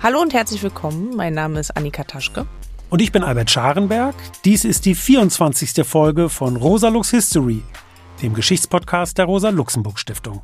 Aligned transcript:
Hallo 0.00 0.20
und 0.20 0.32
herzlich 0.32 0.62
willkommen. 0.62 1.16
Mein 1.16 1.34
Name 1.34 1.58
ist 1.58 1.76
Annika 1.76 2.04
Taschke. 2.04 2.46
Und 2.88 3.02
ich 3.02 3.10
bin 3.10 3.24
Albert 3.24 3.50
Scharenberg. 3.50 4.14
Dies 4.44 4.64
ist 4.64 4.86
die 4.86 4.94
24. 4.94 5.84
Folge 5.84 6.28
von 6.28 6.54
Rosa 6.54 6.88
Lux 6.88 7.10
History, 7.10 7.64
dem 8.22 8.32
Geschichtspodcast 8.32 9.18
der 9.18 9.24
Rosa 9.24 9.48
Luxemburg 9.48 9.98
Stiftung. 9.98 10.42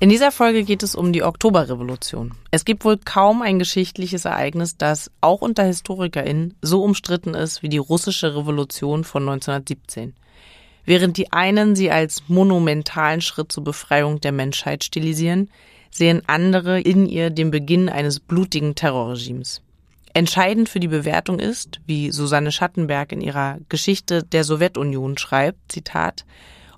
In 0.00 0.08
dieser 0.08 0.32
Folge 0.32 0.64
geht 0.64 0.82
es 0.82 0.96
um 0.96 1.12
die 1.12 1.22
Oktoberrevolution. 1.22 2.34
Es 2.50 2.64
gibt 2.64 2.84
wohl 2.84 2.98
kaum 2.98 3.40
ein 3.40 3.60
geschichtliches 3.60 4.24
Ereignis, 4.24 4.76
das 4.76 5.12
auch 5.20 5.42
unter 5.42 5.62
HistorikerInnen 5.62 6.56
so 6.60 6.82
umstritten 6.82 7.34
ist 7.34 7.62
wie 7.62 7.68
die 7.68 7.78
russische 7.78 8.34
Revolution 8.34 9.04
von 9.04 9.28
1917. 9.28 10.14
Während 10.84 11.16
die 11.18 11.32
einen 11.32 11.76
sie 11.76 11.92
als 11.92 12.24
monumentalen 12.26 13.20
Schritt 13.20 13.52
zur 13.52 13.62
Befreiung 13.62 14.20
der 14.20 14.32
Menschheit 14.32 14.82
stilisieren, 14.82 15.50
sehen 15.90 16.22
andere 16.26 16.80
in 16.80 17.06
ihr 17.06 17.30
den 17.30 17.50
Beginn 17.50 17.88
eines 17.88 18.20
blutigen 18.20 18.74
Terrorregimes. 18.74 19.62
Entscheidend 20.14 20.68
für 20.68 20.80
die 20.80 20.88
Bewertung 20.88 21.38
ist, 21.38 21.80
wie 21.86 22.10
Susanne 22.10 22.50
Schattenberg 22.50 23.12
in 23.12 23.20
ihrer 23.20 23.58
Geschichte 23.68 24.22
der 24.22 24.44
Sowjetunion 24.44 25.18
schreibt, 25.18 25.70
Zitat, 25.70 26.24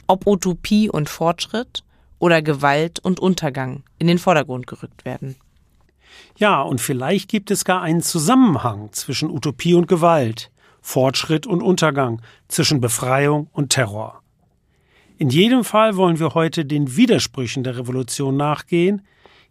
ob 0.07 0.27
Utopie 0.27 0.91
und 0.91 1.09
Fortschritt 1.09 1.85
oder 2.19 2.43
Gewalt 2.43 2.99
und 2.99 3.21
Untergang 3.21 3.83
in 3.99 4.09
den 4.09 4.19
Vordergrund 4.19 4.67
gerückt 4.67 5.05
werden. 5.05 5.37
Ja, 6.37 6.63
und 6.63 6.81
vielleicht 6.81 7.31
gibt 7.31 7.51
es 7.51 7.65
gar 7.65 7.83
einen 7.83 8.03
Zusammenhang 8.03 8.93
zwischen 8.93 9.31
Utopie 9.31 9.75
und 9.75 9.89
Gewalt, 9.89 10.51
Fortschritt 10.81 11.47
und 11.47 11.63
Untergang, 11.63 12.21
zwischen 12.49 12.81
Befreiung 12.81 13.49
und 13.53 13.71
Terror. 13.71 14.20
In 15.21 15.29
jedem 15.29 15.65
Fall 15.65 15.97
wollen 15.97 16.19
wir 16.19 16.33
heute 16.33 16.65
den 16.65 16.97
Widersprüchen 16.97 17.63
der 17.63 17.77
Revolution 17.77 18.39
nachgehen, 18.39 19.03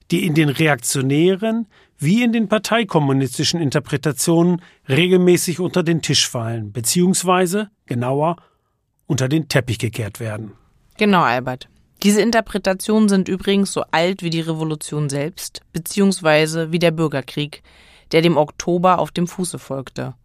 die 0.10 0.26
in 0.26 0.34
den 0.34 0.50
reaktionären 0.50 1.68
wie 2.00 2.24
in 2.24 2.34
den 2.34 2.48
parteikommunistischen 2.48 3.62
Interpretationen 3.62 4.64
regelmäßig 4.88 5.60
unter 5.60 5.84
den 5.84 6.02
Tisch 6.02 6.28
fallen, 6.28 6.72
beziehungsweise, 6.72 7.70
genauer, 7.86 8.38
unter 9.06 9.30
den 9.30 9.48
Teppich 9.48 9.78
gekehrt 9.78 10.20
werden. 10.20 10.54
Genau, 10.98 11.22
Albert. 11.22 11.70
Diese 12.02 12.20
Interpretationen 12.20 13.08
sind 13.08 13.28
übrigens 13.28 13.72
so 13.72 13.84
alt 13.92 14.24
wie 14.24 14.32
die 14.32 14.42
Revolution 14.42 15.08
selbst, 15.08 15.62
beziehungsweise 15.72 16.72
wie 16.72 16.80
der 16.80 16.90
Bürgerkrieg, 16.90 17.62
der 18.12 18.24
dem 18.24 18.38
Oktober 18.38 18.98
auf 18.98 19.12
dem 19.12 19.28
Fuße 19.28 19.60
folgte. 19.60 20.16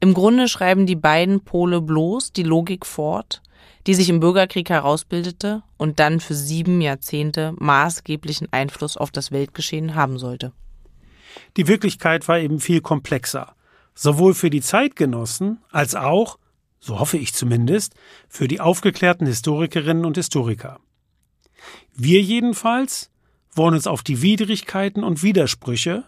Im 0.00 0.14
Grunde 0.14 0.48
schreiben 0.48 0.86
die 0.86 0.96
beiden 0.96 1.44
Pole 1.44 1.82
bloß 1.82 2.32
die 2.32 2.44
Logik 2.44 2.86
fort, 2.86 3.42
die 3.86 3.94
sich 3.94 4.08
im 4.08 4.20
Bürgerkrieg 4.20 4.70
herausbildete 4.70 5.62
und 5.76 5.98
dann 5.98 6.20
für 6.20 6.34
sieben 6.34 6.80
Jahrzehnte 6.80 7.54
maßgeblichen 7.58 8.48
Einfluss 8.52 8.96
auf 8.96 9.10
das 9.10 9.30
Weltgeschehen 9.30 9.94
haben 9.94 10.18
sollte. 10.18 10.52
Die 11.56 11.68
Wirklichkeit 11.68 12.26
war 12.28 12.38
eben 12.38 12.60
viel 12.60 12.80
komplexer, 12.80 13.54
sowohl 13.94 14.34
für 14.34 14.50
die 14.50 14.62
Zeitgenossen 14.62 15.58
als 15.70 15.94
auch, 15.94 16.38
so 16.80 16.98
hoffe 16.98 17.18
ich 17.18 17.34
zumindest, 17.34 17.94
für 18.28 18.48
die 18.48 18.60
aufgeklärten 18.60 19.26
Historikerinnen 19.26 20.04
und 20.04 20.16
Historiker. 20.16 20.80
Wir 21.94 22.20
jedenfalls 22.20 23.10
wollen 23.52 23.74
uns 23.74 23.86
auf 23.86 24.02
die 24.02 24.22
Widrigkeiten 24.22 25.04
und 25.04 25.22
Widersprüche, 25.22 26.04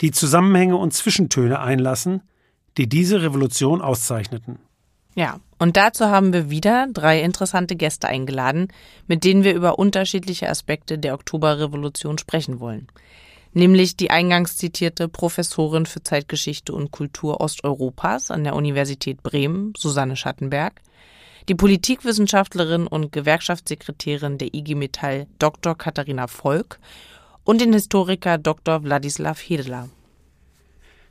die 0.00 0.12
Zusammenhänge 0.12 0.76
und 0.76 0.94
Zwischentöne 0.94 1.58
einlassen, 1.58 2.22
die 2.76 2.88
diese 2.88 3.22
Revolution 3.22 3.80
auszeichneten. 3.80 4.60
Ja, 5.18 5.40
und 5.58 5.76
dazu 5.76 6.06
haben 6.06 6.32
wir 6.32 6.48
wieder 6.48 6.86
drei 6.92 7.20
interessante 7.22 7.74
Gäste 7.74 8.06
eingeladen, 8.06 8.68
mit 9.08 9.24
denen 9.24 9.42
wir 9.42 9.52
über 9.52 9.76
unterschiedliche 9.76 10.48
Aspekte 10.48 10.96
der 10.96 11.14
Oktoberrevolution 11.14 12.18
sprechen 12.18 12.60
wollen. 12.60 12.86
Nämlich 13.52 13.96
die 13.96 14.12
eingangs 14.12 14.56
zitierte 14.58 15.08
Professorin 15.08 15.86
für 15.86 16.04
Zeitgeschichte 16.04 16.72
und 16.72 16.92
Kultur 16.92 17.40
Osteuropas 17.40 18.30
an 18.30 18.44
der 18.44 18.54
Universität 18.54 19.24
Bremen, 19.24 19.72
Susanne 19.76 20.14
Schattenberg, 20.14 20.82
die 21.48 21.56
Politikwissenschaftlerin 21.56 22.86
und 22.86 23.10
Gewerkschaftssekretärin 23.10 24.38
der 24.38 24.54
IG 24.54 24.76
Metall 24.76 25.26
Dr. 25.40 25.76
Katharina 25.76 26.28
Volk 26.28 26.78
und 27.42 27.60
den 27.60 27.72
Historiker 27.72 28.38
Dr. 28.38 28.84
Wladislav 28.84 29.40
Hedeler. 29.40 29.88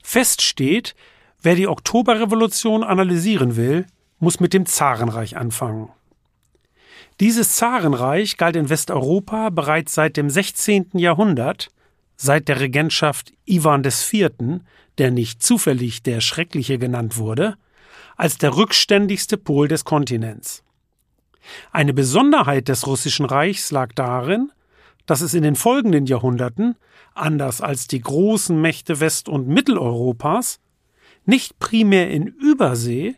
Fest 0.02 0.42
steht, 0.42 0.96
wer 1.42 1.56
die 1.56 1.68
Oktoberrevolution 1.68 2.86
analysieren 2.86 3.58
will, 3.58 3.86
muss 4.20 4.40
mit 4.40 4.54
dem 4.54 4.66
Zarenreich 4.66 5.38
anfangen. 5.38 5.90
Dieses 7.20 7.56
Zarenreich 7.56 8.38
galt 8.38 8.56
in 8.56 8.70
Westeuropa 8.70 9.50
bereits 9.50 9.94
seit 9.94 10.18
dem 10.18 10.30
16. 10.30 10.92
Jahrhundert, 10.94 11.70
seit 12.16 12.48
der 12.48 12.60
Regentschaft 12.60 13.34
Iwan 13.46 13.84
IV., 13.84 14.62
der 14.98 15.12
nicht 15.12 15.42
zufällig 15.42 16.04
der 16.04 16.22
Schreckliche 16.22 16.78
genannt 16.78 17.18
wurde, 17.18 17.58
als 18.16 18.38
der 18.38 18.56
rückständigste 18.56 19.38
Pol 19.38 19.68
des 19.68 19.86
Kontinents. 19.86 20.64
Eine 21.72 21.94
Besonderheit 21.94 22.68
des 22.68 22.86
Russischen 22.88 23.26
Reichs 23.26 23.72
lag 23.72 23.94
darin, 23.94 24.52
dass 25.06 25.22
es 25.22 25.34
in 25.34 25.44
den 25.44 25.56
folgenden 25.56 26.06
Jahrhunderten, 26.06 26.76
anders 27.14 27.62
als 27.62 27.88
die 27.88 28.02
großen 28.02 28.60
Mächte 28.60 29.00
West- 29.00 29.30
und 29.30 29.48
Mitteleuropas, 29.48 30.60
nicht 31.26 31.60
primär 31.60 32.10
in 32.10 32.28
Übersee, 32.28 33.16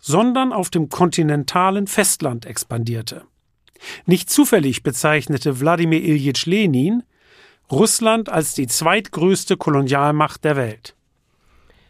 sondern 0.00 0.52
auf 0.52 0.70
dem 0.70 0.88
kontinentalen 0.88 1.86
Festland 1.86 2.46
expandierte. 2.46 3.22
Nicht 4.06 4.30
zufällig 4.30 4.82
bezeichnete 4.82 5.60
Wladimir 5.60 6.02
Iljitsch 6.02 6.46
Lenin 6.46 7.02
Russland 7.70 8.28
als 8.28 8.54
die 8.54 8.66
zweitgrößte 8.66 9.56
Kolonialmacht 9.56 10.44
der 10.44 10.56
Welt. 10.56 10.96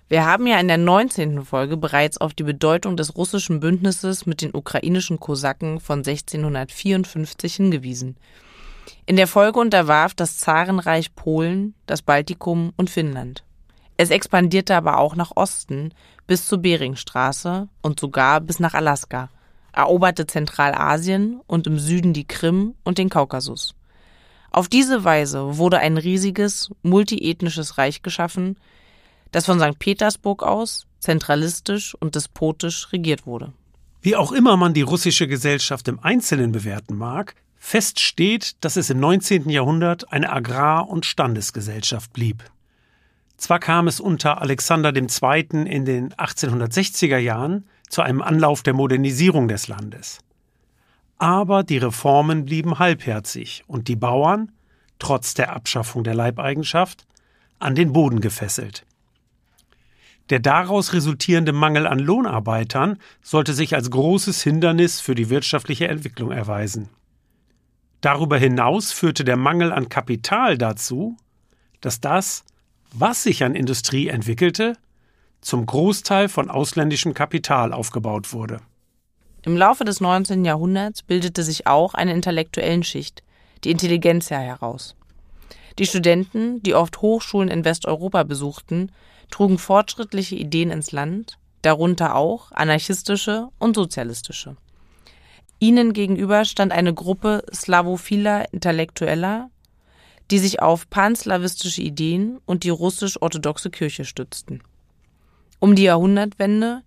Wir 0.08 0.26
haben 0.26 0.46
ja 0.46 0.58
in 0.58 0.68
der 0.68 0.76
19. 0.76 1.44
Folge 1.44 1.76
bereits 1.76 2.18
auf 2.18 2.34
die 2.34 2.42
Bedeutung 2.42 2.96
des 2.96 3.16
russischen 3.16 3.60
Bündnisses 3.60 4.26
mit 4.26 4.42
den 4.42 4.54
ukrainischen 4.54 5.20
Kosaken 5.20 5.80
von 5.80 6.00
1654 6.00 7.54
hingewiesen. 7.54 8.16
In 9.06 9.16
der 9.16 9.28
Folge 9.28 9.60
unterwarf 9.60 10.14
das 10.14 10.38
Zarenreich 10.38 11.14
Polen, 11.14 11.74
das 11.86 12.02
Baltikum 12.02 12.72
und 12.76 12.90
Finnland. 12.90 13.44
Es 13.96 14.10
expandierte 14.10 14.74
aber 14.74 14.98
auch 14.98 15.14
nach 15.14 15.32
Osten 15.36 15.92
bis 16.30 16.46
zur 16.46 16.58
Beringstraße 16.58 17.66
und 17.82 17.98
sogar 17.98 18.40
bis 18.40 18.60
nach 18.60 18.74
Alaska, 18.74 19.30
eroberte 19.72 20.28
Zentralasien 20.28 21.40
und 21.48 21.66
im 21.66 21.76
Süden 21.76 22.12
die 22.12 22.24
Krim 22.24 22.76
und 22.84 22.98
den 22.98 23.08
Kaukasus. 23.08 23.74
Auf 24.52 24.68
diese 24.68 25.02
Weise 25.02 25.58
wurde 25.58 25.80
ein 25.80 25.98
riesiges, 25.98 26.70
multiethnisches 26.82 27.78
Reich 27.78 28.02
geschaffen, 28.02 28.56
das 29.32 29.46
von 29.46 29.58
St. 29.58 29.76
Petersburg 29.80 30.44
aus 30.44 30.86
zentralistisch 31.00 31.96
und 31.96 32.14
despotisch 32.14 32.92
regiert 32.92 33.26
wurde. 33.26 33.52
Wie 34.00 34.14
auch 34.14 34.30
immer 34.30 34.56
man 34.56 34.72
die 34.72 34.82
russische 34.82 35.26
Gesellschaft 35.26 35.88
im 35.88 35.98
Einzelnen 35.98 36.52
bewerten 36.52 36.94
mag, 36.94 37.34
fest 37.56 37.98
steht, 37.98 38.64
dass 38.64 38.76
es 38.76 38.88
im 38.88 39.00
19. 39.00 39.50
Jahrhundert 39.50 40.12
eine 40.12 40.30
Agrar- 40.30 40.88
und 40.88 41.06
Standesgesellschaft 41.06 42.12
blieb. 42.12 42.44
Zwar 43.40 43.58
kam 43.58 43.88
es 43.88 44.00
unter 44.00 44.42
Alexander 44.42 44.94
II. 44.94 45.64
in 45.64 45.86
den 45.86 46.12
1860er 46.12 47.16
Jahren 47.16 47.64
zu 47.88 48.02
einem 48.02 48.20
Anlauf 48.20 48.62
der 48.62 48.74
Modernisierung 48.74 49.48
des 49.48 49.66
Landes. 49.66 50.18
Aber 51.16 51.64
die 51.64 51.78
Reformen 51.78 52.44
blieben 52.44 52.78
halbherzig 52.78 53.64
und 53.66 53.88
die 53.88 53.96
Bauern, 53.96 54.52
trotz 54.98 55.32
der 55.32 55.54
Abschaffung 55.56 56.04
der 56.04 56.14
Leibeigenschaft, 56.14 57.06
an 57.58 57.74
den 57.74 57.94
Boden 57.94 58.20
gefesselt. 58.20 58.84
Der 60.28 60.40
daraus 60.40 60.92
resultierende 60.92 61.54
Mangel 61.54 61.86
an 61.86 61.98
Lohnarbeitern 61.98 62.98
sollte 63.22 63.54
sich 63.54 63.74
als 63.74 63.90
großes 63.90 64.42
Hindernis 64.42 65.00
für 65.00 65.14
die 65.14 65.30
wirtschaftliche 65.30 65.88
Entwicklung 65.88 66.30
erweisen. 66.30 66.90
Darüber 68.02 68.36
hinaus 68.36 68.92
führte 68.92 69.24
der 69.24 69.38
Mangel 69.38 69.72
an 69.72 69.88
Kapital 69.88 70.58
dazu, 70.58 71.16
dass 71.80 72.02
das, 72.02 72.44
was 72.92 73.22
sich 73.22 73.44
an 73.44 73.54
Industrie 73.54 74.08
entwickelte, 74.08 74.76
zum 75.40 75.64
Großteil 75.66 76.28
von 76.28 76.50
ausländischem 76.50 77.14
Kapital 77.14 77.72
aufgebaut 77.72 78.32
wurde. 78.32 78.60
Im 79.42 79.56
Laufe 79.56 79.84
des 79.84 80.00
19. 80.00 80.44
Jahrhunderts 80.44 81.02
bildete 81.02 81.42
sich 81.42 81.66
auch 81.66 81.94
eine 81.94 82.12
intellektuellen 82.12 82.82
Schicht, 82.82 83.22
die 83.64 83.70
Intelligenzia, 83.70 84.38
heraus. 84.38 84.96
Die 85.78 85.86
Studenten, 85.86 86.62
die 86.62 86.74
oft 86.74 87.00
Hochschulen 87.00 87.48
in 87.48 87.64
Westeuropa 87.64 88.22
besuchten, 88.24 88.92
trugen 89.30 89.58
fortschrittliche 89.58 90.36
Ideen 90.36 90.70
ins 90.70 90.92
Land, 90.92 91.38
darunter 91.62 92.16
auch 92.16 92.52
anarchistische 92.52 93.48
und 93.58 93.76
sozialistische. 93.76 94.56
Ihnen 95.58 95.92
gegenüber 95.92 96.44
stand 96.44 96.72
eine 96.72 96.92
Gruppe 96.92 97.44
slavophiler 97.52 98.52
Intellektueller, 98.52 99.50
die 100.30 100.38
sich 100.38 100.62
auf 100.62 100.88
panslawistische 100.90 101.82
Ideen 101.82 102.38
und 102.46 102.64
die 102.64 102.70
russisch-orthodoxe 102.70 103.70
Kirche 103.70 104.04
stützten. 104.04 104.62
Um 105.58 105.74
die 105.74 105.84
Jahrhundertwende 105.84 106.82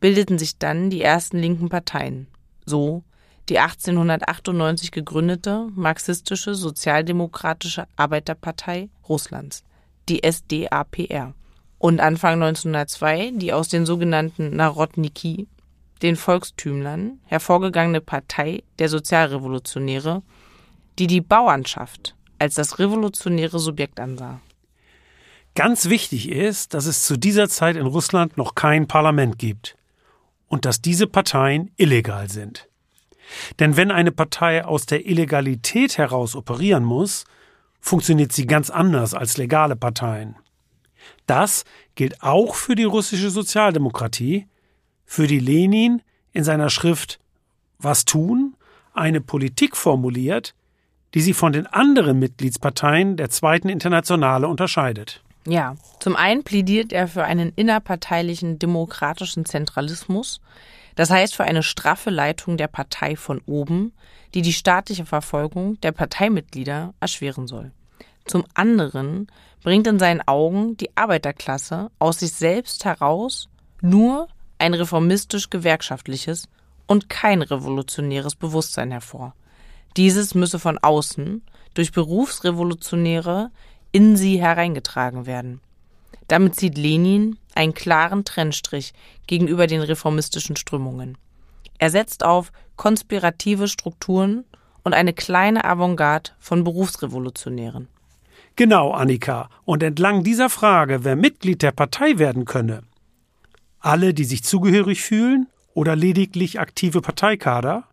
bildeten 0.00 0.38
sich 0.38 0.58
dann 0.58 0.90
die 0.90 1.02
ersten 1.02 1.38
linken 1.38 1.68
Parteien, 1.68 2.28
so 2.64 3.02
die 3.48 3.58
1898 3.58 4.90
gegründete 4.90 5.68
marxistische 5.74 6.54
Sozialdemokratische 6.54 7.86
Arbeiterpartei 7.96 8.88
Russlands, 9.08 9.64
die 10.08 10.22
SDAPR. 10.24 11.34
Und 11.78 12.00
Anfang 12.00 12.42
1902 12.42 13.32
die 13.34 13.52
aus 13.52 13.68
den 13.68 13.84
sogenannten 13.84 14.56
Narodniki, 14.56 15.46
den 16.00 16.16
Volkstümlern, 16.16 17.20
hervorgegangene 17.24 18.00
Partei 18.00 18.62
der 18.78 18.88
Sozialrevolutionäre, 18.88 20.22
die 20.98 21.06
die 21.06 21.20
Bauernschaft 21.20 22.14
als 22.38 22.54
das 22.54 22.78
revolutionäre 22.78 23.58
Subjekt 23.58 24.00
ansah. 24.00 24.40
Ganz 25.54 25.88
wichtig 25.88 26.30
ist, 26.30 26.74
dass 26.74 26.86
es 26.86 27.04
zu 27.04 27.16
dieser 27.16 27.48
Zeit 27.48 27.76
in 27.76 27.86
Russland 27.86 28.36
noch 28.36 28.54
kein 28.54 28.88
Parlament 28.88 29.38
gibt 29.38 29.76
und 30.48 30.64
dass 30.64 30.82
diese 30.82 31.06
Parteien 31.06 31.70
illegal 31.76 32.28
sind. 32.28 32.68
Denn 33.58 33.76
wenn 33.76 33.90
eine 33.90 34.12
Partei 34.12 34.64
aus 34.64 34.86
der 34.86 35.06
Illegalität 35.06 35.96
heraus 35.96 36.34
operieren 36.34 36.84
muss, 36.84 37.24
funktioniert 37.80 38.32
sie 38.32 38.46
ganz 38.46 38.70
anders 38.70 39.14
als 39.14 39.36
legale 39.36 39.76
Parteien. 39.76 40.36
Das 41.26 41.64
gilt 41.94 42.22
auch 42.22 42.54
für 42.54 42.74
die 42.74 42.84
russische 42.84 43.30
Sozialdemokratie, 43.30 44.46
für 45.04 45.26
die 45.26 45.38
Lenin 45.38 46.02
in 46.32 46.44
seiner 46.44 46.70
Schrift 46.70 47.20
Was 47.78 48.04
tun 48.04 48.56
eine 48.94 49.20
Politik 49.20 49.76
formuliert, 49.76 50.54
die 51.14 51.20
sie 51.20 51.32
von 51.32 51.52
den 51.52 51.66
anderen 51.66 52.18
Mitgliedsparteien 52.18 53.16
der 53.16 53.30
Zweiten 53.30 53.68
Internationale 53.68 54.48
unterscheidet. 54.48 55.22
Ja, 55.46 55.76
zum 56.00 56.16
einen 56.16 56.42
plädiert 56.42 56.92
er 56.92 57.06
für 57.06 57.24
einen 57.24 57.52
innerparteilichen 57.54 58.58
demokratischen 58.58 59.44
Zentralismus, 59.44 60.40
das 60.96 61.10
heißt 61.10 61.34
für 61.34 61.44
eine 61.44 61.62
straffe 61.62 62.10
Leitung 62.10 62.56
der 62.56 62.68
Partei 62.68 63.16
von 63.16 63.40
oben, 63.46 63.92
die 64.34 64.42
die 64.42 64.52
staatliche 64.52 65.06
Verfolgung 65.06 65.80
der 65.82 65.92
Parteimitglieder 65.92 66.94
erschweren 67.00 67.46
soll. 67.46 67.72
Zum 68.24 68.44
anderen 68.54 69.28
bringt 69.62 69.86
in 69.86 69.98
seinen 69.98 70.22
Augen 70.26 70.76
die 70.76 70.96
Arbeiterklasse 70.96 71.90
aus 71.98 72.20
sich 72.20 72.32
selbst 72.32 72.84
heraus 72.84 73.48
nur 73.82 74.28
ein 74.58 74.72
reformistisch-gewerkschaftliches 74.72 76.48
und 76.86 77.08
kein 77.08 77.42
revolutionäres 77.42 78.34
Bewusstsein 78.34 78.90
hervor. 78.90 79.34
Dieses 79.96 80.34
müsse 80.34 80.58
von 80.58 80.78
außen 80.78 81.42
durch 81.74 81.92
Berufsrevolutionäre 81.92 83.50
in 83.92 84.16
sie 84.16 84.40
hereingetragen 84.40 85.26
werden. 85.26 85.60
Damit 86.28 86.56
zieht 86.56 86.78
Lenin 86.78 87.36
einen 87.54 87.74
klaren 87.74 88.24
Trennstrich 88.24 88.92
gegenüber 89.26 89.66
den 89.66 89.80
reformistischen 89.80 90.56
Strömungen. 90.56 91.16
Er 91.78 91.90
setzt 91.90 92.24
auf 92.24 92.50
konspirative 92.76 93.68
Strukturen 93.68 94.44
und 94.82 94.94
eine 94.94 95.12
kleine 95.12 95.64
Avantgarde 95.64 96.30
von 96.38 96.64
Berufsrevolutionären. 96.64 97.88
Genau, 98.56 98.92
Annika. 98.92 99.48
Und 99.64 99.82
entlang 99.82 100.22
dieser 100.22 100.50
Frage, 100.50 101.04
wer 101.04 101.16
Mitglied 101.16 101.62
der 101.62 101.72
Partei 101.72 102.18
werden 102.18 102.44
könne, 102.44 102.82
alle, 103.80 104.14
die 104.14 104.24
sich 104.24 104.44
zugehörig 104.44 105.02
fühlen 105.02 105.48
oder 105.74 105.96
lediglich 105.96 106.60
aktive 106.60 107.00
Parteikader, 107.00 107.84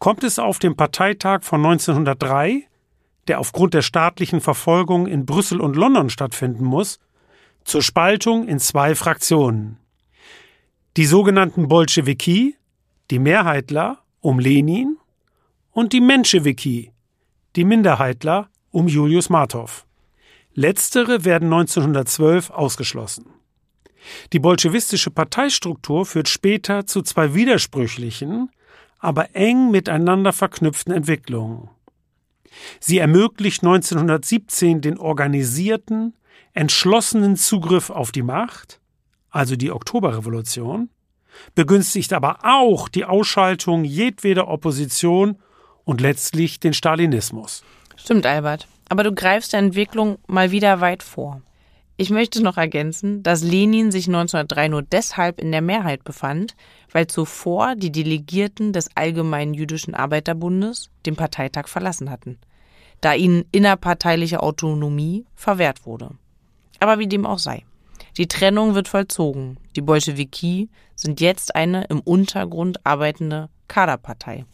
kommt 0.00 0.24
es 0.24 0.40
auf 0.40 0.58
dem 0.58 0.74
Parteitag 0.74 1.44
von 1.44 1.64
1903 1.64 2.66
der 3.30 3.38
aufgrund 3.38 3.74
der 3.74 3.82
staatlichen 3.82 4.40
Verfolgung 4.40 5.06
in 5.06 5.24
Brüssel 5.24 5.60
und 5.60 5.76
London 5.76 6.10
stattfinden 6.10 6.64
muss, 6.64 6.98
zur 7.62 7.80
Spaltung 7.80 8.48
in 8.48 8.58
zwei 8.58 8.96
Fraktionen. 8.96 9.78
Die 10.96 11.06
sogenannten 11.06 11.68
Bolschewiki, 11.68 12.56
die 13.12 13.18
Mehrheitler 13.20 13.98
um 14.20 14.40
Lenin 14.40 14.96
und 15.70 15.92
die 15.92 16.00
Menschewiki, 16.00 16.90
die 17.54 17.64
Minderheitler 17.64 18.48
um 18.72 18.88
Julius 18.88 19.28
Martov. 19.28 19.86
Letztere 20.54 21.24
werden 21.24 21.52
1912 21.52 22.50
ausgeschlossen. 22.50 23.26
Die 24.32 24.40
bolschewistische 24.40 25.12
Parteistruktur 25.12 26.04
führt 26.04 26.28
später 26.28 26.86
zu 26.86 27.02
zwei 27.02 27.34
widersprüchlichen, 27.34 28.50
aber 29.00 29.34
eng 29.34 29.70
miteinander 29.70 30.32
verknüpften 30.32 30.92
Entwicklungen. 30.92 31.68
Sie 32.78 32.98
ermöglicht 32.98 33.62
1917 33.62 34.80
den 34.80 34.98
organisierten, 34.98 36.14
entschlossenen 36.52 37.36
Zugriff 37.36 37.90
auf 37.90 38.12
die 38.12 38.22
Macht, 38.22 38.80
also 39.30 39.56
die 39.56 39.70
Oktoberrevolution, 39.70 40.90
begünstigt 41.54 42.12
aber 42.12 42.40
auch 42.42 42.88
die 42.88 43.04
Ausschaltung 43.04 43.84
jedweder 43.84 44.48
Opposition 44.48 45.38
und 45.84 46.00
letztlich 46.00 46.60
den 46.60 46.74
Stalinismus. 46.74 47.62
Stimmt, 47.96 48.26
Albert. 48.26 48.66
Aber 48.88 49.04
du 49.04 49.14
greifst 49.14 49.52
der 49.52 49.60
Entwicklung 49.60 50.18
mal 50.26 50.50
wieder 50.50 50.80
weit 50.80 51.02
vor. 51.02 51.42
Ich 52.00 52.08
möchte 52.08 52.42
noch 52.42 52.56
ergänzen, 52.56 53.22
dass 53.22 53.42
Lenin 53.42 53.92
sich 53.92 54.06
1903 54.06 54.68
nur 54.68 54.80
deshalb 54.80 55.38
in 55.38 55.52
der 55.52 55.60
Mehrheit 55.60 56.02
befand, 56.02 56.56
weil 56.90 57.06
zuvor 57.08 57.74
die 57.76 57.92
Delegierten 57.92 58.72
des 58.72 58.88
Allgemeinen 58.96 59.52
Jüdischen 59.52 59.94
Arbeiterbundes 59.94 60.88
den 61.04 61.14
Parteitag 61.14 61.68
verlassen 61.68 62.08
hatten, 62.08 62.38
da 63.02 63.12
ihnen 63.12 63.44
innerparteiliche 63.52 64.42
Autonomie 64.42 65.26
verwehrt 65.34 65.84
wurde. 65.84 66.12
Aber 66.78 66.98
wie 66.98 67.06
dem 67.06 67.26
auch 67.26 67.38
sei. 67.38 67.66
Die 68.16 68.28
Trennung 68.28 68.74
wird 68.74 68.88
vollzogen. 68.88 69.58
Die 69.76 69.82
Bolschewiki 69.82 70.70
sind 70.96 71.20
jetzt 71.20 71.54
eine 71.54 71.84
im 71.90 72.00
Untergrund 72.00 72.78
arbeitende 72.86 73.50
Kaderpartei. 73.68 74.46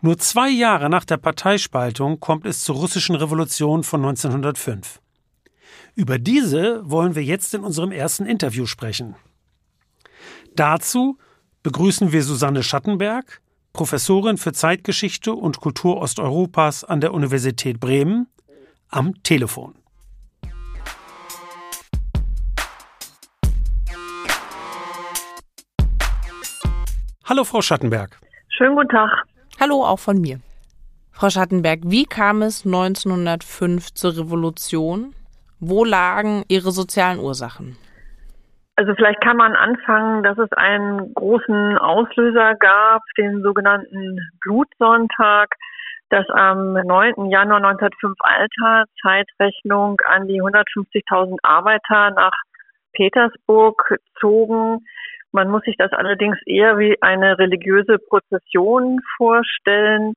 Nur 0.00 0.18
zwei 0.18 0.50
Jahre 0.50 0.90
nach 0.90 1.04
der 1.04 1.18
Parteispaltung 1.18 2.18
kommt 2.18 2.44
es 2.44 2.58
zur 2.58 2.74
russischen 2.74 3.14
Revolution 3.14 3.84
von 3.84 4.04
1905. 4.04 4.98
Über 5.94 6.18
diese 6.18 6.88
wollen 6.88 7.14
wir 7.14 7.22
jetzt 7.22 7.54
in 7.54 7.64
unserem 7.64 7.92
ersten 7.92 8.26
Interview 8.26 8.66
sprechen. 8.66 9.14
Dazu 10.54 11.18
begrüßen 11.62 12.12
wir 12.12 12.22
Susanne 12.22 12.62
Schattenberg, 12.62 13.40
Professorin 13.72 14.36
für 14.36 14.52
Zeitgeschichte 14.52 15.32
und 15.32 15.60
Kultur 15.60 15.96
Osteuropas 15.98 16.84
an 16.84 17.00
der 17.00 17.14
Universität 17.14 17.80
Bremen, 17.80 18.28
am 18.88 19.22
Telefon. 19.22 19.74
Hallo, 27.24 27.44
Frau 27.44 27.62
Schattenberg. 27.62 28.18
Schönen 28.48 28.74
guten 28.76 28.90
Tag. 28.90 29.10
Hallo 29.58 29.84
auch 29.86 29.98
von 29.98 30.20
mir. 30.20 30.40
Frau 31.12 31.30
Schattenberg, 31.30 31.80
wie 31.84 32.04
kam 32.04 32.42
es 32.42 32.66
1905 32.66 33.94
zur 33.94 34.16
Revolution? 34.18 35.14
Wo 35.64 35.84
lagen 35.84 36.42
Ihre 36.48 36.72
sozialen 36.72 37.20
Ursachen? 37.20 37.76
Also 38.74 38.96
vielleicht 38.96 39.20
kann 39.20 39.36
man 39.36 39.54
anfangen, 39.54 40.24
dass 40.24 40.36
es 40.36 40.50
einen 40.54 41.14
großen 41.14 41.78
Auslöser 41.78 42.56
gab, 42.56 43.02
den 43.16 43.42
sogenannten 43.42 44.18
Blutsonntag, 44.40 45.54
das 46.10 46.28
am 46.30 46.72
9. 46.72 47.30
Januar 47.30 47.58
1905 47.58 48.16
alter 48.18 48.86
Zeitrechnung 49.00 50.00
an 50.04 50.26
die 50.26 50.42
150.000 50.42 51.36
Arbeiter 51.44 52.10
nach 52.10 52.34
Petersburg 52.92 54.00
zogen. 54.18 54.84
Man 55.30 55.48
muss 55.48 55.62
sich 55.62 55.76
das 55.78 55.92
allerdings 55.92 56.38
eher 56.44 56.76
wie 56.76 57.00
eine 57.02 57.38
religiöse 57.38 57.98
Prozession 58.00 58.98
vorstellen. 59.16 60.14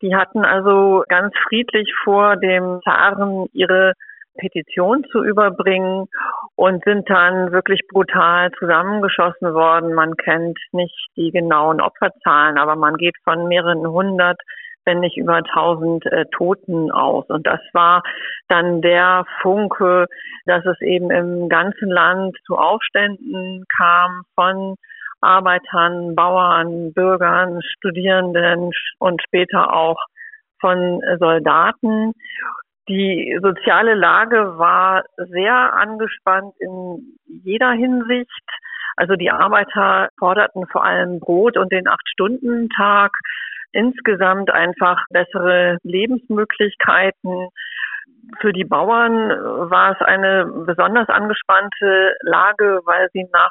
Die 0.00 0.16
hatten 0.16 0.42
also 0.42 1.04
ganz 1.06 1.34
friedlich 1.46 1.92
vor 2.02 2.36
dem 2.36 2.80
Zaren 2.82 3.46
ihre 3.52 3.92
Petition 4.36 5.04
zu 5.10 5.22
überbringen 5.24 6.06
und 6.54 6.84
sind 6.84 7.08
dann 7.08 7.52
wirklich 7.52 7.80
brutal 7.88 8.50
zusammengeschossen 8.58 9.54
worden. 9.54 9.94
Man 9.94 10.16
kennt 10.16 10.58
nicht 10.72 11.08
die 11.16 11.30
genauen 11.30 11.80
Opferzahlen, 11.80 12.58
aber 12.58 12.76
man 12.76 12.96
geht 12.96 13.16
von 13.24 13.48
mehreren 13.48 13.86
hundert, 13.86 14.40
wenn 14.84 15.00
nicht 15.00 15.16
über 15.16 15.42
tausend 15.42 16.06
äh, 16.06 16.24
Toten 16.32 16.90
aus. 16.90 17.26
Und 17.28 17.46
das 17.46 17.60
war 17.72 18.02
dann 18.48 18.80
der 18.80 19.24
Funke, 19.42 20.06
dass 20.46 20.64
es 20.64 20.80
eben 20.80 21.10
im 21.10 21.48
ganzen 21.48 21.90
Land 21.90 22.36
zu 22.46 22.56
Aufständen 22.56 23.64
kam 23.76 24.22
von 24.34 24.76
Arbeitern, 25.20 26.14
Bauern, 26.14 26.92
Bürgern, 26.92 27.60
Studierenden 27.62 28.70
und 28.98 29.22
später 29.22 29.74
auch 29.74 29.98
von 30.60 31.00
Soldaten. 31.18 32.12
Die 32.88 33.36
soziale 33.42 33.94
Lage 33.94 34.58
war 34.58 35.04
sehr 35.16 35.74
angespannt 35.74 36.54
in 36.60 37.18
jeder 37.26 37.72
Hinsicht. 37.72 38.48
Also 38.96 39.14
die 39.14 39.30
Arbeiter 39.30 40.08
forderten 40.18 40.66
vor 40.68 40.84
allem 40.84 41.18
Brot 41.20 41.56
und 41.56 41.72
den 41.72 41.88
Acht-Stunden-Tag, 41.88 43.12
insgesamt 43.72 44.50
einfach 44.50 45.04
bessere 45.10 45.78
Lebensmöglichkeiten. 45.82 47.48
Für 48.40 48.52
die 48.52 48.64
Bauern 48.64 49.30
war 49.70 49.92
es 49.92 50.00
eine 50.06 50.46
besonders 50.66 51.08
angespannte 51.08 52.16
Lage, 52.22 52.80
weil 52.84 53.08
sie 53.12 53.26
nach 53.32 53.50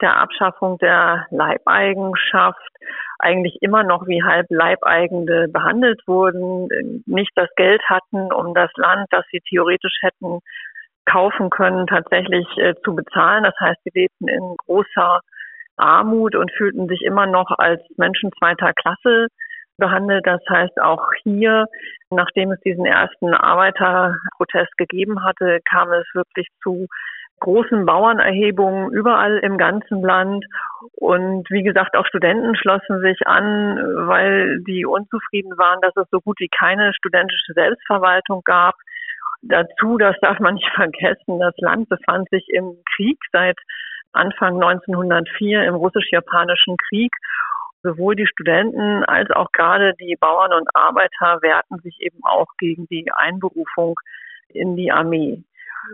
der 0.00 0.16
Abschaffung 0.16 0.78
der 0.78 1.26
Leibeigenschaft 1.30 2.70
eigentlich 3.18 3.58
immer 3.60 3.82
noch 3.82 4.06
wie 4.06 4.22
Halb-Leibeigene 4.22 5.48
behandelt 5.48 6.00
wurden, 6.06 6.68
nicht 7.06 7.32
das 7.34 7.48
Geld 7.56 7.82
hatten, 7.88 8.32
um 8.32 8.54
das 8.54 8.70
Land, 8.76 9.06
das 9.10 9.24
sie 9.30 9.40
theoretisch 9.48 9.98
hätten 10.00 10.40
kaufen 11.04 11.50
können, 11.50 11.86
tatsächlich 11.86 12.46
äh, 12.56 12.74
zu 12.84 12.94
bezahlen. 12.94 13.44
Das 13.44 13.54
heißt, 13.60 13.78
sie 13.84 13.90
lebten 13.94 14.28
in 14.28 14.56
großer 14.66 15.20
Armut 15.76 16.34
und 16.34 16.50
fühlten 16.52 16.88
sich 16.88 17.02
immer 17.02 17.26
noch 17.26 17.50
als 17.58 17.80
Menschen 17.96 18.30
zweiter 18.38 18.72
Klasse 18.74 19.28
behandelt. 19.78 20.26
Das 20.26 20.40
heißt, 20.48 20.80
auch 20.80 21.08
hier, 21.22 21.66
nachdem 22.10 22.52
es 22.52 22.60
diesen 22.60 22.84
ersten 22.84 23.34
Arbeiterprotest 23.34 24.76
gegeben 24.76 25.24
hatte, 25.24 25.58
kam 25.68 25.90
es 25.92 26.06
wirklich 26.14 26.46
zu 26.62 26.86
großen 27.40 27.86
Bauernerhebungen 27.86 28.92
überall 28.92 29.38
im 29.38 29.58
ganzen 29.58 30.02
Land. 30.02 30.44
Und 30.92 31.50
wie 31.50 31.62
gesagt, 31.62 31.96
auch 31.96 32.06
Studenten 32.06 32.54
schlossen 32.54 33.00
sich 33.00 33.26
an, 33.26 33.76
weil 34.06 34.60
die 34.64 34.86
unzufrieden 34.86 35.56
waren, 35.58 35.80
dass 35.80 35.96
es 35.96 36.08
so 36.10 36.20
gut 36.20 36.38
wie 36.40 36.48
keine 36.48 36.92
studentische 36.94 37.52
Selbstverwaltung 37.54 38.42
gab. 38.44 38.74
Dazu, 39.42 39.98
das 39.98 40.16
darf 40.20 40.38
man 40.38 40.54
nicht 40.54 40.70
vergessen, 40.74 41.40
das 41.40 41.56
Land 41.58 41.88
befand 41.88 42.28
sich 42.30 42.46
im 42.48 42.76
Krieg 42.94 43.18
seit 43.32 43.58
Anfang 44.12 44.62
1904 44.62 45.64
im 45.64 45.74
russisch-japanischen 45.74 46.76
Krieg. 46.88 47.12
Sowohl 47.82 48.14
die 48.14 48.26
Studenten 48.26 49.04
als 49.04 49.30
auch 49.30 49.52
gerade 49.52 49.94
die 49.98 50.16
Bauern 50.20 50.52
und 50.52 50.68
Arbeiter 50.74 51.40
wehrten 51.40 51.78
sich 51.78 51.98
eben 52.00 52.18
auch 52.24 52.48
gegen 52.58 52.86
die 52.88 53.10
Einberufung 53.14 53.94
in 54.48 54.76
die 54.76 54.92
Armee. 54.92 55.42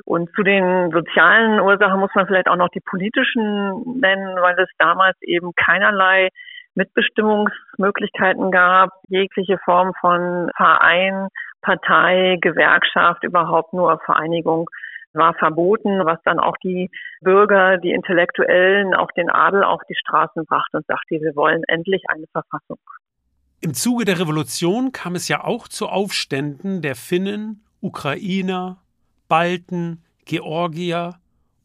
Und 0.05 0.31
zu 0.35 0.43
den 0.43 0.91
sozialen 0.91 1.61
Ursachen 1.61 2.01
muss 2.01 2.15
man 2.15 2.27
vielleicht 2.27 2.49
auch 2.49 2.57
noch 2.57 2.69
die 2.71 2.81
politischen 2.81 4.01
nennen, 4.01 4.37
weil 4.41 4.59
es 4.59 4.69
damals 4.79 5.17
eben 5.23 5.53
keinerlei 5.55 6.31
Mitbestimmungsmöglichkeiten 6.75 8.51
gab, 8.51 8.91
jegliche 9.09 9.59
Form 9.65 9.93
von 10.01 10.51
Verein, 10.57 11.29
Partei, 11.63 12.37
Gewerkschaft, 12.41 13.25
überhaupt 13.25 13.73
nur 13.73 13.99
Vereinigung 14.05 14.69
war 15.17 15.35
verboten, 15.35 16.05
was 16.05 16.19
dann 16.25 16.39
auch 16.39 16.57
die 16.63 16.91
Bürger, 17.23 17.79
die 17.79 17.91
Intellektuellen, 17.91 18.95
auch 18.95 19.11
den 19.13 19.31
Adel 19.31 19.65
auf 19.65 19.81
die 19.89 19.95
Straßen 19.95 20.45
brachte 20.45 20.77
und 20.77 20.87
sagte, 20.87 21.21
wir 21.21 21.35
wollen 21.35 21.63
endlich 21.69 22.03
eine 22.09 22.27
Verfassung. 22.33 22.79
Im 23.63 23.73
Zuge 23.75 24.05
der 24.05 24.21
Revolution 24.21 24.93
kam 24.93 25.15
es 25.15 25.29
ja 25.29 25.43
auch 25.43 25.69
zu 25.69 25.89
Aufständen 25.89 26.83
der 26.83 26.95
Finnen, 26.95 27.65
Ukrainer, 27.81 28.77
Balten, 29.29 30.03
Georgier 30.25 31.15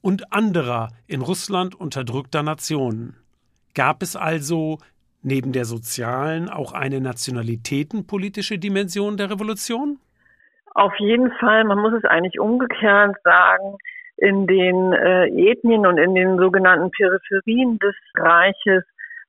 und 0.01 0.33
anderer 0.33 0.89
in 1.07 1.21
Russland 1.21 1.75
unterdrückter 1.79 2.43
Nationen. 2.43 3.15
Gab 3.75 4.01
es 4.01 4.15
also 4.15 4.79
neben 5.23 5.51
der 5.51 5.65
sozialen 5.65 6.49
auch 6.49 6.73
eine 6.73 6.99
nationalitätenpolitische 6.99 8.57
Dimension 8.57 9.17
der 9.17 9.29
Revolution? 9.29 9.99
Auf 10.73 10.93
jeden 10.99 11.31
Fall, 11.33 11.63
man 11.65 11.79
muss 11.79 11.93
es 11.93 12.05
eigentlich 12.05 12.39
umgekehrt 12.39 13.15
sagen, 13.23 13.77
in 14.17 14.47
den 14.47 14.93
äh, 14.93 15.27
Ethnien 15.51 15.85
und 15.85 15.97
in 15.97 16.15
den 16.15 16.37
sogenannten 16.37 16.91
Peripherien 16.91 17.79
des 17.79 17.95
Reiches 18.15 18.83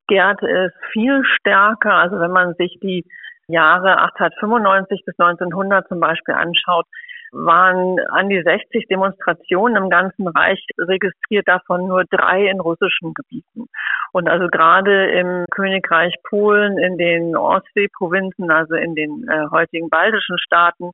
gärte 0.06 0.46
es 0.46 0.72
viel 0.92 1.22
stärker. 1.24 1.94
Also 1.94 2.20
wenn 2.20 2.30
man 2.30 2.54
sich 2.54 2.78
die 2.82 3.04
Jahre 3.48 4.02
1895 4.02 5.04
bis 5.04 5.18
1900 5.18 5.88
zum 5.88 5.98
Beispiel 5.98 6.34
anschaut, 6.34 6.86
waren 7.32 7.98
an 8.10 8.28
die 8.28 8.42
60 8.42 8.86
Demonstrationen 8.88 9.76
im 9.76 9.90
ganzen 9.90 10.28
Reich 10.28 10.64
registriert, 10.78 11.48
davon 11.48 11.88
nur 11.88 12.04
drei 12.04 12.46
in 12.46 12.60
russischen 12.60 13.14
Gebieten. 13.14 13.66
Und 14.12 14.28
also 14.28 14.46
gerade 14.48 15.10
im 15.12 15.46
Königreich 15.50 16.14
Polen, 16.28 16.78
in 16.78 16.98
den 16.98 17.34
Ostseeprovinzen, 17.34 18.50
also 18.50 18.74
in 18.74 18.94
den 18.94 19.26
äh, 19.28 19.46
heutigen 19.50 19.88
baltischen 19.88 20.38
Staaten, 20.38 20.90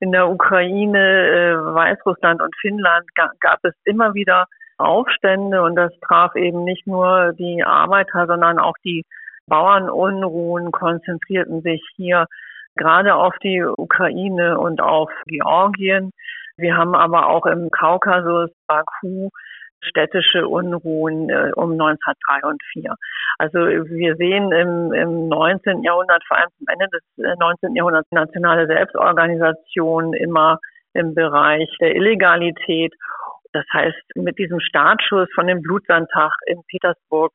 in 0.00 0.12
der 0.12 0.28
Ukraine, 0.28 0.98
äh, 0.98 1.56
Weißrussland 1.56 2.42
und 2.42 2.54
Finnland 2.60 3.06
ga 3.14 3.30
gab 3.40 3.60
es 3.62 3.74
immer 3.84 4.14
wieder 4.14 4.46
Aufstände 4.78 5.62
und 5.62 5.76
das 5.76 5.92
traf 6.00 6.34
eben 6.34 6.64
nicht 6.64 6.86
nur 6.86 7.32
die 7.38 7.62
Arbeiter, 7.64 8.26
sondern 8.26 8.58
auch 8.58 8.76
die 8.84 9.04
Bauernunruhen 9.46 10.72
konzentrierten 10.72 11.62
sich 11.62 11.82
hier 11.94 12.26
gerade 12.76 13.14
auf 13.14 13.34
die 13.42 13.62
Ukraine 13.62 14.58
und 14.58 14.80
auf 14.80 15.10
Georgien. 15.26 16.10
Wir 16.56 16.76
haben 16.76 16.94
aber 16.94 17.28
auch 17.28 17.46
im 17.46 17.70
Kaukasus, 17.70 18.50
Baku, 18.66 19.28
städtische 19.80 20.48
Unruhen 20.48 21.28
äh, 21.28 21.52
um 21.54 21.72
1903 21.72 22.48
und 22.48 22.62
4. 22.72 22.94
Also 23.38 23.58
wir 23.58 24.16
sehen 24.16 24.52
im, 24.52 24.92
im 24.92 25.28
19. 25.28 25.82
Jahrhundert, 25.82 26.22
vor 26.26 26.38
allem 26.38 26.48
zum 26.58 26.66
Ende 26.68 26.86
des 26.92 27.38
19. 27.38 27.70
Äh, 27.70 27.78
Jahrhunderts, 27.78 28.10
nationale 28.10 28.66
Selbstorganisation 28.66 30.14
immer 30.14 30.58
im 30.94 31.14
Bereich 31.14 31.68
der 31.80 31.94
Illegalität. 31.94 32.94
Das 33.52 33.64
heißt, 33.72 34.16
mit 34.16 34.38
diesem 34.38 34.60
Startschuss 34.60 35.28
von 35.34 35.46
dem 35.46 35.62
Blutsandtag 35.62 36.32
in 36.46 36.62
Petersburg 36.68 37.32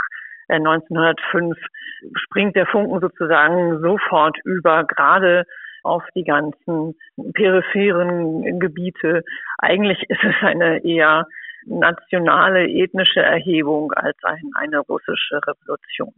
1905 0.55 1.57
äh, 1.57 2.09
springt 2.15 2.55
der 2.55 2.65
Funken 2.65 2.99
sozusagen 2.99 3.79
sofort 3.81 4.37
über, 4.43 4.83
gerade 4.83 5.45
auf 5.83 6.03
die 6.15 6.23
ganzen 6.23 6.95
peripheren 7.33 8.59
Gebiete. 8.59 9.23
Eigentlich 9.57 10.01
ist 10.09 10.23
es 10.23 10.35
eine 10.41 10.83
eher 10.83 11.25
nationale 11.65 12.67
ethnische 12.67 13.21
Erhebung 13.21 13.91
als 13.93 14.17
ein, 14.23 14.51
eine 14.55 14.79
russische 14.79 15.39
Revolution. 15.45 16.13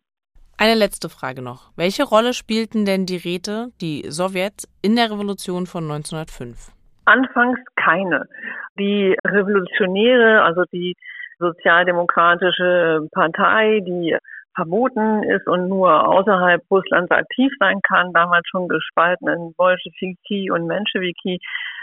Eine 0.57 0.75
letzte 0.75 1.09
Frage 1.09 1.41
noch. 1.41 1.71
Welche 1.75 2.03
Rolle 2.03 2.33
spielten 2.33 2.85
denn 2.85 3.05
die 3.05 3.17
Räte, 3.17 3.69
die 3.81 4.03
Sowjets, 4.07 4.67
in 4.81 4.95
der 4.95 5.11
Revolution 5.11 5.65
von 5.65 5.83
1905? 5.83 6.71
Anfangs 7.05 7.59
keine. 7.75 8.27
Die 8.79 9.15
Revolutionäre, 9.25 10.43
also 10.43 10.63
die 10.71 10.95
sozialdemokratische 11.43 13.07
Partei, 13.11 13.81
die 13.81 14.17
verboten 14.55 15.23
ist 15.23 15.47
und 15.47 15.67
nur 15.67 16.07
außerhalb 16.07 16.61
Russlands 16.69 17.11
aktiv 17.11 17.51
sein 17.59 17.79
kann, 17.81 18.13
damals 18.13 18.47
schon 18.49 18.67
gespalten 18.67 19.27
in 19.27 19.53
Bolschewiki 19.57 20.51
und 20.51 20.67
Menschewiki, 20.67 21.39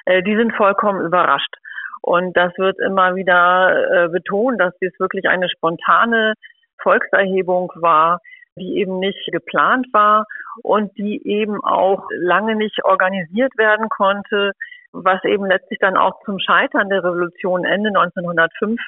äh, 0.07 0.23
die 0.23 0.37
sind 0.37 0.55
vollkommen 0.55 1.05
überrascht. 1.05 1.55
Und 2.03 2.37
das 2.37 2.53
wird 2.57 2.79
immer 2.81 3.15
wieder 3.15 4.05
äh, 4.05 4.09
betont, 4.09 4.61
dass 4.61 4.73
dies 4.81 4.99
wirklich 4.99 5.29
eine 5.29 5.49
spontane 5.51 6.35
Volkserhebung 6.83 7.73
war, 7.77 8.21
die 8.57 8.79
eben 8.79 8.99
nicht 8.99 9.31
geplant 9.33 9.87
war 9.93 10.27
und 10.63 10.97
die 10.97 11.27
eben 11.27 11.63
auch 11.63 12.09
lange 12.11 12.57
nicht 12.57 12.85
organisiert 12.85 13.57
werden 13.59 13.89
konnte, 13.89 14.53
was 14.93 15.23
eben 15.25 15.47
letztlich 15.47 15.79
dann 15.79 15.97
auch 15.97 16.21
zum 16.25 16.39
Scheitern 16.39 16.89
der 16.89 17.05
Revolution 17.05 17.65
Ende 17.65 17.89
1905 17.89 18.81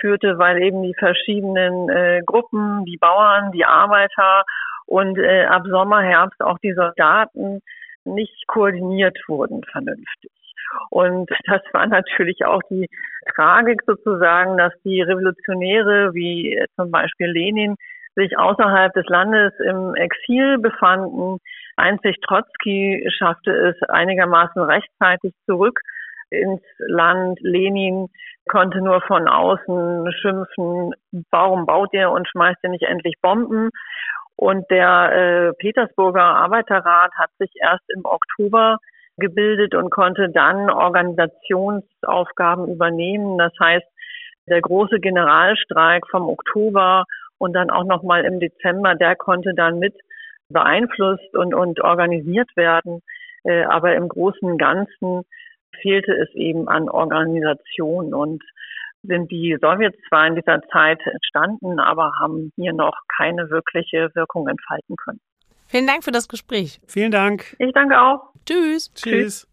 führte, 0.00 0.38
weil 0.38 0.62
eben 0.62 0.82
die 0.82 0.94
verschiedenen 0.94 1.88
äh, 1.88 2.22
Gruppen, 2.24 2.84
die 2.84 2.96
Bauern, 2.96 3.52
die 3.52 3.64
Arbeiter 3.64 4.44
und 4.86 5.18
äh, 5.18 5.44
ab 5.44 5.64
Sommer, 5.68 6.00
Herbst 6.00 6.40
auch 6.42 6.58
die 6.58 6.72
Soldaten 6.72 7.60
nicht 8.04 8.46
koordiniert 8.46 9.18
wurden 9.28 9.62
vernünftig. 9.64 10.30
Und 10.90 11.30
das 11.46 11.62
war 11.72 11.86
natürlich 11.86 12.44
auch 12.44 12.62
die 12.70 12.88
Tragik 13.34 13.82
sozusagen, 13.86 14.56
dass 14.56 14.72
die 14.84 15.02
Revolutionäre 15.02 16.14
wie 16.14 16.62
zum 16.76 16.90
Beispiel 16.90 17.28
Lenin 17.28 17.76
sich 18.14 18.36
außerhalb 18.36 18.92
des 18.94 19.06
Landes 19.06 19.52
im 19.64 19.94
Exil 19.94 20.58
befanden. 20.58 21.38
Einzig 21.76 22.16
Trotzki 22.20 23.08
schaffte 23.16 23.52
es 23.52 23.88
einigermaßen 23.88 24.60
rechtzeitig 24.60 25.34
zurück 25.46 25.80
ins 26.30 26.62
Land. 26.78 27.38
Lenin 27.40 28.08
konnte 28.48 28.80
nur 28.80 29.00
von 29.02 29.28
außen 29.28 30.10
schimpfen, 30.20 30.94
warum 31.30 31.66
baut 31.66 31.92
ihr 31.92 32.10
und 32.10 32.28
schmeißt 32.28 32.58
ihr 32.62 32.70
nicht 32.70 32.84
endlich 32.84 33.14
Bomben? 33.20 33.70
Und 34.36 34.70
der 34.70 35.12
äh, 35.12 35.52
Petersburger 35.54 36.22
Arbeiterrat 36.22 37.12
hat 37.18 37.30
sich 37.38 37.50
erst 37.60 37.84
im 37.88 38.04
Oktober 38.04 38.78
gebildet 39.16 39.74
und 39.74 39.90
konnte 39.90 40.30
dann 40.30 40.70
Organisationsaufgaben 40.70 42.68
übernehmen. 42.68 43.36
Das 43.36 43.52
heißt, 43.60 43.86
der 44.48 44.60
große 44.60 45.00
Generalstreik 45.00 46.06
vom 46.08 46.28
Oktober 46.28 47.04
und 47.38 47.52
dann 47.52 47.70
auch 47.70 47.84
nochmal 47.84 48.24
im 48.24 48.38
Dezember, 48.40 48.94
der 48.94 49.16
konnte 49.16 49.54
dann 49.54 49.80
mit 49.80 49.94
beeinflusst 50.48 51.36
und, 51.36 51.52
und 51.54 51.80
organisiert 51.80 52.48
werden. 52.56 53.02
Äh, 53.44 53.64
aber 53.64 53.94
im 53.94 54.08
Großen 54.08 54.48
und 54.48 54.58
Ganzen 54.58 55.24
fehlte 55.80 56.12
es 56.12 56.34
eben 56.34 56.68
an 56.68 56.88
Organisation 56.88 58.14
und 58.14 58.42
sind 59.02 59.30
die 59.30 59.56
Sowjets 59.60 59.98
zwar 60.08 60.26
in 60.26 60.34
dieser 60.34 60.60
Zeit 60.72 61.00
entstanden, 61.04 61.78
aber 61.78 62.12
haben 62.20 62.52
hier 62.56 62.72
noch 62.72 62.96
keine 63.16 63.48
wirkliche 63.50 64.10
Wirkung 64.14 64.48
entfalten 64.48 64.96
können. 64.96 65.20
Vielen 65.66 65.86
Dank 65.86 66.02
für 66.02 66.10
das 66.10 66.28
Gespräch. 66.28 66.80
Vielen 66.86 67.10
Dank. 67.10 67.54
Ich 67.58 67.72
danke 67.72 68.00
auch. 68.00 68.32
Tschüss. 68.46 68.92
Tschüss. 68.94 69.46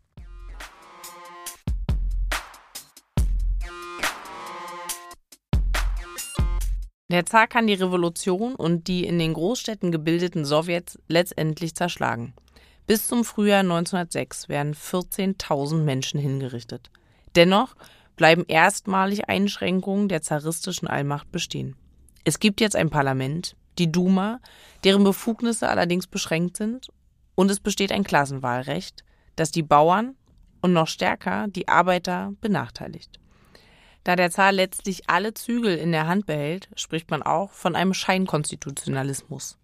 Der 7.11 7.25
Zar 7.25 7.47
kann 7.47 7.67
die 7.67 7.75
Revolution 7.75 8.55
und 8.55 8.87
die 8.87 9.05
in 9.05 9.19
den 9.19 9.33
Großstädten 9.33 9.91
gebildeten 9.91 10.43
Sowjets 10.43 10.97
letztendlich 11.07 11.75
zerschlagen. 11.75 12.33
Bis 12.87 13.07
zum 13.07 13.25
Frühjahr 13.25 13.61
1906 13.61 14.47
werden 14.47 14.75
14.000 14.75 15.77
Menschen 15.77 16.19
hingerichtet. 16.19 16.91
Dennoch 17.35 17.75
bleiben 18.15 18.45
erstmalig 18.47 19.27
Einschränkungen 19.27 20.07
der 20.07 20.21
zaristischen 20.21 20.87
Allmacht 20.87 21.31
bestehen. 21.31 21.75
Es 22.23 22.39
gibt 22.39 22.61
jetzt 22.61 22.75
ein 22.75 22.89
Parlament, 22.89 23.55
die 23.79 23.91
Duma, 23.91 24.39
deren 24.83 25.03
Befugnisse 25.03 25.67
allerdings 25.67 26.07
beschränkt 26.07 26.57
sind, 26.57 26.89
und 27.33 27.51
es 27.51 27.59
besteht 27.59 27.91
ein 27.91 28.03
Klassenwahlrecht, 28.03 29.03
das 29.35 29.51
die 29.51 29.63
Bauern 29.63 30.15
und 30.61 30.71
noch 30.71 30.87
stärker 30.87 31.47
die 31.47 31.67
Arbeiter 31.67 32.33
benachteiligt. 32.39 33.19
Da 34.03 34.15
der 34.15 34.29
Zar 34.29 34.51
letztlich 34.51 35.09
alle 35.09 35.33
Zügel 35.33 35.75
in 35.75 35.91
der 35.91 36.07
Hand 36.07 36.27
behält, 36.27 36.69
spricht 36.75 37.09
man 37.09 37.23
auch 37.23 37.51
von 37.51 37.75
einem 37.75 37.93
Scheinkonstitutionalismus. 37.93 39.57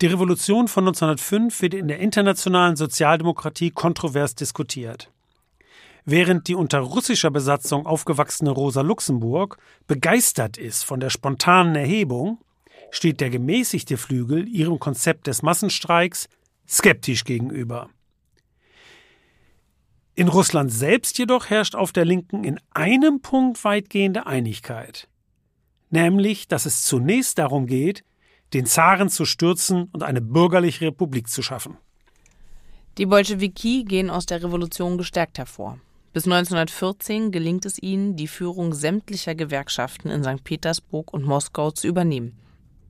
Die 0.00 0.06
Revolution 0.06 0.68
von 0.68 0.86
1905 0.86 1.60
wird 1.60 1.74
in 1.74 1.88
der 1.88 1.98
internationalen 1.98 2.76
Sozialdemokratie 2.76 3.72
kontrovers 3.72 4.36
diskutiert. 4.36 5.10
Während 6.04 6.46
die 6.46 6.54
unter 6.54 6.78
russischer 6.78 7.32
Besatzung 7.32 7.84
aufgewachsene 7.84 8.50
Rosa 8.50 8.82
Luxemburg 8.82 9.58
begeistert 9.88 10.56
ist 10.56 10.84
von 10.84 11.00
der 11.00 11.10
spontanen 11.10 11.74
Erhebung, 11.74 12.38
steht 12.92 13.20
der 13.20 13.28
gemäßigte 13.28 13.96
Flügel 13.96 14.48
ihrem 14.48 14.78
Konzept 14.78 15.26
des 15.26 15.42
Massenstreiks 15.42 16.28
skeptisch 16.68 17.24
gegenüber. 17.24 17.90
In 20.14 20.28
Russland 20.28 20.72
selbst 20.72 21.18
jedoch 21.18 21.50
herrscht 21.50 21.74
auf 21.74 21.92
der 21.92 22.04
Linken 22.04 22.44
in 22.44 22.60
einem 22.70 23.20
Punkt 23.20 23.62
weitgehende 23.64 24.26
Einigkeit, 24.26 25.08
nämlich 25.90 26.46
dass 26.46 26.66
es 26.66 26.84
zunächst 26.84 27.38
darum 27.38 27.66
geht, 27.66 28.04
den 28.54 28.66
Zaren 28.66 29.08
zu 29.08 29.24
stürzen 29.24 29.88
und 29.92 30.02
eine 30.02 30.20
bürgerliche 30.20 30.86
Republik 30.86 31.28
zu 31.28 31.42
schaffen. 31.42 31.76
Die 32.96 33.06
Bolschewiki 33.06 33.84
gehen 33.84 34.10
aus 34.10 34.26
der 34.26 34.42
Revolution 34.42 34.98
gestärkt 34.98 35.38
hervor. 35.38 35.78
Bis 36.12 36.24
1914 36.24 37.30
gelingt 37.30 37.64
es 37.66 37.80
ihnen, 37.80 38.16
die 38.16 38.26
Führung 38.26 38.74
sämtlicher 38.74 39.34
Gewerkschaften 39.34 40.08
in 40.08 40.24
St. 40.24 40.42
Petersburg 40.42 41.12
und 41.12 41.24
Moskau 41.24 41.70
zu 41.70 41.86
übernehmen. 41.86 42.36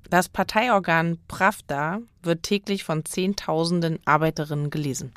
Das 0.08 0.30
Parteiorgan 0.30 1.18
Pravda 1.28 2.00
wird 2.22 2.42
täglich 2.42 2.84
von 2.84 3.04
Zehntausenden 3.04 3.98
Arbeiterinnen 4.06 4.70
gelesen. 4.70 5.12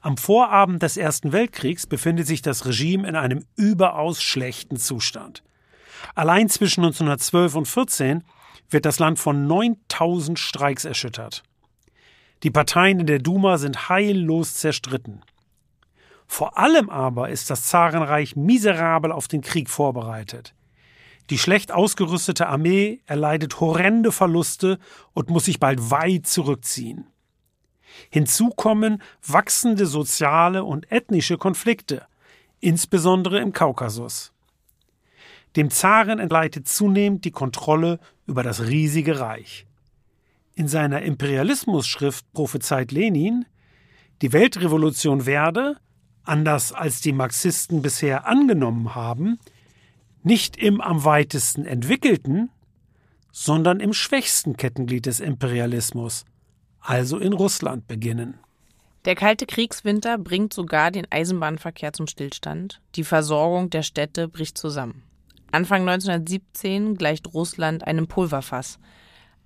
Am 0.00 0.16
Vorabend 0.16 0.82
des 0.82 0.96
Ersten 0.96 1.32
Weltkriegs 1.32 1.86
befindet 1.86 2.26
sich 2.26 2.40
das 2.40 2.64
Regime 2.64 3.06
in 3.06 3.16
einem 3.16 3.44
überaus 3.56 4.22
schlechten 4.22 4.76
Zustand. 4.76 5.42
Allein 6.14 6.48
zwischen 6.48 6.84
1912 6.84 7.54
und 7.56 7.66
14 7.66 8.24
wird 8.70 8.84
das 8.84 8.98
Land 8.98 9.18
von 9.18 9.46
9000 9.46 10.38
Streiks 10.38 10.84
erschüttert. 10.84 11.42
Die 12.42 12.50
Parteien 12.50 13.00
in 13.00 13.06
der 13.06 13.18
Duma 13.18 13.58
sind 13.58 13.88
heillos 13.88 14.54
zerstritten. 14.54 15.22
Vor 16.26 16.58
allem 16.58 16.90
aber 16.90 17.30
ist 17.30 17.50
das 17.50 17.64
Zarenreich 17.64 18.36
miserabel 18.36 19.12
auf 19.12 19.28
den 19.28 19.40
Krieg 19.40 19.70
vorbereitet. 19.70 20.54
Die 21.30 21.38
schlecht 21.38 21.72
ausgerüstete 21.72 22.46
Armee 22.48 23.00
erleidet 23.06 23.60
horrende 23.60 24.12
Verluste 24.12 24.78
und 25.12 25.30
muss 25.30 25.46
sich 25.46 25.58
bald 25.58 25.90
weit 25.90 26.26
zurückziehen. 26.26 27.06
Hinzu 28.10 28.50
kommen 28.50 29.02
wachsende 29.26 29.86
soziale 29.86 30.64
und 30.64 30.90
ethnische 30.92 31.38
Konflikte, 31.38 32.06
insbesondere 32.60 33.40
im 33.40 33.52
Kaukasus. 33.52 34.32
Dem 35.56 35.70
Zaren 35.70 36.18
entgleitet 36.18 36.68
zunehmend 36.68 37.24
die 37.24 37.30
Kontrolle 37.30 37.98
über 38.26 38.42
das 38.42 38.66
riesige 38.66 39.20
Reich. 39.20 39.66
In 40.54 40.68
seiner 40.68 41.02
Imperialismusschrift 41.02 42.30
prophezeit 42.32 42.92
Lenin, 42.92 43.46
die 44.20 44.32
Weltrevolution 44.32 45.24
werde, 45.24 45.76
anders 46.24 46.72
als 46.72 47.00
die 47.00 47.12
Marxisten 47.12 47.80
bisher 47.80 48.26
angenommen 48.26 48.94
haben, 48.94 49.38
nicht 50.22 50.56
im 50.56 50.80
am 50.80 51.04
weitesten 51.04 51.64
entwickelten, 51.64 52.50
sondern 53.32 53.80
im 53.80 53.92
schwächsten 53.92 54.56
Kettenglied 54.56 55.06
des 55.06 55.20
Imperialismus, 55.20 56.24
also 56.80 57.18
in 57.18 57.32
Russland, 57.32 57.86
beginnen. 57.86 58.38
Der 59.04 59.14
kalte 59.14 59.46
Kriegswinter 59.46 60.18
bringt 60.18 60.52
sogar 60.52 60.90
den 60.90 61.06
Eisenbahnverkehr 61.10 61.92
zum 61.92 62.08
Stillstand, 62.08 62.80
die 62.96 63.04
Versorgung 63.04 63.70
der 63.70 63.82
Städte 63.82 64.26
bricht 64.26 64.58
zusammen. 64.58 65.05
Anfang 65.52 65.88
1917 65.88 66.96
gleicht 66.96 67.32
Russland 67.32 67.86
einem 67.86 68.08
Pulverfass. 68.08 68.78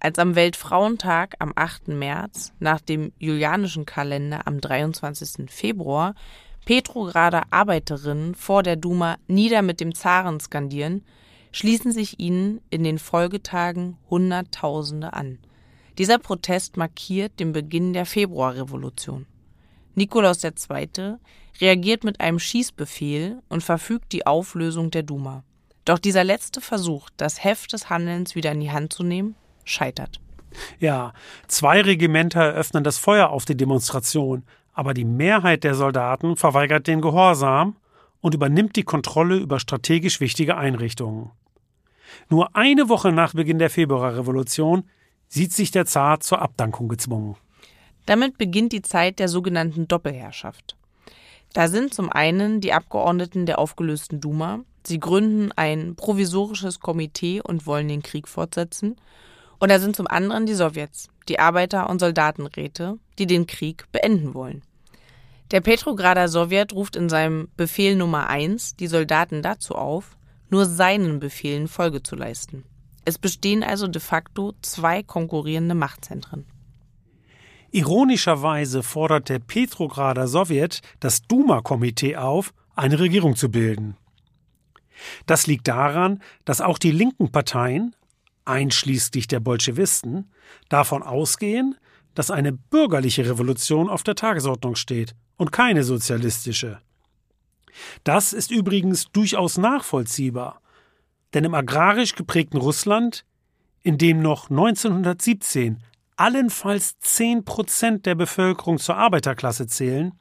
Als 0.00 0.18
am 0.18 0.34
Weltfrauentag 0.34 1.36
am 1.38 1.52
8. 1.54 1.88
März 1.88 2.52
nach 2.58 2.80
dem 2.80 3.12
julianischen 3.18 3.84
Kalender 3.84 4.46
am 4.46 4.60
23. 4.60 5.50
Februar 5.50 6.14
Petrograder 6.64 7.44
Arbeiterinnen 7.50 8.34
vor 8.34 8.62
der 8.62 8.76
Duma 8.76 9.16
nieder 9.28 9.62
mit 9.62 9.80
dem 9.80 9.94
Zaren 9.94 10.40
skandieren, 10.40 11.04
schließen 11.52 11.92
sich 11.92 12.20
ihnen 12.20 12.60
in 12.70 12.84
den 12.84 12.98
Folgetagen 12.98 13.96
Hunderttausende 14.08 15.12
an. 15.12 15.38
Dieser 15.98 16.18
Protest 16.18 16.76
markiert 16.76 17.40
den 17.40 17.52
Beginn 17.52 17.92
der 17.92 18.06
Februarrevolution. 18.06 19.26
Nikolaus 19.94 20.44
II. 20.44 21.16
reagiert 21.60 22.04
mit 22.04 22.20
einem 22.20 22.38
Schießbefehl 22.38 23.42
und 23.48 23.62
verfügt 23.62 24.12
die 24.12 24.26
Auflösung 24.26 24.90
der 24.90 25.02
Duma. 25.02 25.44
Doch 25.90 25.98
dieser 25.98 26.22
letzte 26.22 26.61
Versuch, 26.61 27.11
das 27.16 27.42
Heft 27.42 27.72
des 27.72 27.90
Handelns 27.90 28.37
wieder 28.37 28.53
in 28.53 28.61
die 28.61 28.70
Hand 28.70 28.92
zu 28.92 29.03
nehmen, 29.03 29.35
scheitert. 29.64 30.20
Ja, 30.79 31.12
zwei 31.48 31.81
Regimenter 31.81 32.40
eröffnen 32.44 32.85
das 32.85 32.96
Feuer 32.96 33.31
auf 33.31 33.44
die 33.44 33.57
Demonstration, 33.57 34.44
aber 34.72 34.94
die 34.94 35.05
Mehrheit 35.05 35.64
der 35.64 35.74
Soldaten 35.74 36.37
verweigert 36.37 36.87
den 36.87 37.00
Gehorsam 37.00 37.74
und 38.20 38.37
übernimmt 38.37 38.76
die 38.76 38.85
Kontrolle 38.85 39.38
über 39.38 39.59
strategisch 39.59 40.20
wichtige 40.20 40.57
Einrichtungen. 40.57 41.33
Nur 42.29 42.55
eine 42.55 42.88
Woche 42.88 43.11
nach 43.11 43.35
Beginn 43.35 43.59
der 43.59 43.68
Februarrevolution 43.68 44.88
sieht 45.26 45.53
sich 45.53 45.72
der 45.72 45.87
Zar 45.87 46.20
zur 46.20 46.40
Abdankung 46.40 46.88
gezwungen. 46.88 47.35
Damit 48.07 48.38
beginnt 48.38 48.70
die 48.70 48.83
Zeit 48.83 49.18
der 49.18 49.26
sogenannten 49.26 49.88
Doppelherrschaft. 49.88 50.76
Da 51.53 51.66
sind 51.66 51.92
zum 51.92 52.12
einen 52.12 52.61
die 52.61 52.72
Abgeordneten 52.72 53.44
der 53.44 53.59
aufgelösten 53.59 54.20
Duma, 54.20 54.61
sie 54.87 55.01
gründen 55.01 55.53
ein 55.57 55.95
provisorisches 55.97 56.81
Komitee 56.81 57.40
und 57.40 57.66
wollen 57.66 57.88
den 57.88 58.03
Krieg 58.03 58.29
fortsetzen, 58.29 58.97
und 59.59 59.71
da 59.71 59.79
sind 59.79 59.95
zum 59.95 60.07
anderen 60.07 60.47
die 60.47 60.55
Sowjets, 60.55 61.09
die 61.29 61.38
Arbeiter- 61.38 61.90
und 61.90 62.01
Soldatenräte, 62.01 62.99
die 63.19 63.27
den 63.27 63.47
Krieg 63.47 63.85
beenden 63.93 64.35
wollen. 64.35 64.62
Der 65.51 65.61
Petrograder 65.61 66.29
Sowjet 66.29 66.73
ruft 66.73 66.97
in 66.97 67.09
seinem 67.09 67.49
Befehl 67.57 67.97
Nummer 67.97 68.29
1 68.29 68.77
die 68.77 68.87
Soldaten 68.87 69.43
dazu 69.43 69.75
auf, 69.75 70.16
nur 70.49 70.64
seinen 70.64 71.21
Befehlen 71.21 71.69
Folge 71.69 72.03
zu 72.03 72.16
leisten. 72.16 72.64
Es 73.05 73.19
bestehen 73.19 73.62
also 73.62 73.88
de 73.88 74.01
facto 74.01 74.55
zwei 74.62 75.03
konkurrierende 75.03 75.75
Machtzentren. 75.75 76.47
Ironischerweise 77.73 78.83
fordert 78.83 79.29
der 79.29 79.38
Petrograder 79.38 80.27
Sowjet 80.27 80.81
das 81.01 81.23
Duma-Komitee 81.23 82.16
auf, 82.16 82.53
eine 82.75 82.99
Regierung 82.99 83.37
zu 83.37 83.51
bilden. 83.51 83.97
Das 85.26 85.46
liegt 85.46 85.68
daran, 85.68 86.22
dass 86.44 86.60
auch 86.60 86.78
die 86.78 86.90
linken 86.90 87.30
Parteien, 87.32 87.94
einschließlich 88.44 89.28
der 89.28 89.40
Bolschewisten, 89.40 90.30
davon 90.68 91.02
ausgehen, 91.02 91.76
dass 92.14 92.30
eine 92.30 92.52
bürgerliche 92.52 93.26
Revolution 93.26 93.88
auf 93.88 94.02
der 94.02 94.14
Tagesordnung 94.14 94.74
steht 94.74 95.14
und 95.36 95.52
keine 95.52 95.84
sozialistische. 95.84 96.80
Das 98.04 98.32
ist 98.32 98.50
übrigens 98.50 99.10
durchaus 99.12 99.56
nachvollziehbar, 99.56 100.60
denn 101.34 101.44
im 101.44 101.54
agrarisch 101.54 102.14
geprägten 102.14 102.58
Russland, 102.58 103.24
in 103.82 103.96
dem 103.96 104.20
noch 104.20 104.50
1917 104.50 105.82
allenfalls 106.16 106.98
10 106.98 107.44
Prozent 107.44 108.04
der 108.04 108.14
Bevölkerung 108.14 108.78
zur 108.78 108.96
Arbeiterklasse 108.96 109.66
zählen, 109.66 110.12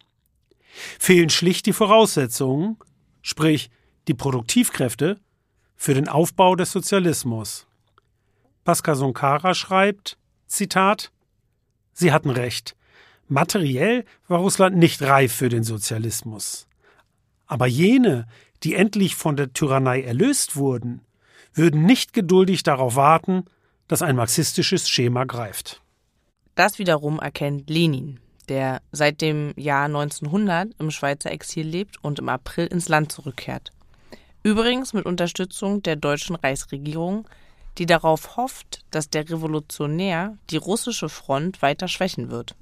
fehlen 0.97 1.29
schlicht 1.29 1.65
die 1.65 1.73
Voraussetzungen, 1.73 2.77
sprich 3.21 3.69
die 4.09 4.15
Produktivkräfte, 4.15 5.17
für 5.75 5.93
den 5.93 6.09
Aufbau 6.09 6.55
des 6.55 6.71
Sozialismus. 6.71 7.67
Pascal 8.65 8.95
Sonkara 8.95 9.53
schreibt, 9.53 10.17
Zitat, 10.47 11.11
Sie 11.93 12.11
hatten 12.11 12.31
recht. 12.31 12.75
Materiell 13.27 14.03
war 14.27 14.39
Russland 14.39 14.75
nicht 14.75 15.01
reif 15.03 15.33
für 15.33 15.47
den 15.47 15.63
Sozialismus. 15.63 16.67
Aber 17.45 17.67
jene, 17.67 18.27
die 18.63 18.73
endlich 18.73 19.15
von 19.15 19.37
der 19.37 19.53
Tyrannei 19.53 20.01
erlöst 20.01 20.55
wurden, 20.55 21.01
würden 21.53 21.85
nicht 21.85 22.11
geduldig 22.11 22.63
darauf 22.63 22.95
warten, 22.95 23.45
dass 23.87 24.01
ein 24.01 24.15
marxistisches 24.15 24.89
Schema 24.89 25.25
greift. 25.25 25.81
Das 26.55 26.79
wiederum 26.79 27.19
erkennt 27.19 27.69
Lenin, 27.69 28.19
der 28.49 28.81
seit 28.91 29.21
dem 29.21 29.53
Jahr 29.55 29.85
1900 29.85 30.73
im 30.79 30.89
Schweizer 30.89 31.31
Exil 31.31 31.67
lebt 31.67 32.03
und 32.03 32.17
im 32.17 32.27
April 32.27 32.67
ins 32.67 32.89
Land 32.89 33.11
zurückkehrt. 33.11 33.71
Übrigens 34.43 34.93
mit 34.93 35.05
Unterstützung 35.05 35.83
der 35.83 35.97
deutschen 35.97 36.35
Reichsregierung, 36.35 37.27
die 37.77 37.85
darauf 37.85 38.37
hofft, 38.37 38.81
dass 38.91 39.09
der 39.09 39.29
Revolutionär 39.29 40.37
die 40.49 40.57
russische 40.57 41.09
Front 41.09 41.61
weiter 41.61 41.87
schwächen 41.87 42.29
wird. 42.29 42.55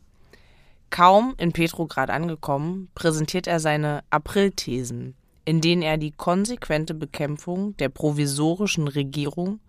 Kaum 0.90 1.36
in 1.38 1.52
Petrograd 1.52 2.10
angekommen, 2.10 2.90
präsentiert 2.96 3.46
er 3.46 3.60
seine 3.60 4.04
Aprilthesen, 4.10 5.16
in 5.46 5.62
denen 5.62 5.82
er 5.82 5.98
die 5.98 6.12
konsequente 6.12 6.94
Bekämpfung 6.94 7.76
der 7.78 7.90
provisorischen 7.90 8.88
Regierung, 8.88 9.60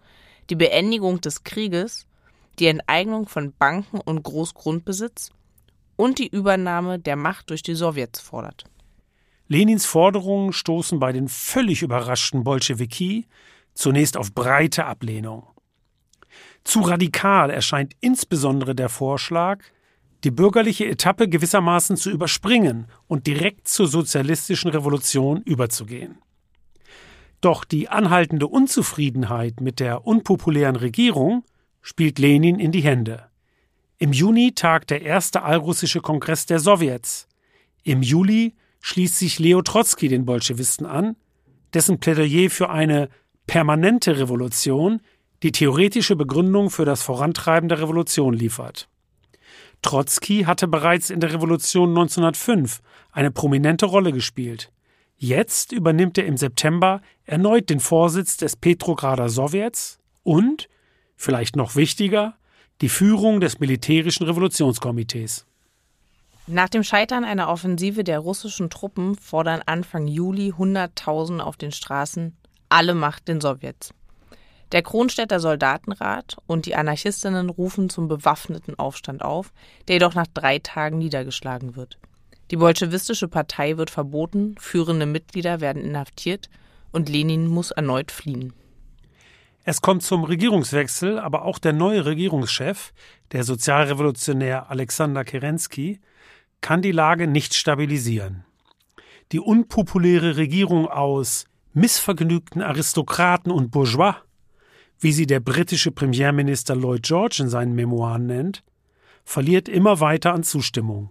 die 0.48 0.56
Beendigung 0.56 1.20
des 1.20 1.44
Krieges, 1.44 2.06
die 2.58 2.66
Enteignung 2.66 3.28
von 3.28 3.52
Banken 3.52 4.00
und 4.00 4.22
Großgrundbesitz 4.22 5.30
und 5.96 6.18
die 6.18 6.28
Übernahme 6.28 6.98
der 6.98 7.16
Macht 7.16 7.50
durch 7.50 7.62
die 7.62 7.74
Sowjets 7.74 8.20
fordert. 8.20 8.64
Lenins 9.48 9.86
Forderungen 9.86 10.52
stoßen 10.52 10.98
bei 10.98 11.12
den 11.12 11.28
völlig 11.28 11.82
überraschten 11.82 12.44
Bolschewiki 12.44 13.26
zunächst 13.72 14.16
auf 14.16 14.34
breite 14.34 14.84
Ablehnung. 14.84 15.46
Zu 16.64 16.80
radikal 16.80 17.48
erscheint 17.48 17.94
insbesondere 18.00 18.74
der 18.74 18.90
Vorschlag, 18.90 19.64
die 20.24 20.30
bürgerliche 20.30 20.86
Etappe 20.86 21.28
gewissermaßen 21.28 21.96
zu 21.96 22.10
überspringen 22.10 22.88
und 23.06 23.26
direkt 23.26 23.68
zur 23.68 23.88
sozialistischen 23.88 24.70
Revolution 24.70 25.42
überzugehen. 25.42 26.18
Doch 27.40 27.64
die 27.64 27.88
anhaltende 27.88 28.48
Unzufriedenheit 28.48 29.60
mit 29.60 29.80
der 29.80 30.06
unpopulären 30.06 30.76
Regierung 30.76 31.44
spielt 31.80 32.18
Lenin 32.18 32.58
in 32.58 32.72
die 32.72 32.82
Hände. 32.82 33.28
Im 33.96 34.12
Juni 34.12 34.52
tagt 34.52 34.90
der 34.90 35.02
erste 35.02 35.42
allrussische 35.42 36.00
Kongress 36.00 36.46
der 36.46 36.58
Sowjets. 36.58 37.28
Im 37.84 38.02
Juli 38.02 38.54
schließt 38.80 39.18
sich 39.18 39.38
Leo 39.38 39.62
Trotzki 39.62 40.08
den 40.08 40.24
Bolschewisten 40.24 40.86
an, 40.86 41.16
dessen 41.74 42.00
Plädoyer 42.00 42.50
für 42.50 42.70
eine 42.70 43.08
permanente 43.46 44.18
Revolution 44.18 45.00
die 45.42 45.52
theoretische 45.52 46.16
Begründung 46.16 46.70
für 46.70 46.84
das 46.84 47.02
Vorantreiben 47.02 47.68
der 47.68 47.80
Revolution 47.80 48.34
liefert. 48.34 48.88
Trotzki 49.82 50.42
hatte 50.44 50.66
bereits 50.66 51.10
in 51.10 51.20
der 51.20 51.32
Revolution 51.32 51.90
1905 51.90 52.80
eine 53.12 53.30
prominente 53.30 53.86
Rolle 53.86 54.12
gespielt. 54.12 54.72
Jetzt 55.16 55.72
übernimmt 55.72 56.18
er 56.18 56.26
im 56.26 56.36
September 56.36 57.00
erneut 57.24 57.70
den 57.70 57.80
Vorsitz 57.80 58.36
des 58.36 58.56
Petrograder 58.56 59.28
Sowjets 59.28 59.98
und, 60.22 60.68
vielleicht 61.16 61.56
noch 61.56 61.76
wichtiger, 61.76 62.36
die 62.80 62.88
Führung 62.88 63.40
des 63.40 63.58
militärischen 63.58 64.24
Revolutionskomitees. 64.26 65.47
Nach 66.50 66.70
dem 66.70 66.82
Scheitern 66.82 67.24
einer 67.24 67.50
Offensive 67.50 68.04
der 68.04 68.20
russischen 68.20 68.70
Truppen 68.70 69.16
fordern 69.16 69.60
Anfang 69.66 70.06
Juli 70.06 70.54
Hunderttausende 70.56 71.44
auf 71.44 71.58
den 71.58 71.72
Straßen 71.72 72.34
alle 72.70 72.94
Macht 72.94 73.28
den 73.28 73.42
Sowjets. 73.42 73.92
Der 74.72 74.80
Kronstädter 74.80 75.40
Soldatenrat 75.40 76.38
und 76.46 76.64
die 76.64 76.74
Anarchistinnen 76.74 77.50
rufen 77.50 77.90
zum 77.90 78.08
bewaffneten 78.08 78.78
Aufstand 78.78 79.22
auf, 79.22 79.52
der 79.88 79.96
jedoch 79.96 80.14
nach 80.14 80.26
drei 80.32 80.58
Tagen 80.58 80.96
niedergeschlagen 80.96 81.76
wird. 81.76 81.98
Die 82.50 82.56
bolschewistische 82.56 83.28
Partei 83.28 83.76
wird 83.76 83.90
verboten, 83.90 84.54
führende 84.58 85.04
Mitglieder 85.04 85.60
werden 85.60 85.84
inhaftiert 85.84 86.48
und 86.92 87.10
Lenin 87.10 87.46
muss 87.46 87.72
erneut 87.72 88.10
fliehen. 88.10 88.54
Es 89.64 89.82
kommt 89.82 90.02
zum 90.02 90.24
Regierungswechsel, 90.24 91.18
aber 91.18 91.44
auch 91.44 91.58
der 91.58 91.74
neue 91.74 92.06
Regierungschef, 92.06 92.94
der 93.32 93.44
Sozialrevolutionär 93.44 94.70
Alexander 94.70 95.24
Kerensky, 95.24 96.00
kann 96.60 96.82
die 96.82 96.92
Lage 96.92 97.26
nicht 97.26 97.54
stabilisieren. 97.54 98.44
Die 99.32 99.40
unpopuläre 99.40 100.36
Regierung 100.36 100.86
aus 100.88 101.44
missvergnügten 101.72 102.62
Aristokraten 102.62 103.52
und 103.52 103.70
Bourgeois 103.70 104.16
wie 105.00 105.12
sie 105.12 105.26
der 105.26 105.40
britische 105.40 105.90
Premierminister 105.90 106.74
Lloyd 106.74 107.02
George 107.02 107.38
in 107.40 107.48
seinen 107.48 107.74
Memoiren 107.74 108.26
nennt, 108.26 108.64
verliert 109.24 109.68
immer 109.68 110.00
weiter 110.00 110.34
an 110.34 110.42
Zustimmung. 110.42 111.10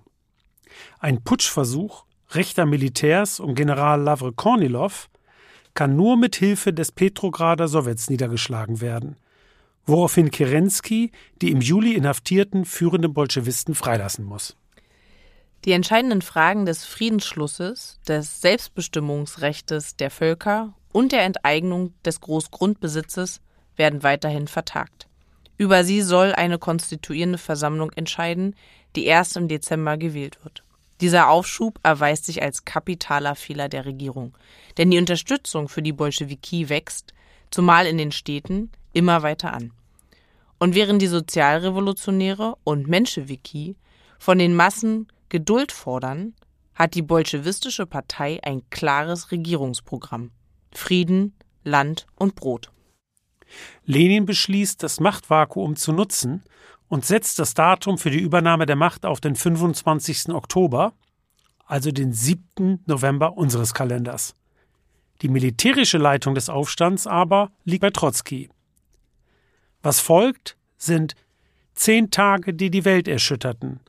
Ein 0.99 1.23
Putschversuch 1.23 2.05
rechter 2.31 2.65
Militärs 2.65 3.39
um 3.39 3.55
General 3.55 4.01
Lavre 4.01 4.33
Kornilov 4.33 5.09
kann 5.73 5.95
nur 5.95 6.17
mit 6.17 6.35
Hilfe 6.35 6.73
des 6.73 6.91
Petrograder 6.91 7.67
Sowjets 7.67 8.09
niedergeschlagen 8.09 8.81
werden, 8.81 9.15
woraufhin 9.85 10.31
Kerensky 10.31 11.11
die 11.41 11.51
im 11.51 11.61
Juli 11.61 11.93
inhaftierten 11.93 12.65
führenden 12.65 13.13
Bolschewisten 13.13 13.75
freilassen 13.75 14.25
muss. 14.25 14.57
Die 15.65 15.71
entscheidenden 15.71 16.21
Fragen 16.21 16.65
des 16.65 16.85
Friedensschlusses, 16.85 17.99
des 18.07 18.41
Selbstbestimmungsrechtes 18.41 19.95
der 19.95 20.11
Völker 20.11 20.73
und 20.91 21.11
der 21.11 21.23
Enteignung 21.23 21.93
des 22.05 22.21
Großgrundbesitzes 22.21 23.41
werden 23.75 24.03
weiterhin 24.03 24.47
vertagt. 24.47 25.07
Über 25.57 25.83
sie 25.83 26.01
soll 26.01 26.33
eine 26.33 26.59
konstituierende 26.59 27.37
Versammlung 27.37 27.91
entscheiden, 27.93 28.55
die 28.95 29.05
erst 29.05 29.35
im 29.37 29.47
Dezember 29.47 29.97
gewählt 29.97 30.43
wird. 30.43 30.63
Dieser 31.01 31.29
Aufschub 31.29 31.79
erweist 31.83 32.25
sich 32.25 32.41
als 32.41 32.65
kapitaler 32.65 33.35
Fehler 33.35 33.69
der 33.69 33.85
Regierung, 33.85 34.35
denn 34.77 34.89
die 34.89 34.97
Unterstützung 34.97 35.69
für 35.69 35.81
die 35.81 35.93
Bolschewiki 35.93 36.69
wächst, 36.69 37.13
zumal 37.51 37.85
in 37.85 37.97
den 37.97 38.11
Städten, 38.11 38.71
immer 38.93 39.21
weiter 39.21 39.53
an. 39.53 39.71
Und 40.59 40.73
während 40.73 41.01
die 41.01 41.07
Sozialrevolutionäre 41.07 42.55
und 42.63 42.87
Menschewiki 42.87 43.75
von 44.17 44.39
den 44.39 44.55
Massen 44.55 45.07
Geduld 45.29 45.71
fordern, 45.71 46.33
hat 46.73 46.93
die 46.93 47.01
bolschewistische 47.01 47.85
Partei 47.85 48.39
ein 48.43 48.61
klares 48.69 49.31
Regierungsprogramm 49.31 50.31
Frieden, 50.71 51.33
Land 51.63 52.05
und 52.15 52.35
Brot. 52.35 52.71
Lenin 53.85 54.25
beschließt, 54.25 54.83
das 54.83 54.99
Machtvakuum 54.99 55.75
zu 55.75 55.91
nutzen 55.91 56.43
und 56.87 57.05
setzt 57.05 57.39
das 57.39 57.53
Datum 57.53 57.97
für 57.97 58.09
die 58.09 58.19
Übernahme 58.19 58.65
der 58.65 58.75
Macht 58.75 59.05
auf 59.05 59.19
den 59.19 59.35
25. 59.35 60.29
Oktober, 60.29 60.93
also 61.65 61.91
den 61.91 62.13
7. 62.13 62.83
November 62.85 63.37
unseres 63.37 63.73
Kalenders. 63.73 64.35
Die 65.21 65.29
militärische 65.29 65.97
Leitung 65.97 66.35
des 66.35 66.49
Aufstands 66.49 67.07
aber 67.07 67.51
liegt 67.65 67.81
bei 67.81 67.89
Trotzki. 67.89 68.49
Was 69.81 69.99
folgt, 69.99 70.57
sind 70.77 71.15
zehn 71.73 72.11
Tage, 72.11 72.53
die 72.53 72.69
die 72.69 72.85
Welt 72.85 73.07
erschütterten, 73.07 73.79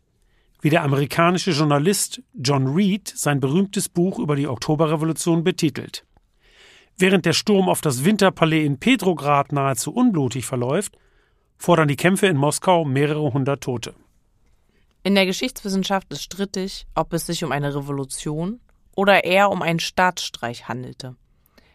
wie 0.61 0.71
der 0.71 0.83
amerikanische 0.83 1.53
Journalist 1.53 2.23
John 2.35 2.66
Reed 2.66 3.12
sein 3.14 3.40
berühmtes 3.40 3.88
Buch 3.88 4.18
über 4.18 4.37
die 4.37 4.49
Oktoberrevolution 4.49 5.44
betitelt. 5.44 6.05
Während 6.97 7.27
der 7.27 7.33
Sturm 7.33 7.68
auf 7.68 7.81
das 7.81 8.05
Winterpalais 8.05 8.64
in 8.64 8.79
Petrograd 8.79 9.53
nahezu 9.53 9.92
unblutig 9.92 10.47
verläuft, 10.47 10.99
fordern 11.57 11.88
die 11.88 11.97
Kämpfe 11.97 12.27
in 12.27 12.37
Moskau 12.37 12.85
mehrere 12.85 13.33
hundert 13.33 13.62
Tote. 13.62 13.94
In 15.05 15.14
der 15.14 15.27
Geschichtswissenschaft 15.27 16.12
ist 16.12 16.23
strittig, 16.23 16.87
ob 16.94 17.12
es 17.12 17.27
sich 17.27 17.44
um 17.44 17.53
eine 17.53 17.75
Revolution 17.75 18.61
oder 18.97 19.25
eher 19.25 19.51
um 19.51 19.62
einen 19.62 19.79
Staatsstreich 19.79 20.66
handelte. 20.66 21.14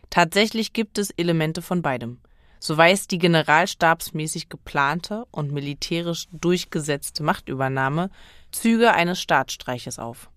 Tatsächlich 0.09 0.73
gibt 0.73 0.97
es 0.97 1.09
Elemente 1.11 1.61
von 1.61 1.81
beidem. 1.81 2.19
So 2.59 2.77
weist 2.77 3.11
die 3.11 3.17
generalstabsmäßig 3.17 4.49
geplante 4.49 5.25
und 5.31 5.51
militärisch 5.51 6.27
durchgesetzte 6.31 7.23
Machtübernahme 7.23 8.09
Züge 8.53 8.93
eines 8.93 9.21
Staatsstreiches 9.21 9.99
auf. 9.99 10.29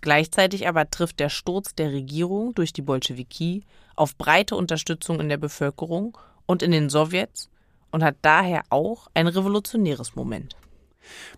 Gleichzeitig 0.00 0.68
aber 0.68 0.90
trifft 0.90 1.20
der 1.20 1.30
Sturz 1.30 1.74
der 1.74 1.92
Regierung 1.92 2.54
durch 2.54 2.72
die 2.72 2.82
Bolschewiki 2.82 3.64
auf 3.96 4.16
breite 4.16 4.56
Unterstützung 4.56 5.20
in 5.20 5.28
der 5.28 5.38
Bevölkerung 5.38 6.18
und 6.46 6.62
in 6.62 6.72
den 6.72 6.90
Sowjets 6.90 7.48
und 7.90 8.02
hat 8.02 8.16
daher 8.22 8.64
auch 8.70 9.08
ein 9.14 9.28
revolutionäres 9.28 10.14
Moment. 10.14 10.56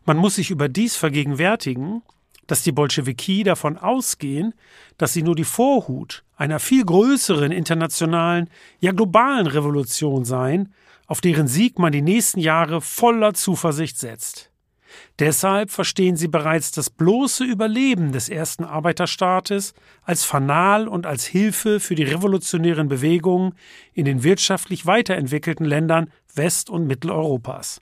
Man 0.04 0.16
muss 0.16 0.36
sich 0.36 0.50
überdies 0.50 0.96
vergegenwärtigen, 0.96 2.02
dass 2.46 2.62
die 2.62 2.72
Bolschewiki 2.72 3.42
davon 3.42 3.76
ausgehen, 3.76 4.54
dass 4.98 5.12
sie 5.12 5.22
nur 5.22 5.34
die 5.34 5.44
Vorhut 5.44 6.24
einer 6.36 6.58
viel 6.58 6.84
größeren 6.84 7.52
internationalen, 7.52 8.50
ja 8.80 8.92
globalen 8.92 9.46
Revolution 9.46 10.24
seien, 10.24 10.72
auf 11.06 11.20
deren 11.20 11.48
Sieg 11.48 11.78
man 11.78 11.92
die 11.92 12.02
nächsten 12.02 12.40
Jahre 12.40 12.80
voller 12.80 13.34
Zuversicht 13.34 13.98
setzt. 13.98 14.50
Deshalb 15.18 15.70
verstehen 15.70 16.16
sie 16.16 16.28
bereits 16.28 16.70
das 16.70 16.90
bloße 16.90 17.44
Überleben 17.44 18.12
des 18.12 18.28
ersten 18.28 18.64
Arbeiterstaates 18.64 19.74
als 20.02 20.24
Fanal 20.24 20.88
und 20.88 21.06
als 21.06 21.24
Hilfe 21.24 21.80
für 21.80 21.94
die 21.94 22.04
revolutionären 22.04 22.88
Bewegungen 22.88 23.54
in 23.94 24.04
den 24.04 24.22
wirtschaftlich 24.22 24.86
weiterentwickelten 24.86 25.66
Ländern 25.66 26.10
West- 26.34 26.70
und 26.70 26.86
Mitteleuropas. 26.86 27.80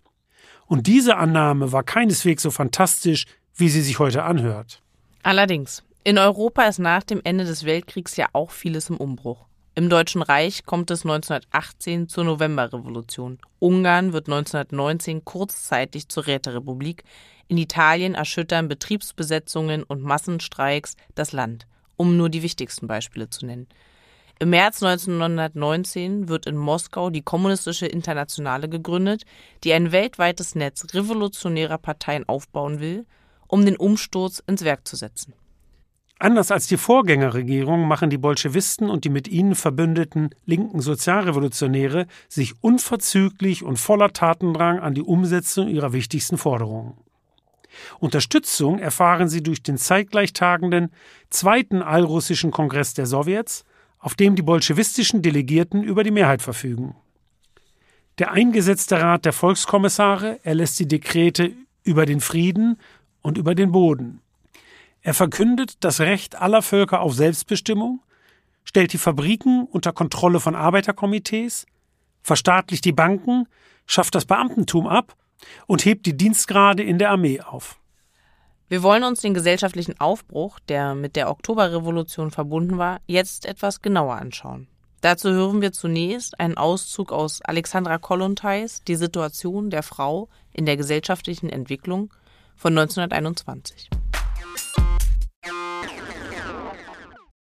Und 0.67 0.87
diese 0.87 1.17
Annahme 1.17 1.73
war 1.73 1.83
keineswegs 1.83 2.43
so 2.43 2.51
fantastisch, 2.51 3.27
wie 3.57 3.69
sie 3.69 3.83
sich 3.83 3.99
heute 3.99 4.23
anhört. 4.23 4.83
Allerdings, 5.23 5.83
in 6.05 6.19
Europa 6.19 6.65
ist 6.65 6.79
nach 6.79 7.03
dem 7.03 7.21
Ende 7.25 7.45
des 7.45 7.65
Weltkriegs 7.65 8.17
ja 8.17 8.27
auch 8.33 8.51
vieles 8.51 8.91
im 8.91 8.97
Umbruch. 8.97 9.47
Im 9.77 9.89
Deutschen 9.89 10.23
Reich 10.23 10.65
kommt 10.67 10.93
es 10.93 11.05
1918 11.05 12.09
zur 12.09 12.23
Novemberrevolution. 12.23 13.39
Ungarn 13.59 14.13
wird 14.13 14.29
1919 14.29 15.25
kurzzeitig 15.25 16.09
zur 16.09 16.29
Räterepublik. 16.29 17.03
In 17.49 17.59
Italien 17.59 18.15
erschüttern 18.15 18.69
Betriebsbesetzungen 18.69 19.83
und 19.83 20.01
Massenstreiks 20.01 20.95
das 21.17 21.33
Land, 21.33 21.67
um 21.97 22.17
nur 22.17 22.29
die 22.29 22.45
wichtigsten 22.45 22.87
Beispiele 22.87 23.31
zu 23.31 23.47
nennen. 23.47 23.67
Im 24.39 24.51
März 24.51 24.81
1919 24.81 26.29
wird 26.29 26.47
in 26.47 26.57
Moskau 26.57 27.11
die 27.11 27.23
Kommunistische 27.23 27.87
Internationale 27.87 28.69
gegründet, 28.69 29.25
die 29.65 29.73
ein 29.73 29.91
weltweites 29.91 30.55
Netz 30.55 30.87
revolutionärer 30.95 31.79
Parteien 31.79 32.29
aufbauen 32.29 32.79
will, 32.79 33.07
um 33.49 33.65
den 33.65 33.77
Umsturz 33.77 34.41
ins 34.47 34.63
Werk 34.63 34.87
zu 34.87 34.95
setzen. 34.95 35.35
Anders 36.19 36.51
als 36.53 36.69
die 36.69 36.77
Vorgängerregierung 36.77 37.89
machen 37.89 38.09
die 38.09 38.19
Bolschewisten 38.19 38.89
und 38.89 39.05
die 39.05 39.11
mit 39.11 39.27
ihnen 39.27 39.55
verbündeten 39.55 40.31
linken 40.47 40.81
Sozialrevolutionäre 40.81 42.07
sich 42.29 42.55
unverzüglich 42.63 43.65
und 43.65 43.79
voller 43.79 44.13
Tatendrang 44.13 44.79
an 44.79 44.95
die 44.95 45.03
Umsetzung 45.03 45.69
ihrer 45.69 45.93
wichtigsten 45.93 46.39
Forderungen. 46.39 46.95
Unterstützung 47.99 48.79
erfahren 48.79 49.29
sie 49.29 49.43
durch 49.43 49.63
den 49.63 49.77
zeitgleich 49.77 50.33
tagenden 50.33 50.91
Zweiten 51.31 51.83
Allrussischen 51.83 52.53
Kongress 52.53 52.95
der 52.95 53.07
Sowjets, 53.07 53.65
auf 53.99 54.15
dem 54.15 54.37
die 54.37 54.43
bolschewistischen 54.43 55.23
Delegierten 55.23 55.83
über 55.83 56.05
die 56.05 56.13
Mehrheit 56.13 56.43
verfügen. 56.43 56.95
Der 58.19 58.31
eingesetzte 58.31 59.01
Rat 59.01 59.25
der 59.25 59.33
Volkskommissare 59.33 60.39
erlässt 60.45 60.79
die 60.79 60.87
Dekrete 60.87 61.53
über 61.83 62.07
den 62.07 62.21
Frieden 62.21 62.79
und 63.23 63.39
über 63.39 63.57
den 63.57 63.73
Boden. 63.73 64.21
Er 65.05 65.13
verkündet 65.13 65.85
das 65.85 66.01
Recht 66.01 66.41
aller 66.41 66.63
Völker 66.63 67.03
auf 67.03 67.13
Selbstbestimmung, 67.13 68.01
stellt 68.65 68.95
die 68.95 68.99
Fabriken 68.99 69.67
unter 69.67 69.93
Kontrolle 69.93 70.41
von 70.41 70.55
Arbeiterkomitees, 70.55 71.67
verstaatlicht 72.23 72.87
die 72.87 72.93
Banken, 72.93 73.47
schafft 73.87 74.15
das 74.15 74.25
Beamtentum 74.25 74.87
ab 74.87 75.15
und 75.67 75.85
hebt 75.85 76.07
die 76.07 76.17
Dienstgrade 76.17 76.83
in 76.83 76.99
der 76.99 77.11
Armee 77.11 77.43
auf. 77.43 77.79
Wir 78.69 78.83
wollen 78.83 79.05
uns 79.05 79.21
den 79.21 79.35
gesellschaftlichen 79.35 80.01
Aufbruch, 80.01 80.59
der 80.71 80.95
mit 80.95 81.17
der 81.17 81.29
Oktoberrevolution 81.29 82.31
verbunden 82.31 82.79
war, 82.79 83.03
jetzt 83.07 83.45
etwas 83.45 83.83
genauer 83.83 84.15
anschauen. 84.15 84.69
Dazu 85.03 85.31
hören 85.31 85.61
wir 85.61 85.73
zunächst 85.73 86.41
einen 86.41 86.57
Auszug 86.57 87.13
aus 87.13 87.43
Alexandra 87.43 87.99
Kollontais 87.99 88.83
Die 88.85 88.97
Situation 88.97 89.69
der 89.69 89.83
Frau 89.83 90.31
in 90.55 90.65
der 90.65 90.79
gesellschaftlichen 90.79 91.51
Entwicklung 91.51 92.11
von 92.57 92.73
1921. 92.73 93.91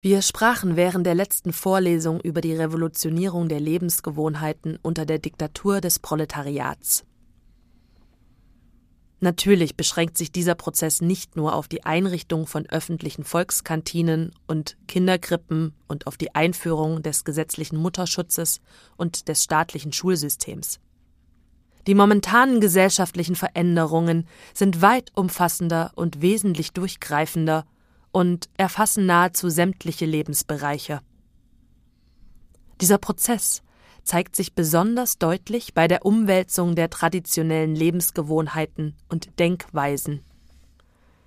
Wir 0.01 0.23
sprachen 0.23 0.77
während 0.77 1.07
der 1.07 1.17
letzten 1.17 1.53
Vorlesung 1.53 2.21
über 2.21 2.41
die 2.41 2.55
Revolutionierung 2.55 3.49
der 3.49 3.59
Lebensgewohnheiten 3.59 4.79
unter 4.81 5.05
der 5.05 5.19
Diktatur 5.19 5.81
des 5.81 5.99
Proletariats. 5.99 7.05
Natürlich 9.19 9.75
beschränkt 9.75 10.17
sich 10.17 10.31
dieser 10.31 10.55
Prozess 10.55 11.01
nicht 11.01 11.35
nur 11.35 11.53
auf 11.53 11.67
die 11.67 11.85
Einrichtung 11.85 12.47
von 12.47 12.67
öffentlichen 12.67 13.25
Volkskantinen 13.25 14.31
und 14.47 14.77
Kinderkrippen 14.87 15.75
und 15.89 16.07
auf 16.07 16.17
die 16.17 16.33
Einführung 16.33 17.03
des 17.03 17.25
gesetzlichen 17.25 17.77
Mutterschutzes 17.77 18.61
und 18.97 19.27
des 19.27 19.43
staatlichen 19.43 19.93
Schulsystems. 19.93 20.79
Die 21.89 21.97
momentanen 21.97 22.61
gesellschaftlichen 22.61 23.35
Veränderungen 23.35 24.29
sind 24.55 24.81
weit 24.81 25.11
umfassender 25.17 25.91
und 25.97 26.23
wesentlich 26.23 26.73
durchgreifender 26.73 27.67
und 28.13 28.49
erfassen 28.57 29.07
nahezu 29.07 29.49
sämtliche 29.49 30.07
Lebensbereiche. 30.07 31.01
Dieser 32.81 32.99
Prozess 32.99 33.63
zeigt 34.05 34.37
sich 34.37 34.55
besonders 34.55 35.19
deutlich 35.19 35.75
bei 35.75 35.87
der 35.87 36.07
Umwälzung 36.07 36.75
der 36.75 36.89
traditionellen 36.89 37.75
Lebensgewohnheiten 37.75 38.97
und 39.09 39.39
Denkweisen. 39.39 40.25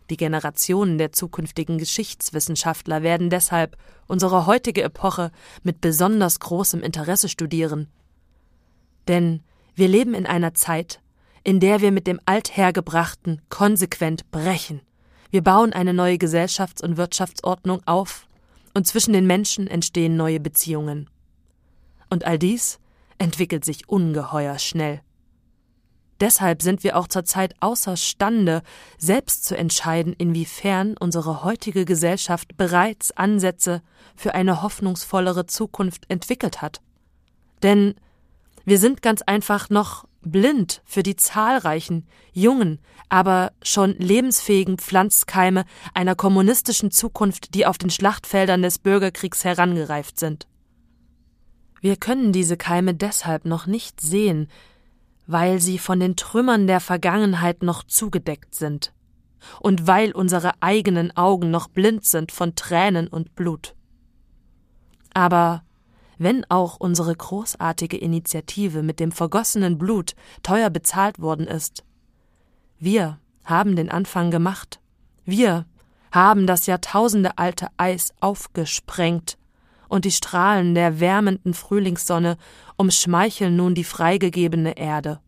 Die 0.10 0.18
Generationen 0.18 0.98
der 0.98 1.12
zukünftigen 1.12 1.78
Geschichtswissenschaftler 1.78 3.02
werden 3.04 3.30
deshalb 3.30 3.78
unsere 4.08 4.46
heutige 4.46 4.84
Epoche 4.84 5.32
mit 5.64 5.80
besonders 5.80 6.40
großem 6.40 6.82
Interesse 6.82 7.30
studieren. 7.30 7.88
Denn 9.08 9.42
wir 9.74 9.88
leben 9.88 10.14
in 10.14 10.26
einer 10.26 10.54
Zeit, 10.54 11.02
in 11.44 11.60
der 11.60 11.82
wir 11.82 11.92
mit 11.92 12.08
dem 12.08 12.20
Althergebrachten 12.26 13.42
konsequent 13.50 14.30
brechen. 14.32 14.82
Wir 15.32 15.42
bauen 15.42 15.74
eine 15.74 15.94
neue 15.94 16.18
Gesellschafts- 16.18 16.84
und 16.84 16.98
Wirtschaftsordnung 16.98 17.82
auf, 17.86 18.28
und 18.74 18.86
zwischen 18.88 19.14
den 19.14 19.28
Menschen 19.28 19.68
entstehen 19.68 20.16
neue 20.16 20.40
Beziehungen. 20.40 21.10
Und 22.10 22.26
all 22.26 22.38
dies 22.38 22.80
entwickelt 23.18 23.66
sich 23.66 23.90
ungeheuer 23.90 24.60
schnell. 24.60 25.02
Deshalb 26.20 26.62
sind 26.62 26.84
wir 26.84 26.98
auch 26.98 27.08
zurzeit 27.08 27.56
außerstande, 27.62 28.62
selbst 28.98 29.44
zu 29.46 29.58
entscheiden, 29.58 30.14
inwiefern 30.18 30.96
unsere 30.98 31.44
heutige 31.44 31.84
Gesellschaft 31.84 32.58
bereits 32.58 33.12
Ansätze 33.12 33.82
für 34.16 34.36
eine 34.36 34.62
hoffnungsvollere 34.62 35.48
Zukunft 35.48 36.06
entwickelt 36.10 36.62
hat. 36.62 36.82
Denn 37.64 37.96
wir 38.66 38.78
sind 38.78 39.02
ganz 39.02 39.22
einfach 39.24 39.70
noch 39.70 40.06
blind 40.22 40.82
für 40.86 41.04
die 41.04 41.16
zahlreichen, 41.16 42.08
jungen, 42.32 42.80
aber 43.10 43.52
schon 43.64 43.96
lebensfähigen 43.98 44.78
Pflanzkeime 44.78 45.66
einer 45.94 46.16
kommunistischen 46.16 46.92
Zukunft, 46.92 47.54
die 47.56 47.66
auf 47.66 47.78
den 47.78 47.90
Schlachtfeldern 47.90 48.62
des 48.62 48.80
Bürgerkriegs 48.80 49.44
herangereift 49.44 50.20
sind. 50.20 50.48
Wir 51.82 51.96
können 51.96 52.32
diese 52.32 52.58
Keime 52.58 52.94
deshalb 52.94 53.46
noch 53.46 53.66
nicht 53.66 54.00
sehen, 54.00 54.48
weil 55.28 55.60
sie 55.60 55.80
von 55.80 56.00
den 56.00 56.16
Trümmern 56.16 56.68
der 56.68 56.80
Vergangenheit 56.80 57.64
noch 57.64 57.84
zugedeckt 57.84 58.54
sind 58.54 58.94
und 59.60 59.88
weil 59.88 60.12
unsere 60.12 60.52
eigenen 60.62 61.16
Augen 61.18 61.50
noch 61.52 61.68
blind 61.68 62.06
sind 62.06 62.32
von 62.32 62.56
Tränen 62.56 63.08
und 63.08 63.36
Blut. 63.36 63.76
Aber 65.14 65.64
wenn 66.22 66.46
auch 66.50 66.78
unsere 66.80 67.16
großartige 67.16 67.98
Initiative 67.98 68.84
mit 68.84 69.00
dem 69.00 69.12
vergossenen 69.12 69.80
Blut 69.80 70.14
teuer 70.44 70.70
bezahlt 70.70 71.20
worden 71.20 71.48
ist, 71.48 71.84
wir 72.78 73.20
haben 73.44 73.76
den 73.76 73.90
Anfang 73.90 74.30
gemacht. 74.30 74.80
Wir 75.26 75.66
haben 76.12 76.46
das 76.46 76.68
jahrtausendealte 76.68 77.70
Eis 77.78 78.14
aufgesprengt 78.20 79.40
und 79.90 80.06
die 80.06 80.12
Strahlen 80.12 80.76
der 80.76 81.00
wärmenden 81.00 81.56
Frühlingssonne 81.56 82.38
umschmeicheln 82.78 83.56
nun 83.56 83.74
die 83.74 83.84
freigegebene 83.84 84.78
Erde. 84.78 85.20